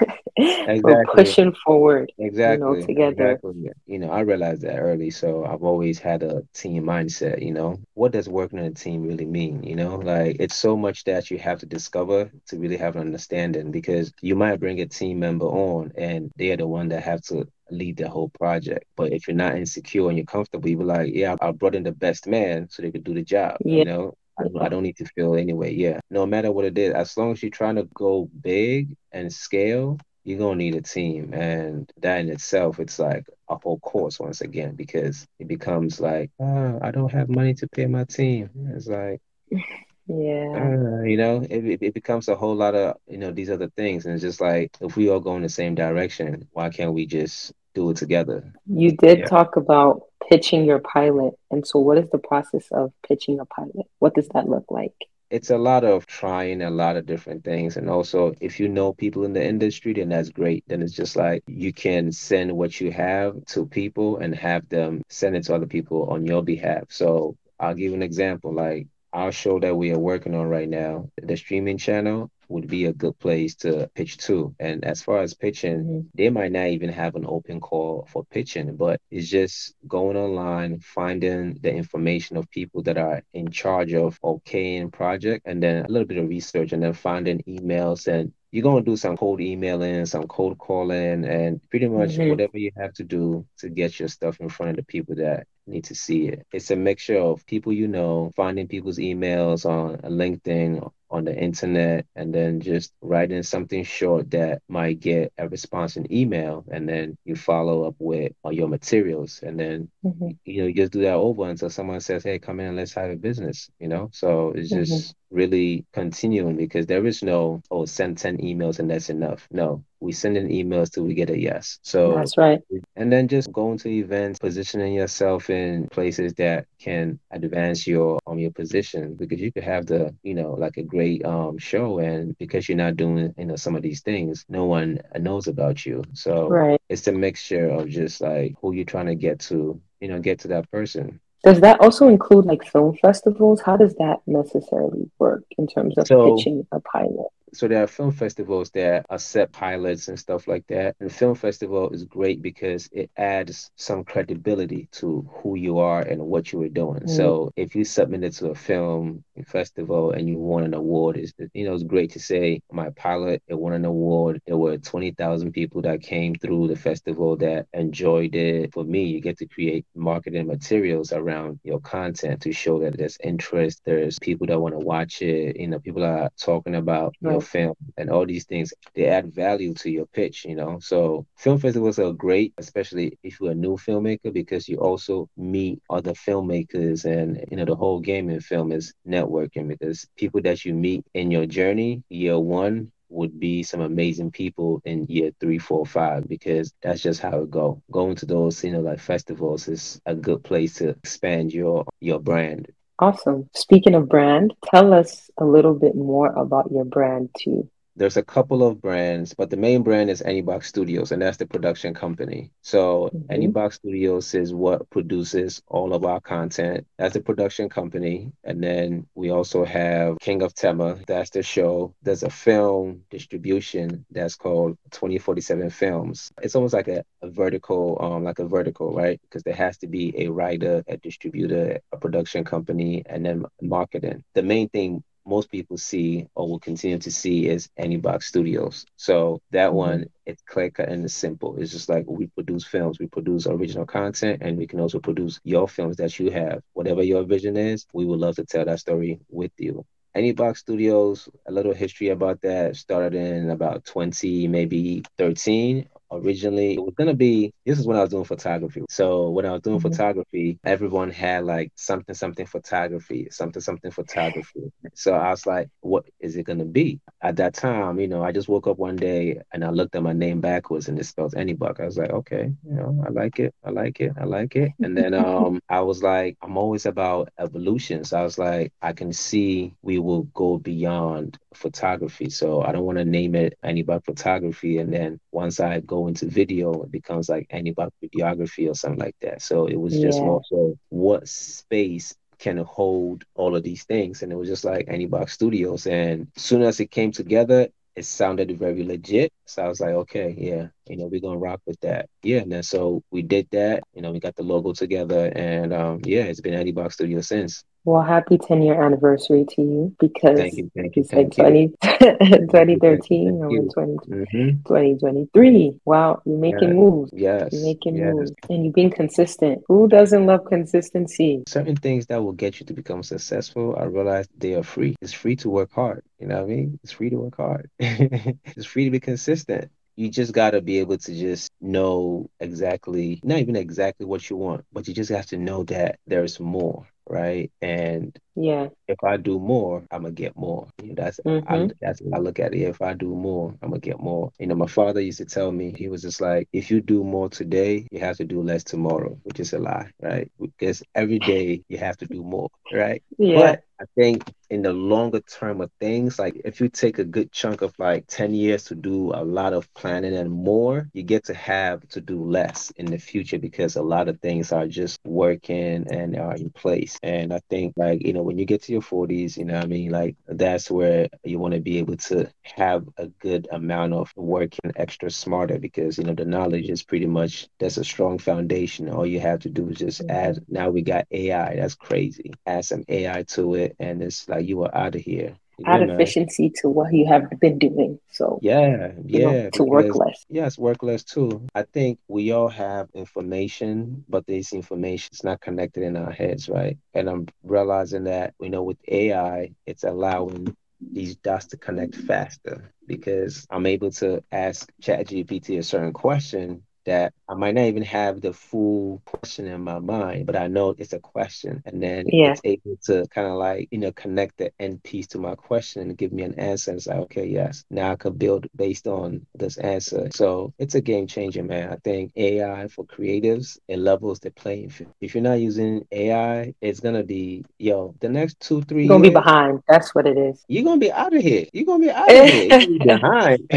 we're 0.82 0.96
pushing 1.14 1.54
forward, 1.64 2.12
you 2.44 2.56
know, 2.58 2.76
Exactly, 2.76 2.80
together. 2.80 3.40
exactly. 3.40 3.54
You 3.86 3.98
know, 3.98 4.10
I 4.10 4.20
realized 4.20 4.62
that 4.62 4.78
early, 4.78 5.10
so 5.10 5.44
I've 5.44 5.62
always 5.62 5.98
had 5.98 6.22
a 6.22 6.42
team 6.54 6.84
mindset, 6.84 7.42
you 7.44 7.52
know. 7.52 7.78
What 7.94 8.12
does 8.12 8.28
working 8.28 8.58
in 8.58 8.64
a 8.66 8.70
team 8.72 9.02
really 9.02 9.26
mean? 9.26 9.62
You 9.62 9.76
know, 9.76 9.96
like 9.96 10.36
it's 10.40 10.56
so 10.56 10.76
much 10.76 11.04
that 11.04 11.30
you 11.30 11.38
have 11.38 11.58
to 11.60 11.66
discover 11.66 12.30
to 12.48 12.58
really 12.58 12.76
have 12.76 12.96
an 12.96 13.02
understanding 13.02 13.70
because 13.70 14.12
you 14.22 14.34
might 14.34 14.60
bring 14.60 14.80
a 14.80 14.86
team 14.86 15.18
member 15.20 15.46
on 15.46 15.92
and 15.96 16.30
they're 16.36 16.56
the 16.56 16.66
one 16.66 16.88
that 16.88 17.02
have 17.02 17.22
to 17.22 17.46
lead 17.70 17.96
the 17.96 18.08
whole 18.08 18.30
project. 18.30 18.84
But 18.96 19.12
if 19.12 19.26
you're 19.28 19.36
not 19.36 19.56
insecure 19.56 20.08
and 20.08 20.16
you're 20.16 20.26
comfortable, 20.26 20.68
you 20.68 20.78
be 20.78 20.84
like, 20.84 21.12
yeah, 21.14 21.36
I 21.40 21.50
brought 21.52 21.74
in 21.74 21.82
the 21.84 21.92
best 21.92 22.26
man 22.26 22.68
so 22.70 22.82
they 22.82 22.90
could 22.92 23.04
do 23.04 23.14
the 23.14 23.22
job, 23.22 23.58
Yeah. 23.64 23.78
you 23.78 23.84
know. 23.84 24.14
I 24.38 24.44
don't, 24.44 24.62
I 24.62 24.68
don't 24.68 24.82
need 24.82 24.96
to 24.98 25.06
feel 25.06 25.34
anyway. 25.34 25.72
Yeah. 25.74 26.00
No 26.10 26.26
matter 26.26 26.52
what 26.52 26.64
it 26.66 26.76
is, 26.78 26.92
as 26.94 27.16
long 27.16 27.32
as 27.32 27.42
you're 27.42 27.50
trying 27.50 27.76
to 27.76 27.84
go 27.94 28.28
big 28.42 28.96
and 29.12 29.32
scale, 29.32 29.98
you're 30.24 30.38
gonna 30.38 30.56
need 30.56 30.74
a 30.74 30.82
team. 30.82 31.32
And 31.34 31.90
that 32.02 32.20
in 32.20 32.30
itself, 32.30 32.80
it's 32.80 32.98
like 32.98 33.26
a 33.48 33.56
whole 33.56 33.78
course 33.80 34.18
once 34.20 34.40
again, 34.42 34.74
because 34.74 35.26
it 35.38 35.48
becomes 35.48 36.00
like, 36.00 36.30
oh, 36.40 36.78
I 36.82 36.90
don't 36.90 37.12
have 37.12 37.28
money 37.28 37.54
to 37.54 37.68
pay 37.68 37.86
my 37.86 38.04
team. 38.04 38.50
It's 38.74 38.86
like, 38.88 39.20
Yeah. 40.08 40.72
uh, 41.00 41.02
you 41.02 41.16
know, 41.16 41.42
it, 41.48 41.64
it, 41.64 41.82
it 41.82 41.94
becomes 41.94 42.28
a 42.28 42.36
whole 42.36 42.54
lot 42.54 42.74
of, 42.74 42.96
you 43.08 43.18
know, 43.18 43.32
these 43.32 43.50
other 43.50 43.68
things. 43.76 44.04
And 44.06 44.14
it's 44.14 44.22
just 44.22 44.40
like, 44.40 44.76
if 44.80 44.96
we 44.96 45.08
all 45.10 45.20
go 45.20 45.36
in 45.36 45.42
the 45.42 45.48
same 45.48 45.74
direction, 45.74 46.48
why 46.52 46.70
can't 46.70 46.92
we 46.92 47.06
just 47.06 47.52
do 47.76 47.90
it 47.90 47.96
together? 48.04 48.38
You 48.82 48.90
did 49.06 49.18
Yeah. 49.20 49.26
talk 49.34 49.50
about 49.56 49.92
pitching 50.28 50.62
your 50.70 50.80
pilot. 50.80 51.32
And 51.52 51.62
so, 51.68 51.78
what 51.86 51.98
is 52.02 52.08
the 52.10 52.18
process 52.30 52.66
of 52.80 52.92
pitching 53.08 53.36
a 53.40 53.46
pilot? 53.58 53.86
What 54.02 54.14
does 54.18 54.28
that 54.34 54.48
look 54.54 54.66
like? 54.80 54.94
it's 55.28 55.50
a 55.50 55.58
lot 55.58 55.82
of 55.82 56.06
trying 56.06 56.62
a 56.62 56.70
lot 56.70 56.94
of 56.98 57.04
different 57.12 57.42
things 57.42 57.76
and 57.76 57.90
also 57.90 58.32
if 58.40 58.60
you 58.60 58.68
know 58.68 58.92
people 58.92 59.24
in 59.24 59.32
the 59.32 59.44
industry 59.54 59.92
then 59.92 60.08
that's 60.10 60.30
great 60.40 60.62
then 60.68 60.80
it's 60.82 60.92
just 61.02 61.16
like 61.16 61.42
you 61.48 61.72
can 61.72 62.12
send 62.12 62.48
what 62.60 62.80
you 62.80 62.92
have 62.92 63.32
to 63.52 63.66
people 63.66 64.18
and 64.22 64.32
have 64.36 64.62
them 64.68 65.02
send 65.08 65.34
it 65.36 65.42
to 65.44 65.52
other 65.52 65.66
people 65.76 66.00
on 66.14 66.24
your 66.30 66.42
behalf 66.44 66.84
so 66.90 67.34
i'll 67.58 67.74
give 67.82 67.92
an 67.92 68.04
example 68.04 68.54
like 68.54 68.86
our 69.12 69.32
show 69.32 69.58
that 69.58 69.74
we 69.74 69.90
are 69.90 69.98
working 70.12 70.34
on 70.40 70.46
right 70.56 70.68
now 70.68 70.92
the 71.30 71.36
streaming 71.36 71.78
channel 71.86 72.30
would 72.48 72.68
be 72.68 72.84
a 72.86 72.92
good 72.92 73.18
place 73.18 73.54
to 73.56 73.90
pitch 73.94 74.16
to 74.18 74.54
and 74.60 74.84
as 74.84 75.02
far 75.02 75.18
as 75.20 75.34
pitching 75.34 75.78
Mhm. 75.84 76.06
they 76.14 76.30
might 76.30 76.52
not 76.52 76.68
even 76.68 76.90
have 76.90 77.14
an 77.16 77.24
open 77.26 77.60
call 77.60 78.06
for 78.08 78.24
pitching, 78.26 78.76
but 78.76 79.00
it's 79.10 79.28
just 79.28 79.74
going 79.88 80.16
online, 80.16 80.78
finding 80.80 81.54
the 81.62 81.72
information 81.72 82.36
of 82.36 82.50
people 82.50 82.82
that 82.82 82.98
are 82.98 83.22
in 83.34 83.50
charge 83.50 83.92
of 83.94 84.20
okaying 84.22 84.92
project, 84.92 85.42
and 85.46 85.62
then 85.62 85.84
a 85.84 85.88
little 85.88 86.06
bit 86.06 86.18
of 86.18 86.28
research, 86.28 86.72
and 86.72 86.82
then 86.82 86.92
finding 86.92 87.40
emails 87.48 88.06
and 88.06 88.32
you're 88.52 88.62
going 88.62 88.82
to 88.84 88.90
do 88.90 88.96
some 88.96 89.16
cold 89.16 89.40
emailing, 89.40 90.06
some 90.06 90.26
cold 90.28 90.56
calling, 90.58 91.24
and 91.26 91.60
pretty 91.70 91.88
much 91.88 92.16
Mhm. 92.16 92.30
whatever 92.30 92.56
you 92.58 92.70
have 92.76 92.92
to 92.94 93.04
do 93.04 93.44
to 93.58 93.68
get 93.68 93.98
your 93.98 94.08
stuff 94.08 94.40
in 94.40 94.48
front 94.48 94.70
of 94.70 94.76
the 94.76 94.82
people 94.84 95.14
that 95.16 95.46
need 95.66 95.84
to 95.84 95.94
see 95.94 96.28
it. 96.28 96.46
It's 96.52 96.70
a 96.70 96.76
mixture 96.76 97.18
of 97.18 97.44
people 97.46 97.72
you 97.72 97.88
know, 97.88 98.30
finding 98.36 98.68
people's 98.68 98.98
emails 98.98 99.64
on 99.68 99.98
LinkedIn, 99.98 100.90
on 101.10 101.24
the 101.24 101.36
internet, 101.36 102.06
and 102.16 102.34
then 102.34 102.60
just 102.60 102.92
writing 103.00 103.42
something 103.42 103.84
short 103.84 104.30
that 104.32 104.62
might 104.68 105.00
get 105.00 105.32
a 105.38 105.48
response 105.48 105.96
in 105.96 106.12
email, 106.12 106.64
and 106.70 106.88
then 106.88 107.16
you 107.24 107.36
follow 107.36 107.84
up 107.86 107.94
with 107.98 108.32
all 108.42 108.52
your 108.52 108.68
materials, 108.68 109.40
and 109.42 109.58
then 109.58 109.88
Mhm. 110.02 110.36
you 110.44 110.62
know 110.62 110.66
you 110.68 110.74
just 110.74 110.92
do 110.92 111.02
that 111.02 111.14
over 111.14 111.48
until 111.48 111.70
someone 111.70 112.00
says, 112.00 112.24
"Hey, 112.24 112.38
come 112.38 112.60
in, 112.60 112.66
and 112.68 112.76
let's 112.76 112.94
have 112.94 113.10
a 113.10 113.16
business." 113.16 113.70
You 113.78 113.88
know, 113.88 114.10
so 114.12 114.52
it's 114.52 114.70
just 114.70 115.14
really 115.30 115.84
continuing 115.92 116.56
because 116.56 116.86
there 116.86 117.04
is 117.06 117.22
no 117.22 117.62
oh 117.70 117.84
send 117.84 118.18
10 118.18 118.38
emails 118.38 118.78
and 118.78 118.88
that's 118.90 119.10
enough 119.10 119.48
no 119.50 119.84
we 120.00 120.12
send 120.12 120.36
in 120.36 120.48
emails 120.48 120.90
till 120.92 121.04
we 121.04 121.14
get 121.14 121.30
a 121.30 121.38
yes 121.38 121.78
so 121.82 122.14
That's 122.14 122.36
right. 122.36 122.60
and 122.96 123.12
then 123.12 123.28
just 123.28 123.50
going 123.52 123.78
to 123.78 123.88
events 123.90 124.38
positioning 124.38 124.94
yourself 124.94 125.48
in 125.50 125.88
places 125.88 126.34
that 126.34 126.66
can 126.78 127.18
advance 127.30 127.86
your 127.86 128.18
um 128.26 128.38
your 128.38 128.50
position 128.50 129.14
because 129.14 129.40
you 129.40 129.50
could 129.52 129.64
have 129.64 129.86
the 129.86 130.14
you 130.22 130.34
know 130.34 130.52
like 130.52 130.76
a 130.76 130.82
great 130.82 131.24
um 131.24 131.58
show 131.58 131.98
and 131.98 132.36
because 132.38 132.68
you're 132.68 132.76
not 132.76 132.96
doing 132.96 133.34
you 133.38 133.44
know 133.46 133.56
some 133.56 133.74
of 133.74 133.82
these 133.82 134.00
things 134.02 134.44
no 134.48 134.64
one 134.66 135.00
knows 135.18 135.46
about 135.46 135.84
you 135.86 136.02
so 136.12 136.48
Right. 136.48 136.80
it's 136.88 137.06
a 137.08 137.12
mixture 137.12 137.68
of 137.68 137.88
just 137.88 138.20
like 138.20 138.54
who 138.60 138.72
you're 138.72 138.84
trying 138.84 139.06
to 139.06 139.14
get 139.14 139.40
to 139.48 139.80
you 140.00 140.08
know 140.08 140.18
get 140.18 140.40
to 140.40 140.48
that 140.48 140.70
person 140.70 141.20
Does 141.44 141.60
that 141.60 141.80
also 141.80 142.08
include 142.08 142.44
like 142.44 142.64
film 142.74 142.96
festivals? 142.96 143.60
How 143.60 143.76
does 143.76 143.94
that 144.02 144.18
necessarily 144.26 145.08
work 145.18 145.44
in 145.58 145.66
terms 145.68 145.96
of 145.96 146.06
So- 146.06 146.34
pitching 146.36 146.66
a 146.72 146.80
pilot? 146.80 147.30
So 147.56 147.68
there 147.68 147.82
are 147.82 147.86
film 147.88 148.12
festivals 148.12 148.70
that 148.72 149.06
accept 149.10 149.52
pilots 149.52 150.08
and 150.08 150.18
stuff 150.18 150.46
like 150.48 150.66
that. 150.68 150.96
And 151.00 151.12
film 151.12 151.34
festival 151.34 151.90
is 151.90 152.04
great 152.04 152.42
because 152.42 152.88
it 152.92 153.10
adds 153.16 153.70
some 153.76 154.04
credibility 154.04 154.88
to 154.92 155.28
who 155.42 155.56
you 155.56 155.78
are 155.78 156.00
and 156.02 156.22
what 156.26 156.52
you 156.52 156.58
were 156.60 156.68
doing. 156.68 157.02
Mm. 157.02 157.08
So 157.08 157.50
if 157.56 157.74
you 157.74 157.84
submit 157.84 158.24
it 158.24 158.32
to 158.34 158.50
a 158.50 158.54
film 158.54 159.24
festival 159.46 160.12
and 160.12 160.28
you 160.28 160.38
won 160.38 160.64
an 160.64 160.74
award, 160.74 161.16
it's 161.16 161.32
you 161.54 161.64
know 161.66 161.74
it's 161.74 161.84
great 161.84 162.12
to 162.12 162.20
say 162.20 162.60
my 162.70 162.90
pilot 162.90 163.42
it 163.48 163.54
won 163.58 163.72
an 163.72 163.84
award. 163.84 164.40
There 164.46 164.56
were 164.56 164.78
twenty 164.78 165.12
thousand 165.12 165.52
people 165.52 165.82
that 165.82 166.02
came 166.02 166.34
through 166.34 166.68
the 166.68 166.76
festival 166.76 167.36
that 167.38 167.66
enjoyed 167.72 168.34
it. 168.34 168.72
For 168.72 168.84
me, 168.84 169.04
you 169.04 169.20
get 169.20 169.38
to 169.38 169.46
create 169.46 169.86
marketing 169.94 170.46
materials 170.46 171.12
around 171.12 171.60
your 171.64 171.80
content 171.80 172.42
to 172.42 172.52
show 172.52 172.80
that 172.80 172.96
there's 172.96 173.18
interest. 173.22 173.82
There's 173.84 174.18
people 174.18 174.46
that 174.48 174.60
want 174.60 174.74
to 174.74 174.80
watch 174.80 175.22
it. 175.22 175.56
You 175.56 175.68
know, 175.68 175.78
people 175.78 176.04
are 176.04 176.30
talking 176.40 176.74
about 176.74 177.14
your 177.20 177.40
Right. 177.40 177.45
Film 177.46 177.74
and 177.96 178.10
all 178.10 178.26
these 178.26 178.44
things. 178.46 178.72
They 178.94 179.06
add 179.06 179.34
value 179.34 179.74
to 179.74 179.90
your 179.90 180.06
pitch. 180.06 180.44
You 180.44 180.56
know, 180.56 180.78
so 180.80 181.26
film 181.36 181.58
festivals 181.58 181.98
are 181.98 182.12
great, 182.12 182.54
especially 182.58 183.18
if 183.22 183.40
you're 183.40 183.52
a 183.52 183.54
new 183.54 183.76
filmmaker 183.76 184.32
because 184.32 184.68
you 184.68 184.78
also 184.78 185.28
meet 185.36 185.80
other 185.90 186.12
filmmakers 186.12 187.04
and 187.04 187.44
you 187.50 187.56
know 187.56 187.64
the 187.64 187.76
whole 187.76 188.00
game 188.00 188.30
in 188.30 188.40
film 188.40 188.72
is 188.72 188.94
networking 189.06 189.68
because 189.68 190.06
people 190.16 190.40
that 190.42 190.64
you 190.64 190.74
meet 190.74 191.04
in 191.14 191.30
your 191.30 191.46
journey 191.46 192.02
year 192.10 192.38
one 192.38 192.90
would 193.08 193.38
be 193.38 193.62
some 193.62 193.80
amazing 193.80 194.30
people 194.30 194.80
in 194.84 195.06
year 195.08 195.30
three, 195.40 195.58
four, 195.58 195.86
five, 195.86 196.28
because 196.28 196.72
that's 196.82 197.00
just 197.02 197.20
how 197.20 197.40
it 197.42 197.50
go. 197.50 197.80
Going 197.90 198.16
to 198.16 198.26
those, 198.26 198.64
you 198.64 198.72
know, 198.72 198.80
like 198.80 198.98
festivals 199.00 199.68
is 199.68 200.00
a 200.06 200.14
good 200.14 200.42
place 200.44 200.74
to 200.76 200.90
expand 200.90 201.52
your 201.52 201.84
your 202.00 202.18
brand. 202.20 202.68
Awesome. 202.98 203.48
Speaking 203.54 203.94
of 203.94 204.08
brand, 204.08 204.54
tell 204.64 204.92
us 204.92 205.30
a 205.38 205.44
little 205.44 205.74
bit 205.74 205.94
more 205.94 206.28
about 206.28 206.70
your 206.70 206.84
brand 206.84 207.30
too. 207.38 207.68
There's 207.96 208.16
a 208.18 208.22
couple 208.22 208.62
of 208.66 208.80
brands, 208.82 209.34
but 209.34 209.48
the 209.50 209.56
main 209.56 209.82
brand 209.82 210.10
is 210.10 210.22
Anibok 210.22 210.64
Studios, 210.64 211.12
and 211.12 211.22
that's 211.22 211.38
the 211.38 211.46
production 211.46 211.94
company. 211.94 212.50
So 212.62 213.10
Mhm. 213.14 213.26
Anibok 213.30 213.72
Studios 213.72 214.34
is 214.34 214.52
what 214.54 214.88
produces 214.90 215.62
all 215.68 215.94
of 215.94 216.04
our 216.04 216.20
content. 216.20 216.86
That's 216.98 217.14
the 217.14 217.22
production 217.22 217.68
company. 217.70 218.32
And 218.44 218.62
then 218.62 219.06
we 219.14 219.30
also 219.30 219.64
have 219.64 220.18
King 220.20 220.42
of 220.42 220.54
Tema, 220.54 220.98
that's 221.06 221.30
the 221.30 221.42
show. 221.42 221.94
There's 222.02 222.22
a 222.22 222.30
film 222.30 223.04
distribution 223.10 224.04
that's 224.10 224.36
called 224.36 224.76
2047 224.90 225.70
Films. 225.70 226.32
It's 226.42 226.54
almost 226.54 226.74
like 226.74 226.88
a, 226.88 227.02
a 227.22 227.30
vertical, 227.30 227.96
um, 228.00 228.24
like 228.24 228.38
a 228.38 228.46
vertical, 228.46 228.92
right? 228.94 229.20
Because 229.22 229.42
there 229.42 229.54
has 229.54 229.78
to 229.78 229.86
be 229.86 230.14
a 230.24 230.28
writer, 230.28 230.84
a 230.86 230.96
distributor, 230.98 231.80
a 231.92 231.96
production 231.96 232.44
company, 232.44 233.02
and 233.06 233.24
then 233.24 233.46
marketing. 233.62 234.22
The 234.34 234.42
main 234.42 234.68
thing 234.68 235.02
most 235.26 235.50
people 235.50 235.76
see 235.76 236.28
or 236.34 236.48
will 236.48 236.58
continue 236.58 236.98
to 236.98 237.10
see 237.10 237.48
is 237.48 237.68
Anibok 237.78 238.22
Studios. 238.22 238.86
So 238.96 239.40
that 239.50 239.68
mm-hmm. 239.68 239.76
one, 239.76 240.04
it's 240.24 240.42
clear 240.42 240.70
cut 240.70 240.88
and 240.88 241.04
it's 241.04 241.14
simple. 241.14 241.56
It's 241.58 241.72
just 241.72 241.88
like 241.88 242.04
we 242.06 242.28
produce 242.28 242.64
films, 242.64 242.98
we 242.98 243.06
produce 243.06 243.46
original 243.46 243.86
content, 243.86 244.42
and 244.42 244.56
we 244.56 244.66
can 244.66 244.80
also 244.80 245.00
produce 245.00 245.40
your 245.44 245.68
films 245.68 245.96
that 245.96 246.18
you 246.18 246.30
have. 246.30 246.62
Whatever 246.72 247.02
your 247.02 247.24
vision 247.24 247.56
is, 247.56 247.86
we 247.92 248.04
would 248.04 248.20
love 248.20 248.36
to 248.36 248.44
tell 248.44 248.64
that 248.64 248.80
story 248.80 249.20
with 249.28 249.52
you. 249.58 249.84
Anibok 250.16 250.56
Studios, 250.56 251.28
a 251.46 251.52
little 251.52 251.74
history 251.74 252.08
about 252.08 252.40
that 252.40 252.76
started 252.76 253.14
in 253.14 253.50
about 253.50 253.84
20, 253.84 254.48
maybe 254.48 255.02
13 255.18 255.86
originally 256.10 256.74
it 256.74 256.82
was 256.82 256.94
gonna 256.96 257.14
be 257.14 257.52
this 257.64 257.78
is 257.78 257.86
when 257.86 257.96
I 257.96 258.02
was 258.02 258.10
doing 258.10 258.24
photography. 258.24 258.82
So 258.88 259.30
when 259.30 259.46
I 259.46 259.52
was 259.52 259.62
doing 259.62 259.78
Mhm. 259.78 259.80
photography, 259.80 260.58
everyone 260.64 261.10
had 261.10 261.44
like 261.44 261.70
something 261.76 262.14
something 262.14 262.46
photography, 262.46 263.28
something 263.30 263.60
something 263.62 263.90
photography. 263.90 264.72
So 264.94 265.12
I 265.14 265.30
was 265.30 265.46
like, 265.46 265.68
what 265.80 266.04
is 266.20 266.36
it 266.36 266.44
gonna 266.44 266.64
be? 266.64 267.00
At 267.22 267.36
that 267.36 267.54
time, 267.54 267.98
you 268.00 268.08
know, 268.08 268.22
I 268.22 268.32
just 268.32 268.48
woke 268.48 268.66
up 268.66 268.78
one 268.78 268.96
day 268.96 269.40
and 269.52 269.64
I 269.64 269.70
looked 269.70 269.94
at 269.96 270.02
my 270.02 270.12
name 270.12 270.40
backwards 270.40 270.88
and 270.88 270.98
it 270.98 271.04
spells 271.04 271.34
Anibok. 271.34 271.80
I 271.80 271.84
was 271.86 271.98
like, 271.98 272.10
okay, 272.10 272.52
you 272.64 272.74
know, 272.74 273.02
I 273.06 273.10
like 273.10 273.38
it, 273.38 273.54
I 273.64 273.70
like 273.70 274.00
it, 274.00 274.12
I 274.18 274.24
like 274.24 274.56
it. 274.56 274.72
And 274.82 274.96
then 274.96 275.14
um 275.14 275.60
I 275.68 275.80
was 275.80 276.02
like, 276.02 276.36
I'm 276.42 276.56
always 276.56 276.86
about 276.86 277.28
evolution. 277.38 278.04
So 278.04 278.18
I 278.18 278.22
was 278.22 278.38
like, 278.38 278.72
I 278.82 278.92
can 278.92 279.12
see 279.12 279.74
we 279.82 279.98
will 279.98 280.24
go 280.34 280.58
beyond 280.58 281.38
photography. 281.56 282.30
So 282.30 282.62
I 282.62 282.72
don't 282.72 282.84
want 282.84 282.98
to 282.98 283.04
name 283.04 283.34
it 283.34 283.54
Anibok 283.64 284.04
photography 284.04 284.78
and 284.78 284.92
then 284.92 285.18
once 285.32 285.60
I 285.60 285.80
go 285.80 286.08
into 286.08 286.26
video, 286.26 286.82
it 286.82 286.92
becomes 286.92 287.28
like 287.28 287.48
Anibok 287.52 287.90
videography 288.02 288.70
or 288.70 288.74
something 288.74 289.00
like 289.00 289.16
that. 289.22 289.42
So 289.42 289.66
it 289.66 289.76
was 289.76 289.98
just 289.98 290.22
Yeah. 290.22 290.22
more 290.22 290.42
so 290.44 290.76
what 290.90 291.28
space 291.28 292.14
can 292.38 292.58
hold 292.58 293.24
all 293.34 293.56
of 293.56 293.62
these 293.62 293.84
things. 293.84 294.22
And 294.22 294.32
it 294.32 294.36
was 294.36 294.48
just 294.48 294.64
like 294.64 294.86
Anibok 294.88 295.30
Studios. 295.30 295.86
And 295.86 296.28
as 296.36 296.42
soon 296.42 296.62
as 296.62 296.80
it 296.80 296.90
came 296.90 297.12
together, 297.12 297.68
it 297.94 298.04
sounded 298.04 298.56
very 298.58 298.84
legit. 298.84 299.32
So 299.46 299.62
I 299.64 299.68
was 299.68 299.80
like, 299.80 299.94
okay, 299.94 300.34
yeah, 300.36 300.68
you 300.88 300.96
know, 300.96 301.06
we're 301.06 301.20
gonna 301.20 301.38
rock 301.38 301.60
with 301.66 301.80
that. 301.80 302.06
Yeah, 302.22 302.38
and 302.38 302.52
then 302.52 302.62
so 302.62 303.02
we 303.10 303.22
did 303.22 303.48
that, 303.52 303.84
you 303.94 304.02
know, 304.02 304.12
we 304.12 304.20
got 304.20 304.36
the 304.36 304.42
logo 304.42 304.72
together 304.72 305.32
and 305.34 305.72
um 305.72 306.00
yeah, 306.04 306.24
it's 306.24 306.40
been 306.40 306.54
Anibok 306.54 306.92
Studio 306.92 307.20
since. 307.20 307.64
Well, 307.86 308.02
happy 308.02 308.36
10 308.36 308.62
year 308.62 308.82
anniversary 308.82 309.46
to 309.50 309.62
you 309.62 309.96
because 310.00 310.36
Thank 310.40 310.54
you, 310.54 310.70
thank 310.74 310.96
you, 310.96 311.04
thank 311.04 311.38
you. 311.38 311.44
20, 311.44 311.68
2013 311.78 312.78
thank 313.40 313.42
or 313.42 313.50
you. 313.52 313.70
20, 313.72 313.96
Mm-hmm. 314.06 314.48
2023. 314.66 315.80
Wow, 315.84 316.20
you're 316.26 316.36
making 316.36 316.74
moves. 316.74 317.12
Yes. 317.14 317.50
You're 317.52 317.62
making 317.62 317.96
yes. 317.96 318.12
moves 318.12 318.32
and 318.50 318.64
you're 318.64 318.72
being 318.72 318.90
consistent. 318.90 319.62
Who 319.68 319.86
doesn't 319.86 320.26
love 320.26 320.44
consistency? 320.46 321.44
certain 321.46 321.76
things 321.76 322.06
that 322.06 322.22
will 322.22 322.32
get 322.32 322.58
you 322.58 322.66
to 322.66 322.74
become 322.74 323.04
successful, 323.04 323.76
I 323.78 323.84
realize 323.84 324.26
they 324.36 324.54
are 324.54 324.64
free. 324.64 324.96
It's 325.00 325.12
free 325.12 325.36
to 325.36 325.48
work 325.48 325.70
hard. 325.72 326.02
You 326.18 326.26
know 326.26 326.42
what 326.42 326.50
I 326.50 326.54
mean? 326.56 326.80
It's 326.82 326.92
free 326.92 327.10
to 327.10 327.16
work 327.16 327.36
hard. 327.36 327.70
it's 327.78 328.66
free 328.66 328.84
to 328.86 328.90
be 328.90 328.98
consistent. 329.00 329.70
You 329.94 330.10
just 330.10 330.32
got 330.32 330.50
to 330.50 330.60
be 330.60 330.80
able 330.80 330.98
to 330.98 331.14
just 331.14 331.50
know 331.60 332.28
exactly, 332.40 333.20
not 333.22 333.38
even 333.38 333.54
exactly 333.56 334.04
what 334.06 334.28
you 334.28 334.36
want, 334.36 334.64
but 334.72 334.88
you 334.88 334.92
just 334.94 335.10
have 335.10 335.26
to 335.26 335.38
know 335.38 335.62
that 335.64 336.00
there's 336.06 336.38
more, 336.40 336.86
right? 337.08 337.50
And 337.62 338.16
Yeah. 338.36 338.70
if 338.88 339.02
I 339.04 339.16
do 339.16 339.38
more, 339.38 339.84
I'm 339.90 340.02
gonna 340.02 340.12
get 340.12 340.36
more. 340.36 340.68
You 340.82 340.88
know, 340.88 340.94
that's 340.96 341.20
I, 341.46 341.58
Mhm. 341.58 341.72
that's 341.80 342.00
how 342.12 342.18
I 342.18 342.20
look 342.20 342.38
at 342.40 342.54
it. 342.54 342.60
If 342.62 342.80
I 342.82 342.94
do 342.94 343.14
more, 343.14 343.54
I'm 343.62 343.70
gonna 343.70 343.80
get 343.80 344.00
more. 344.00 344.30
You 344.38 344.46
know, 344.46 344.54
my 344.54 344.66
father 344.66 345.00
used 345.00 345.18
to 345.18 345.24
tell 345.26 345.50
me 345.52 345.72
he 345.76 345.88
was 345.88 346.02
just 346.02 346.20
like, 346.20 346.48
if 346.52 346.70
you 346.70 346.80
do 346.80 347.02
more 347.04 347.28
today, 347.28 347.86
you 347.90 348.00
have 348.00 348.16
to 348.18 348.24
do 348.24 348.42
less 348.42 348.64
tomorrow, 348.64 349.18
which 349.24 349.40
is 349.40 349.52
a 349.52 349.58
lie, 349.58 349.90
right? 350.02 350.30
Because 350.40 350.82
every 350.94 351.18
day 351.18 351.62
you 351.68 351.78
have 351.78 351.96
to 351.98 352.06
do 352.06 352.22
more, 352.22 352.50
right? 352.70 353.02
Yeah. 353.18 353.56
But 353.56 353.60
I 353.80 353.84
think 353.96 354.24
in 354.50 354.62
the 354.62 354.72
longer 354.72 355.20
term 355.20 355.60
of 355.60 355.70
things, 355.80 356.18
like 356.18 356.40
if 356.44 356.60
you 356.60 356.68
take 356.68 356.98
a 356.98 357.04
good 357.04 357.32
chunk 357.32 357.62
of 357.62 357.74
like 357.78 358.06
10 358.06 358.34
years 358.34 358.64
to 358.64 358.74
do 358.74 359.12
a 359.14 359.24
lot 359.24 359.52
of 359.52 359.72
planning 359.74 360.16
and 360.16 360.30
more, 360.30 360.88
you 360.92 361.02
get 361.02 361.24
to 361.26 361.34
have 361.34 361.86
to 361.88 362.00
do 362.00 362.24
less 362.24 362.70
in 362.76 362.86
the 362.86 362.98
future 362.98 363.38
because 363.38 363.76
a 363.76 363.82
lot 363.82 364.08
of 364.08 364.20
things 364.20 364.52
are 364.52 364.66
just 364.66 365.00
working 365.04 365.86
and 365.90 366.16
are 366.16 366.34
in 366.36 366.50
place. 366.50 366.98
And 367.02 367.32
I 367.32 367.40
think 367.50 367.74
like, 367.76 368.02
you 368.04 368.12
know, 368.12 368.22
when 368.22 368.38
you 368.38 368.44
get 368.44 368.62
to 368.62 368.72
your 368.72 368.82
40s, 368.82 369.36
you 369.36 369.44
know 369.44 369.56
I 369.58 369.66
mean? 369.66 369.90
Like 369.90 370.16
that's 370.26 370.70
where 370.70 371.08
you 371.24 371.38
want 371.38 371.54
to 371.54 371.60
be 371.60 371.78
able 371.78 371.96
to 371.96 372.30
have 372.42 372.84
a 372.96 373.06
good 373.20 373.48
amount 373.50 373.92
of 373.94 374.12
working 374.16 374.70
extra 374.76 375.10
smarter 375.10 375.58
because, 375.58 375.98
you 375.98 376.04
know, 376.04 376.14
the 376.14 376.24
knowledge 376.24 376.68
is 376.68 376.82
pretty 376.82 377.06
much 377.06 377.48
that's 377.58 377.76
a 377.76 377.84
strong 377.84 378.18
foundation. 378.18 378.88
All 378.90 379.06
you 379.06 379.20
have 379.20 379.40
to 379.40 379.48
do 379.50 379.68
is 379.68 379.78
just 379.78 380.02
add 380.08 380.38
now 380.48 380.70
we 380.70 380.82
got 380.82 381.06
AI. 381.10 381.56
That's 381.56 381.74
crazy. 381.74 382.32
Add 382.46 382.64
some 382.64 382.84
AI 382.88 383.22
to 383.28 383.54
it 383.54 383.76
and 383.78 384.02
it's 384.02 384.28
like 384.28 384.35
you 384.38 384.62
are 384.64 384.74
out 384.74 384.94
of 384.94 385.00
here. 385.00 385.36
Add 385.64 385.80
Yeah, 385.80 385.86
man. 385.86 386.00
efficiency 386.00 386.50
to 386.60 386.68
what 386.68 386.92
you 386.92 387.06
have 387.06 387.30
been 387.40 387.58
doing. 387.58 387.98
So, 388.12 388.38
Yeah, 388.42 388.92
you 389.04 389.20
know, 389.20 389.32
yeah. 389.32 389.50
to 389.50 389.64
work 389.64 389.94
less. 389.94 390.24
Yes, 390.28 390.58
work 390.58 390.82
less 390.82 391.02
too. 391.02 391.46
I 391.54 391.62
think 391.62 391.98
we 392.08 392.32
all 392.32 392.48
have 392.48 392.88
information, 392.94 394.04
but 394.08 394.26
this 394.26 394.52
information 394.52 395.08
is 395.12 395.24
not 395.24 395.40
connected 395.40 395.82
in 395.82 395.96
our 395.96 396.10
heads, 396.10 396.48
right? 396.48 396.76
And 396.94 397.08
I'm 397.08 397.26
realizing 397.42 398.04
that, 398.04 398.34
you 398.40 398.50
know, 398.50 398.62
with 398.62 398.78
AI, 398.88 399.52
it's 399.66 399.84
allowing 399.84 400.54
these 400.80 401.16
dots 401.16 401.46
to 401.46 401.56
connect 401.56 401.94
faster 401.94 402.70
because 402.86 403.46
I'm 403.50 403.64
able 403.66 403.90
to 403.92 404.22
ask 404.30 404.70
ChatGPT 404.82 405.58
a 405.58 405.62
certain 405.62 405.92
question 405.94 406.62
that 406.86 407.14
I 407.28 407.34
might 407.34 407.54
not 407.56 407.64
even 407.66 407.84
have 407.84 408.22
the 408.22 408.34
full 408.34 409.02
question 409.06 409.46
in 409.46 409.62
my 409.62 409.80
mind, 409.80 410.26
but 410.26 410.36
I 410.36 410.48
know 410.48 410.74
it's 410.78 410.94
a 410.94 411.00
question. 411.00 411.62
And 411.66 411.82
then 411.82 412.12
Yeah. 412.12 412.24
it's 412.24 412.42
able 412.44 412.78
to 412.86 413.06
kind 413.14 413.28
of 413.28 413.34
like, 413.34 413.68
you 413.72 413.78
know, 413.78 413.92
connect 413.92 414.38
the 414.38 414.52
end 414.60 414.82
piece 414.84 415.08
to 415.08 415.18
my 415.18 415.36
question 415.36 415.82
and 415.84 415.98
give 415.98 416.12
me 416.12 416.24
an 416.24 416.34
answer. 416.40 416.72
And 416.72 416.78
it's 416.78 416.88
like, 416.88 416.98
okay, 417.00 417.26
yes, 417.28 417.64
now 417.70 417.92
I 417.92 417.96
could 417.96 418.18
build 418.18 418.48
based 418.56 418.88
on 418.88 419.26
this 419.36 419.58
answer. 419.58 420.10
So 420.12 420.54
it's 420.58 420.76
a 420.76 420.82
game 420.82 421.08
changer, 421.08 421.44
man. 421.44 421.72
I 421.72 421.78
think 421.84 422.12
AI 422.16 422.68
for 422.68 422.86
creatives, 422.86 423.58
it 423.68 423.78
levels 423.78 424.20
the 424.20 424.32
playing 424.32 424.70
field. 424.70 424.92
If 425.00 425.14
you're 425.14 425.22
not 425.24 425.40
using 425.40 425.86
AI, 425.92 426.54
it's 426.62 426.80
going 426.80 426.96
to 426.96 427.04
be, 427.04 427.46
yo, 427.58 427.94
the 428.00 428.10
next 428.10 428.40
two, 428.40 428.62
3 428.62 428.84
You're 428.84 428.88
going 428.88 429.02
to 429.02 429.10
be 429.10 429.14
behind. 429.14 429.60
That's 429.68 429.94
what 429.94 430.06
it 430.06 430.18
is. 430.18 430.46
you're 430.48 430.64
gonna 430.64 430.78
be 430.80 430.92
out 430.92 431.14
of 431.14 431.22
here. 431.22 431.46
You're 431.52 431.64
gonna 431.66 431.84
be 431.84 431.90
out 431.90 432.14
of 432.14 432.22
here. 432.22 432.54
You're 432.58 432.60
gonna 432.68 432.78
be 432.78 432.84
behind. 432.84 433.50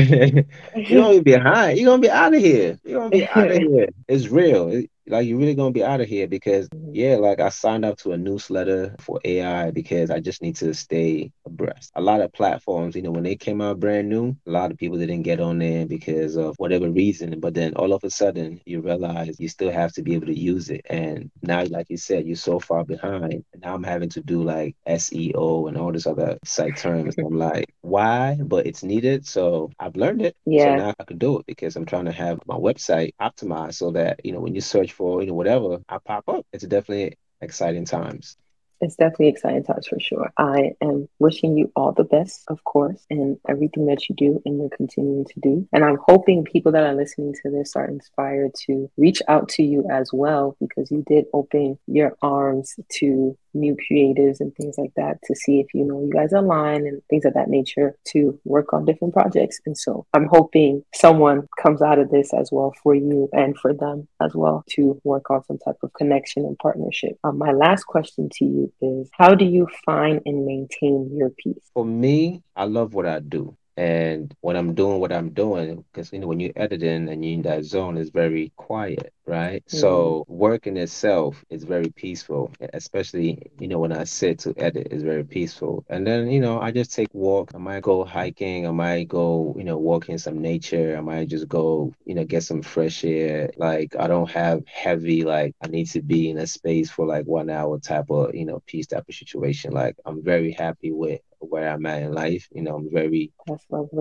you're 0.88 1.02
gonna 1.02 1.22
be 1.22 1.34
behind. 1.34 1.80
You're 1.80 1.88
gonna 1.92 2.02
be 2.02 2.10
out 2.10 2.34
of 2.34 2.40
here. 2.42 2.80
You're 2.84 3.00
gonna 3.00 3.12
be 3.12 3.19
out 3.36 3.52
of 3.52 3.58
here. 3.58 3.90
It's 4.08 4.30
real. 4.30 4.70
It- 4.70 4.90
like 5.10 5.28
you're 5.28 5.38
really 5.40 5.56
gonna 5.56 5.72
be 5.72 5.84
out 5.84 6.02
of 6.02 6.08
here 6.08 6.28
because 6.28 6.70
mm-hmm. 6.70 6.92
yeah, 6.94 7.16
like 7.16 7.40
I 7.40 7.50
signed 7.50 7.84
up 7.84 7.98
to 8.00 8.12
a 8.12 8.18
newsletter 8.18 8.96
for 9.00 9.20
AI 9.26 9.72
because 9.72 10.12
I 10.12 10.20
just 10.20 10.42
need 10.42 10.56
to 10.58 10.74
stay 10.74 11.32
abreast. 11.46 11.92
A 11.96 12.02
lot 12.02 12.22
of 12.22 12.32
platforms, 12.32 12.96
you 12.96 13.02
know, 13.02 13.12
when 13.12 13.24
they 13.24 13.36
came 13.36 13.62
out 13.62 13.80
brand 13.80 14.08
new, 14.08 14.38
a 14.46 14.52
lot 14.52 14.72
of 14.72 14.78
people 14.78 14.98
didn't 14.98 15.24
get 15.24 15.40
on 15.40 15.60
there 15.60 15.86
because 15.86 16.36
of 16.38 16.56
whatever 16.58 16.90
reason. 16.90 17.40
But 17.40 17.56
then 17.56 17.74
all 17.74 17.94
of 17.94 18.04
a 18.04 18.10
sudden 18.10 18.62
you 18.66 18.82
realize 18.82 19.40
you 19.40 19.50
still 19.50 19.72
have 19.72 19.92
to 19.94 20.04
be 20.04 20.14
able 20.14 20.28
to 20.28 20.40
use 20.40 20.70
it. 20.70 20.86
And 20.90 21.32
now, 21.42 21.64
like 21.66 21.90
you 21.90 21.98
said, 21.98 22.26
you're 22.26 22.36
so 22.36 22.60
far 22.60 22.86
behind. 22.86 23.44
Now 23.58 23.74
I'm 23.74 23.84
having 23.84 24.10
to 24.10 24.22
do 24.22 24.44
like 24.44 24.76
SEO 24.88 25.68
and 25.68 25.78
all 25.78 25.92
this 25.92 26.08
other 26.08 26.38
site 26.46 26.78
terms. 26.78 27.16
I'm 27.18 27.38
like, 27.38 27.74
why? 27.82 28.38
But 28.42 28.68
it's 28.68 28.84
needed. 28.84 29.26
So 29.26 29.72
I've 29.80 29.96
learned 29.96 30.22
it. 30.22 30.38
Yeah. 30.46 30.66
So 30.66 30.76
now 30.76 30.94
I 31.00 31.04
can 31.04 31.18
do 31.18 31.40
it 31.40 31.48
because 31.48 31.76
I'm 31.76 31.86
trying 31.86 32.06
to 32.06 32.12
have 32.12 32.40
my 32.46 32.56
website 32.56 33.14
optimized 33.20 33.76
so 33.76 33.92
that, 33.92 34.24
you 34.24 34.32
know, 34.32 34.40
when 34.40 34.54
you 34.54 34.62
search 34.62 34.94
for, 35.00 35.22
you 35.22 35.30
know, 35.30 35.34
whatever, 35.34 35.80
I 35.88 35.98
pop 35.98 36.28
up. 36.28 36.46
It's 36.54 36.66
definitely 36.66 37.18
exciting 37.42 37.86
times. 37.86 38.38
It's 38.82 38.96
definitely 38.96 39.28
exciting 39.30 39.64
times 39.64 39.88
for 39.88 40.00
sure. 40.00 40.32
I 40.38 40.72
am 40.82 41.10
wishing 41.20 41.58
you 41.58 41.72
all 41.76 41.92
the 41.92 42.04
best, 42.04 42.44
of 42.48 42.64
course, 42.64 43.06
in 43.10 43.40
everything 43.48 43.88
that 43.88 44.08
you 44.08 44.16
do 44.16 44.42
and 44.46 44.60
you're 44.60 44.70
continuing 44.70 45.26
to 45.26 45.40
do. 45.42 45.68
And 45.74 45.84
I'm 45.84 45.98
hoping 46.06 46.46
people 46.46 46.72
that 46.74 46.84
are 46.84 46.96
listening 46.96 47.34
to 47.44 47.52
this 47.52 47.76
are 47.76 47.86
inspired 47.86 48.52
to 48.68 48.90
reach 48.96 49.22
out 49.28 49.50
to 49.50 49.64
you 49.64 49.86
as 49.92 50.12
well 50.14 50.56
because 50.60 50.92
you 50.92 51.04
did 51.08 51.26
open 51.34 51.78
your 51.88 52.16
arms 52.22 52.76
to 53.00 53.38
new 53.54 53.76
creatives 53.76 54.40
and 54.40 54.54
things 54.56 54.76
like 54.78 54.94
that 54.96 55.18
to 55.24 55.36
see 55.36 55.60
if 55.60 55.68
you 55.74 55.84
know 55.84 56.02
you 56.02 56.12
guys 56.12 56.34
align 56.34 56.88
and 56.88 57.02
things 57.10 57.26
of 57.26 57.34
that 57.34 57.50
nature 57.50 57.96
to 58.06 58.40
work 58.44 58.74
on 58.74 58.86
different 58.86 59.14
projects. 59.14 59.60
And 59.66 59.78
so 59.78 60.06
I'm 60.14 60.28
hoping 60.30 60.84
someone 60.94 61.48
comes 61.62 61.82
out 61.82 62.00
of 62.00 62.10
this 62.10 62.34
as 62.34 62.50
well 62.52 62.74
for 62.84 62.96
you 62.96 63.30
and 63.34 63.58
for 63.58 63.74
them 63.74 64.08
as 64.22 64.34
well 64.36 64.64
to 64.72 65.00
work 65.04 65.30
on 65.30 65.44
some 65.46 65.58
type 65.60 65.78
of 65.84 65.94
connection 65.94 66.46
and 66.46 66.58
partnership. 66.58 67.18
Um, 67.24 67.38
my 67.38 67.52
last 67.52 67.86
question 67.86 68.30
to 68.34 68.46
you 68.46 68.74
is 68.82 69.10
how 69.14 69.36
do 69.36 69.46
you 69.46 69.68
find 69.86 70.22
and 70.26 70.46
maintain 70.46 71.12
your 71.16 71.30
peace? 71.32 71.64
For 71.74 71.86
me, 71.86 72.44
I 72.56 72.66
love 72.66 72.94
what 72.94 73.06
I 73.06 73.20
do. 73.20 73.58
And 73.80 74.36
when 74.42 74.58
I'm 74.58 74.74
doing 74.76 75.00
what 75.00 75.14
I'm 75.14 75.30
doing, 75.30 75.86
because 75.94 76.12
you 76.12 76.20
know 76.20 76.28
when 76.28 76.42
you're 76.42 76.52
editing 76.58 77.08
and 77.08 77.24
you're 77.24 77.36
in 77.36 77.44
that 77.44 77.64
zone, 77.64 77.96
it's 77.96 78.10
very 78.10 78.52
quiet, 78.58 79.14
right? 79.26 79.64
Mm-hmm. 79.66 79.78
So 79.78 80.26
work 80.28 80.68
in 80.68 80.76
itself 80.76 81.46
is 81.50 81.64
very 81.64 81.90
peaceful, 81.90 82.52
especially 82.74 83.42
you 83.58 83.70
know 83.70 83.80
when 83.80 83.94
I 83.94 84.04
sit 84.04 84.40
to 84.40 84.54
edit, 84.58 84.90
it's 84.92 85.02
very 85.02 85.24
peaceful. 85.24 85.86
And 85.88 86.06
then 86.06 86.30
you 86.30 86.42
know 86.42 86.60
I 86.60 86.72
just 86.72 86.92
take 86.94 87.08
walk. 87.14 87.52
I 87.56 87.58
might 87.58 87.82
go 87.82 88.04
hiking. 88.04 88.68
I 88.68 88.72
might 88.72 89.08
go 89.08 89.56
you 89.58 89.64
know 89.64 89.78
walk 89.78 90.10
in 90.10 90.20
some 90.20 90.42
nature. 90.42 90.98
I 90.98 91.02
might 91.02 91.30
just 91.30 91.48
go 91.48 91.94
you 92.04 92.16
know 92.16 92.26
get 92.26 92.44
some 92.44 92.62
fresh 92.62 93.06
air. 93.06 93.50
Like 93.56 93.96
I 93.98 94.08
don't 94.08 94.30
have 94.30 94.68
heavy 94.68 95.24
like 95.24 95.56
I 95.62 95.68
need 95.68 95.86
to 95.92 96.02
be 96.02 96.30
in 96.30 96.38
a 96.38 96.48
space 96.48 96.92
for 96.92 97.06
like 97.06 97.26
one 97.28 97.50
hour 97.50 97.80
type 97.80 98.12
of 98.12 98.36
you 98.36 98.44
know 98.44 98.62
peace 98.66 98.88
type 98.88 99.08
of 99.08 99.16
situation. 99.16 99.72
Like 99.72 99.96
I'm 100.06 100.22
very 100.22 100.52
happy 100.52 100.92
with 100.92 101.22
where 101.50 101.70
I'm 101.70 101.86
at 101.88 102.04
in 102.04 102.14
life. 102.14 102.48
You 102.54 102.64
know, 102.64 102.78
I'm 102.78 102.90
very 102.94 103.32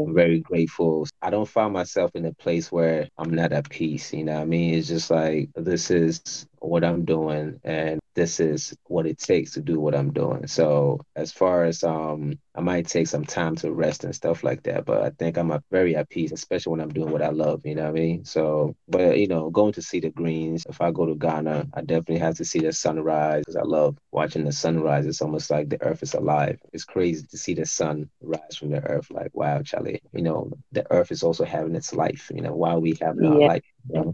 I'm 0.06 0.14
very 0.14 0.40
grateful. 0.40 1.06
I 1.22 1.30
don't 1.30 1.48
find 1.48 1.72
myself 1.74 2.12
in 2.16 2.26
a 2.26 2.34
place 2.34 2.72
where 2.72 3.08
I'm 3.18 3.30
not 3.30 3.52
at 3.52 3.70
peace. 3.70 4.12
You 4.14 4.24
know 4.24 4.34
what 4.34 4.42
I 4.42 4.46
mean? 4.46 4.74
It's 4.74 4.88
just 4.88 5.10
like 5.10 5.50
this 5.56 5.90
is 5.90 6.46
what 6.60 6.84
I'm 6.84 7.04
doing 7.04 7.60
and 7.64 8.00
this 8.14 8.40
is 8.40 8.74
what 8.86 9.06
it 9.06 9.18
takes 9.18 9.52
to 9.52 9.60
do 9.60 9.78
what 9.78 9.94
I'm 9.94 10.12
doing. 10.12 10.46
So 10.48 11.00
as 11.14 11.32
far 11.32 11.64
as 11.64 11.84
um 11.84 12.38
I 12.54 12.60
might 12.60 12.88
take 12.88 13.06
some 13.06 13.24
time 13.24 13.54
to 13.56 13.72
rest 13.72 14.04
and 14.04 14.14
stuff 14.14 14.42
like 14.42 14.64
that, 14.64 14.84
but 14.84 15.02
I 15.02 15.10
think 15.10 15.36
I'm 15.38 15.52
a 15.52 15.62
very 15.70 15.94
at 15.96 16.08
peace, 16.10 16.32
especially 16.32 16.72
when 16.72 16.80
I'm 16.80 16.92
doing 16.92 17.12
what 17.12 17.22
I 17.22 17.28
love, 17.30 17.60
you 17.64 17.74
know 17.76 17.82
what 17.84 17.90
I 17.90 17.92
mean? 17.92 18.24
So 18.24 18.74
but 18.88 19.18
you 19.18 19.28
know, 19.28 19.50
going 19.50 19.72
to 19.74 19.82
see 19.82 20.00
the 20.00 20.10
greens, 20.10 20.66
if 20.68 20.80
I 20.80 20.90
go 20.90 21.06
to 21.06 21.14
Ghana, 21.14 21.68
I 21.74 21.80
definitely 21.82 22.18
have 22.18 22.36
to 22.36 22.44
see 22.44 22.60
the 22.60 22.72
sunrise 22.72 23.44
because 23.46 23.56
I 23.56 23.62
love 23.62 23.96
watching 24.12 24.44
the 24.44 24.52
sunrise. 24.52 25.06
It's 25.06 25.22
almost 25.22 25.50
like 25.50 25.68
the 25.68 25.80
earth 25.82 26.02
is 26.02 26.14
alive. 26.14 26.58
It's 26.72 26.84
crazy 26.84 27.26
to 27.30 27.38
see 27.38 27.54
the 27.54 27.66
sun 27.66 28.10
rise 28.20 28.56
from 28.56 28.70
the 28.70 28.82
earth. 28.84 29.10
Like, 29.10 29.30
wow, 29.34 29.62
Charlie, 29.62 30.00
you 30.12 30.22
know, 30.22 30.50
the 30.72 30.86
earth 30.92 31.12
is 31.12 31.22
also 31.22 31.44
having 31.44 31.74
its 31.76 31.94
life, 31.94 32.30
you 32.34 32.42
know, 32.42 32.54
while 32.54 32.80
we 32.80 32.96
have 33.00 33.16
our 33.24 33.38
Yeah. 33.38 33.46
life. 33.46 33.62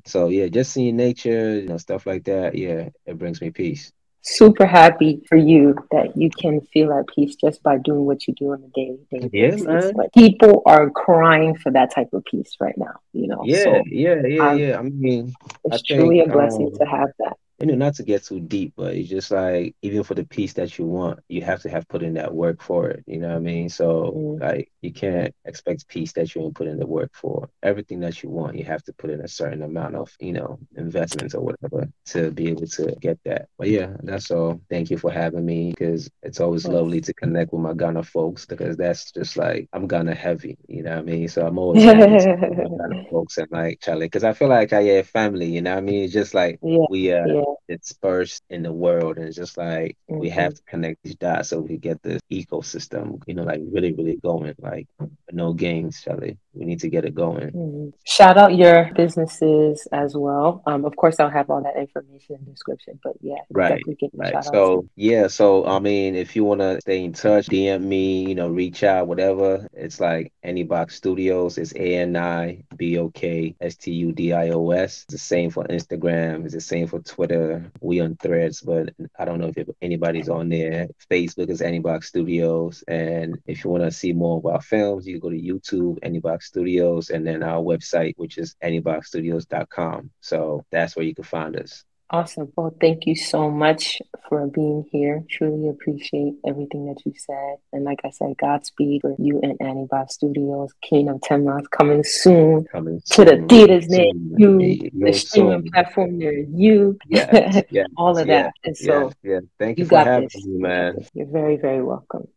So 0.07 0.29
yeah, 0.29 0.49
just 0.49 0.73
seeing 0.73 0.97
nature, 0.97 1.59
you 1.59 1.69
know, 1.69 1.77
stuff 1.79 2.07
like 2.07 2.25
that, 2.25 2.55
yeah, 2.55 2.89
it 3.07 3.19
brings 3.19 3.41
me 3.41 3.51
peace. 3.51 3.93
Super 4.23 4.65
happy 4.65 5.23
for 5.29 5.37
you 5.37 5.77
that 5.91 6.17
you 6.17 6.31
can 6.31 6.63
feel 6.73 6.93
at 6.93 7.07
peace 7.15 7.35
just 7.37 7.63
by 7.63 7.77
doing 7.79 8.07
what 8.07 8.27
you 8.27 8.35
do 8.35 8.53
on 8.53 8.65
a 8.65 8.69
daily 8.69 8.99
daily 9.11 9.29
Yeah, 9.33 9.51
basis. 9.51 9.67
man. 9.67 9.95
Like 9.95 10.13
people 10.15 10.63
are 10.65 10.89
crying 10.91 11.57
for 11.57 11.71
that 11.73 11.95
type 11.95 12.09
of 12.13 12.25
peace 12.25 12.57
right 12.59 12.77
now, 12.79 12.95
you 13.13 13.27
know. 13.27 13.45
Yeah, 13.45 13.65
so 13.65 13.83
yeah, 13.87 14.27
yeah, 14.27 14.51
um, 14.51 14.59
yeah. 14.59 14.79
I 14.79 14.83
mean, 14.83 15.35
I 15.71 15.75
it's 15.75 15.83
truly 15.83 16.21
a 16.21 16.27
blessing 16.27 16.71
um 16.73 16.79
to 16.79 16.87
have 16.87 17.11
that. 17.19 17.37
You 17.65 17.77
know, 17.77 17.85
not 17.87 17.97
to 17.97 18.05
get 18.05 18.25
too 18.25 18.41
deep, 18.41 18.75
but 18.77 18.95
it's 18.95 19.09
just 19.11 19.31
like 19.31 19.77
even 19.83 20.05
for 20.05 20.15
the 20.15 20.25
peace 20.25 20.55
that 20.55 20.79
you 20.79 20.87
want, 20.87 21.21
you 21.29 21.43
have 21.43 21.63
to 21.63 21.71
have 21.71 21.89
put 21.89 22.03
in 22.03 22.15
that 22.15 22.35
work 22.35 22.63
for 22.63 22.89
it. 22.91 23.05
You 23.07 23.21
know 23.21 23.29
what 23.29 23.37
I 23.37 23.41
mean? 23.41 23.69
So 23.71 24.17
Mm. 24.17 24.41
like 24.41 24.71
you 24.83 24.93
can't 24.93 25.35
expect 25.45 25.89
peace 25.89 26.13
that 26.15 26.35
you 26.35 26.43
ain't 26.43 26.55
put 26.55 26.69
in 26.69 26.79
the 26.79 26.87
work 26.87 27.11
for. 27.15 27.49
Everything 27.63 28.01
that 28.01 28.23
you 28.23 28.31
want, 28.31 28.57
you 28.57 28.65
have 28.65 28.83
to 28.85 28.93
put 28.95 29.11
in 29.11 29.21
a 29.21 29.29
certain 29.29 29.63
amount 29.63 29.97
of, 29.97 30.11
you 30.21 30.33
know, 30.33 30.59
investments 30.77 31.35
or 31.35 31.43
whatever 31.43 31.89
to 32.07 32.31
be 32.33 32.49
able 32.51 32.67
to 32.67 32.95
get 33.01 33.19
that. 33.25 33.49
But 33.59 33.69
yeah, 33.69 33.97
that's 34.03 34.31
all. 34.31 34.61
Thank 34.71 34.91
you 34.91 34.99
for 34.99 35.11
having 35.11 35.45
me 35.47 35.71
because 35.71 36.11
it's 36.23 36.41
always 36.41 36.69
lovely 36.69 37.01
to 37.03 37.15
connect 37.15 37.53
with 37.53 37.63
my 37.63 37.75
Ghana 37.75 38.05
folks 38.05 38.47
because 38.47 38.77
that's 38.77 39.13
just 39.13 39.37
like 39.37 39.69
I'm 39.73 39.87
Ghana 39.89 40.15
heavy, 40.15 40.57
you 40.69 40.83
know 40.83 40.91
what 40.93 41.01
I 41.01 41.03
mean? 41.03 41.29
So 41.29 41.47
I'm 41.47 41.59
always 41.59 41.85
happy 41.85 42.17
to 42.17 42.29
my 42.55 42.69
Ghana 42.79 42.97
folks 43.11 43.39
and 43.39 43.49
like 43.51 43.81
Charlie, 43.81 44.07
because 44.07 44.25
I 44.25 44.33
feel 44.33 44.49
like 44.49 44.73
I 44.73 44.81
yeah 44.81 45.03
family, 45.03 45.47
you 45.47 45.63
know 45.63 45.73
what 45.73 45.79
I 45.79 45.83
mean? 45.83 46.05
It's 46.05 46.13
just 46.13 46.35
like 46.35 46.61
Yeah, 46.63 46.87
we 46.89 47.13
uh 47.13 47.27
yeah. 47.27 47.54
Dispersed 47.69 48.43
in 48.51 48.63
the 48.63 48.73
world 48.73 49.17
and 49.17 49.27
it's 49.27 49.37
just 49.37 49.57
like 49.57 49.97
we 50.09 50.29
Mhm. 50.29 50.33
have 50.33 50.55
to 50.55 50.63
connect 50.65 51.03
these 51.03 51.15
dots 51.17 51.49
so 51.49 51.61
we 51.61 51.77
get 51.77 52.03
this 52.03 52.21
ecosystem, 52.31 53.23
you 53.27 53.35
know, 53.35 53.43
like 53.43 53.61
really, 53.71 53.93
really 53.93 54.17
going. 54.17 54.55
Like 54.61 54.87
no 55.33 55.53
games, 55.53 56.01
Charlie. 56.03 56.37
We 56.55 56.65
need 56.67 56.81
to 56.81 56.89
get 56.89 57.05
it 57.05 57.15
going. 57.15 57.51
Mhm. 57.51 57.93
Shout 58.05 58.37
out 58.39 58.55
your 58.57 58.91
businesses 58.95 59.87
as 59.93 60.17
well. 60.17 60.63
Um, 60.67 60.85
of 60.85 60.95
course, 60.97 61.19
I'll 61.19 61.31
have 61.31 61.51
all 61.51 61.63
that 61.63 61.77
information 61.77 62.37
in 62.37 62.45
the 62.45 62.51
description, 62.53 63.01
but 63.03 63.15
yeah, 63.21 63.35
Right, 63.51 63.71
definitely 63.71 63.97
give 63.97 64.11
right. 64.15 64.33
shout 64.33 64.47
out 64.47 64.55
So 64.55 64.87
yeah, 64.97 65.27
so 65.27 65.65
I 65.67 65.79
mean, 65.81 66.15
if 66.15 66.37
you 66.37 66.45
want 66.45 66.61
to 66.61 66.81
stay 66.81 67.03
in 67.05 67.13
touch, 67.13 67.47
DM 67.47 67.83
me, 67.87 68.27
you 68.29 68.35
know, 68.37 68.49
reach 68.49 68.85
out, 68.85 69.09
whatever. 69.09 69.67
It's 69.73 69.99
like 70.01 70.33
Anibok 70.45 70.93
Studios. 70.93 71.59
It's 71.59 71.75
A 71.75 71.97
N 71.97 72.17
I 72.17 72.63
B 72.77 72.99
O 72.99 73.09
K 73.11 73.55
S 73.61 73.77
T 73.77 73.91
U 73.93 74.13
D 74.13 74.33
I 74.33 74.51
O 74.51 74.71
S. 74.71 75.05
It's 75.05 75.15
the 75.15 75.19
same 75.19 75.51
for 75.51 75.65
Instagram. 75.65 76.45
It's 76.45 76.55
the 76.55 76.61
same 76.61 76.87
for 76.87 77.01
Twitter. 77.01 77.34
We 77.81 78.01
on 78.01 78.17
Threads, 78.17 78.61
but 78.61 78.95
I 79.19 79.25
don't 79.25 79.41
know 79.41 79.53
if 79.55 79.69
anybody's 79.83 80.29
on 80.29 80.49
there. 80.49 80.89
Facebook 81.11 81.51
is 81.51 81.61
Anibok 81.61 82.05
Studios, 82.05 82.85
and 82.89 83.39
if 83.47 83.65
you 83.65 83.71
want 83.71 83.85
to 83.85 83.91
see 83.91 84.13
more 84.13 84.39
of 84.39 84.47
our 84.47 84.61
films, 84.61 85.07
you 85.07 85.21
can 85.21 85.21
go 85.21 85.31
to 85.31 85.41
YouTube, 85.41 86.01
Anibok 86.01 86.43
Studios, 86.43 87.11
and 87.11 87.27
then 87.27 87.43
our 87.43 87.63
website, 87.63 88.15
which 88.17 88.39
is 88.39 88.57
anibokstudios.com. 88.63 90.11
So 90.21 90.65
that's 90.71 90.97
where 90.97 91.07
you 91.07 91.15
can 91.15 91.25
find 91.25 91.57
us. 91.57 91.85
Awesome. 92.15 92.53
Well, 92.57 92.75
thank 92.81 93.07
you 93.07 93.17
so 93.17 93.51
much 93.51 94.01
for 94.29 94.47
being 94.47 94.87
here. 94.93 95.25
Truly 95.31 95.69
appreciate 95.69 96.35
everything 96.47 96.87
that 96.87 97.03
you 97.07 97.13
said. 97.17 97.57
And 97.73 97.85
like 97.85 98.01
I 98.05 98.11
said, 98.11 98.37
Godspeed 98.39 99.03
for 99.03 99.17
you 99.19 99.41
and 99.43 99.59
Anibok 99.61 100.11
Studios. 100.11 100.73
King 100.83 101.09
of 101.11 101.21
Tema's 101.23 101.67
coming 101.69 102.05
soon 102.05 102.67
Coming 102.73 103.03
to 103.13 103.25
the 103.25 103.45
theaters 103.49 103.89
near 103.89 104.13
you, 104.39 104.91
the 104.95 105.13
streaming 105.13 105.63
soon. 105.63 105.71
platform 105.73 106.19
near 106.19 106.39
you, 106.39 106.99
Yes, 107.09 107.65
yes, 107.71 107.89
all 107.99 108.17
of 108.19 108.29
yes, 108.29 108.47
that. 108.47 108.55
And 108.65 108.77
so 108.79 109.13
yes. 109.25 109.43
Thank 109.59 109.79
you 109.79 109.85
you 109.85 109.89
for 109.89 109.91
got 109.91 110.07
having 110.07 110.31
this. 110.33 110.47
me, 110.47 110.59
man. 110.59 110.97
You're 111.15 111.27
very, 111.27 111.57
very 111.57 111.83
welcome. 111.83 112.29